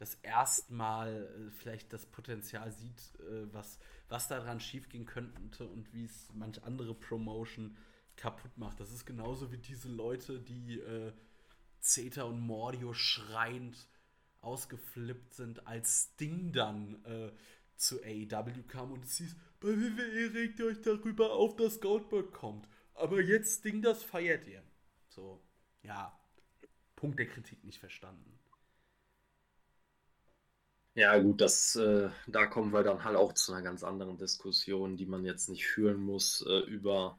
das 0.01 0.14
erstmal 0.22 1.24
äh, 1.24 1.51
vielleicht 1.51 1.93
das 1.93 2.06
Potenzial 2.06 2.72
sieht, 2.72 3.20
äh, 3.20 3.52
was, 3.52 3.78
was 4.09 4.28
daran 4.28 4.59
schiefgehen 4.59 5.05
könnte 5.05 5.66
und 5.68 5.93
wie 5.93 6.06
es 6.06 6.31
manch 6.32 6.62
andere 6.64 6.94
Promotion 6.94 7.77
kaputt 8.16 8.56
macht. 8.56 8.81
Das 8.81 8.93
ist 8.93 9.05
genauso 9.05 9.52
wie 9.52 9.59
diese 9.59 9.89
Leute, 9.89 10.40
die 10.40 10.78
äh, 10.78 11.12
Zeta 11.81 12.22
und 12.22 12.40
Mordio 12.40 12.94
schreiend 12.94 13.77
ausgeflippt 14.40 15.35
sind, 15.35 15.66
als 15.66 16.16
Ding 16.16 16.52
dann 16.52 17.05
äh, 17.05 17.31
zu 17.77 18.02
AEW 18.02 18.62
kam 18.68 18.93
und 18.93 19.05
es 19.05 19.18
hieß, 19.18 19.36
bei 19.60 19.68
WWE 19.68 20.35
regt 20.35 20.59
ihr 20.60 20.66
euch 20.66 20.81
darüber 20.81 21.32
auf, 21.35 21.56
dass 21.56 21.81
Goldberg 21.81 22.32
kommt. 22.32 22.66
Aber 22.94 23.20
jetzt 23.20 23.66
Ding, 23.66 23.82
das 23.82 24.02
feiert 24.02 24.47
ihr. 24.47 24.62
So, 25.09 25.43
ja. 25.82 26.18
Punkt 26.97 27.18
der 27.18 27.27
Kritik 27.27 27.64
nicht 27.64 27.78
verstanden. 27.78 28.39
Ja, 31.01 31.16
gut, 31.16 31.40
das, 31.40 31.77
äh, 31.77 32.10
da 32.27 32.44
kommen 32.44 32.74
wir 32.74 32.82
dann 32.82 33.02
halt 33.02 33.16
auch 33.16 33.32
zu 33.32 33.55
einer 33.55 33.62
ganz 33.62 33.82
anderen 33.82 34.18
Diskussion, 34.18 34.98
die 34.98 35.06
man 35.06 35.24
jetzt 35.24 35.48
nicht 35.48 35.66
führen 35.66 35.98
muss, 35.98 36.44
äh, 36.47 36.59
über 36.66 37.18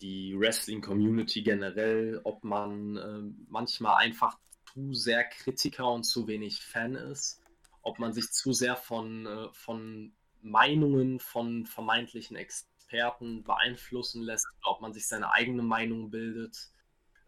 die 0.00 0.34
Wrestling-Community 0.34 1.42
generell, 1.42 2.22
ob 2.24 2.42
man 2.42 2.96
äh, 2.96 3.20
manchmal 3.50 3.96
einfach 3.98 4.38
zu 4.72 4.94
sehr 4.94 5.24
Kritiker 5.24 5.92
und 5.92 6.04
zu 6.04 6.26
wenig 6.26 6.62
Fan 6.62 6.94
ist, 6.94 7.42
ob 7.82 7.98
man 7.98 8.14
sich 8.14 8.32
zu 8.32 8.54
sehr 8.54 8.76
von, 8.76 9.26
äh, 9.26 9.48
von 9.52 10.14
Meinungen 10.40 11.20
von 11.20 11.66
vermeintlichen 11.66 12.38
Experten 12.38 13.44
beeinflussen 13.44 14.22
lässt, 14.22 14.46
ob 14.62 14.80
man 14.80 14.94
sich 14.94 15.06
seine 15.06 15.32
eigene 15.32 15.62
Meinung 15.62 16.10
bildet. 16.10 16.70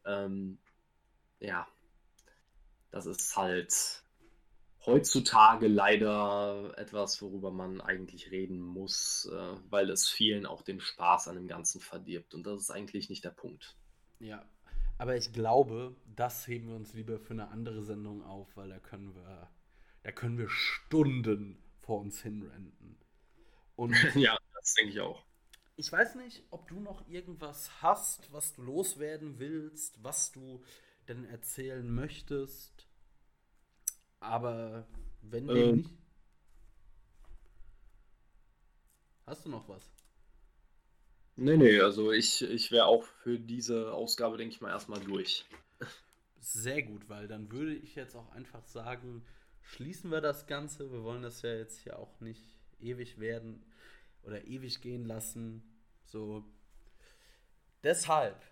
Ähm, 0.07 0.57
ja, 1.40 1.69
das 2.90 3.05
ist 3.05 3.36
halt 3.36 4.03
heutzutage 4.89 5.69
leider 5.69 6.73
etwas, 6.77 7.20
worüber 7.23 7.51
man 7.51 7.81
eigentlich 7.81 8.31
reden 8.31 8.60
muss, 8.60 9.31
äh, 9.32 9.56
weil 9.70 9.90
es 9.90 10.09
vielen 10.09 10.47
auch 10.47 10.62
den 10.62 10.81
Spaß 10.81 11.28
an 11.28 11.36
dem 11.36 11.47
Ganzen 11.47 11.81
verdirbt. 11.81 12.35
Und 12.35 12.44
das 12.47 12.62
ist 12.62 12.70
eigentlich 12.70 13.09
nicht 13.09 13.24
der 13.24 13.31
Punkt. 13.31 13.77
Ja, 14.19 14.44
aber 14.98 15.16
ich 15.16 15.32
glaube, 15.32 15.94
das 16.16 16.47
heben 16.48 16.69
wir 16.69 16.77
uns 16.77 16.93
lieber 16.93 17.20
für 17.20 17.32
eine 17.32 17.48
andere 17.48 17.82
Sendung 17.82 18.24
auf, 18.24 18.56
weil 18.56 18.69
da 18.69 18.81
können 18.81 19.15
wir, 19.15 19.48
da 20.02 20.10
können 20.10 20.39
wir 20.39 20.48
Stunden 20.51 21.62
vor 21.81 22.01
uns 22.01 22.20
hinrennen. 22.20 22.98
Und 23.77 23.93
ja, 24.16 24.36
das 24.55 24.74
denke 24.74 24.93
ich 24.93 25.01
auch. 25.01 25.23
Ich 25.77 25.93
weiß 25.93 26.16
nicht, 26.16 26.43
ob 26.51 26.66
du 26.66 26.81
noch 26.81 27.09
irgendwas 27.09 27.81
hast, 27.81 28.32
was 28.32 28.55
du 28.55 28.62
loswerden 28.62 29.39
willst, 29.39 30.02
was 30.02 30.32
du 30.32 30.65
denn 31.06 31.24
erzählen 31.24 31.89
möchtest. 31.89 32.77
Aber 34.20 34.86
wenn 35.23 35.49
ähm. 35.49 35.77
nicht. 35.77 35.90
Hast 39.27 39.45
du 39.45 39.51
noch 39.51 39.69
was? 39.69 39.90
Nee, 41.36 41.57
nee, 41.57 41.81
also 41.81 42.11
ich, 42.11 42.43
ich 42.43 42.73
wäre 42.73 42.86
auch 42.86 43.05
für 43.05 43.39
diese 43.39 43.93
Ausgabe, 43.93 44.39
denke 44.39 44.55
ich 44.55 44.61
mal, 44.61 44.70
erstmal 44.70 45.01
durch. 45.01 45.45
sehr 46.40 46.82
gut, 46.82 47.09
weil 47.09 47.28
dann 47.28 47.53
würde 47.53 47.74
ich 47.74 47.95
jetzt 47.95 48.16
auch 48.16 48.32
einfach 48.32 48.65
sagen, 48.65 49.23
schließen 49.62 50.11
wir 50.11 50.20
das 50.20 50.47
Ganze. 50.47 50.90
Wir 50.90 51.05
wollen 51.05 51.23
das 51.23 51.43
ja 51.43 51.55
jetzt 51.55 51.78
hier 51.81 51.99
auch 51.99 52.20
nicht 52.20 52.43
ewig 52.81 53.20
werden 53.20 53.62
oder 54.23 54.47
ewig 54.47 54.81
gehen 54.81 55.05
lassen. 55.05 55.62
So. 56.07 56.45
Deshalb 57.85 58.43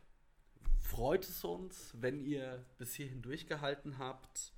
freut 0.79 1.25
es 1.25 1.43
uns, 1.43 1.95
wenn 1.99 2.25
ihr 2.25 2.65
bis 2.79 2.95
hierhin 2.95 3.23
durchgehalten 3.23 3.99
habt. 3.99 4.53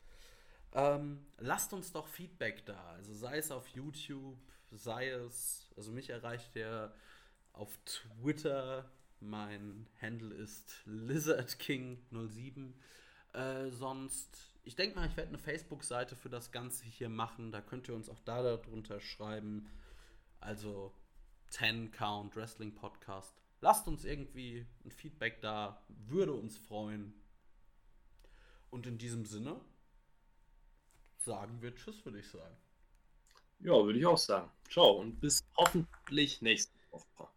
Ähm, 0.73 1.27
lasst 1.39 1.73
uns 1.73 1.93
doch 1.93 2.07
Feedback 2.07 2.65
da. 2.67 2.91
Also 2.91 3.15
sei 3.15 3.39
es 3.39 3.51
auf 3.51 3.69
YouTube, 3.69 4.39
sei 4.71 5.09
es, 5.09 5.71
also 5.77 5.93
mich 5.93 6.11
erreicht 6.11 6.55
ihr 6.57 6.93
auf 7.53 7.79
Twitter. 7.85 8.91
Mein 9.21 9.89
Handle 10.01 10.35
ist 10.35 10.83
LizardKing07. 10.87 12.73
Äh, 13.33 13.71
sonst, 13.71 14.59
ich 14.65 14.77
denke 14.77 14.97
mal, 14.97 15.09
ich 15.09 15.17
werde 15.17 15.31
eine 15.31 15.39
Facebook-Seite 15.39 16.17
für 16.17 16.29
das 16.29 16.53
Ganze 16.53 16.85
hier 16.85 17.09
machen. 17.09 17.51
Da 17.51 17.61
könnt 17.61 17.89
ihr 17.89 17.95
uns 17.95 18.09
auch 18.09 18.21
da 18.21 18.43
darunter 18.43 19.01
schreiben. 19.01 19.69
Also 20.41 20.95
10 21.49 21.91
Count 21.91 22.37
Wrestling 22.37 22.75
Podcast. 22.75 23.43
Lasst 23.61 23.89
uns 23.89 24.05
irgendwie 24.05 24.67
ein 24.85 24.91
Feedback 24.91 25.41
da. 25.41 25.83
Würde 25.89 26.33
uns 26.35 26.57
freuen. 26.57 27.15
Und 28.71 28.87
in 28.87 28.99
diesem 28.99 29.25
Sinne 29.25 29.61
sagen 31.25 31.61
wir 31.61 31.75
Tschüss, 31.75 32.05
würde 32.05 32.21
ich 32.21 32.29
sagen. 32.29 32.57
Ja, 33.61 33.73
würde 33.73 33.99
ich 33.99 34.07
auch 34.07 34.19
sagen. 34.19 34.51
Ciao 34.71 34.93
und 35.01 35.21
bis 35.21 35.45
hoffentlich 35.57 36.41
nächste 36.43 36.73
Woche. 36.91 37.29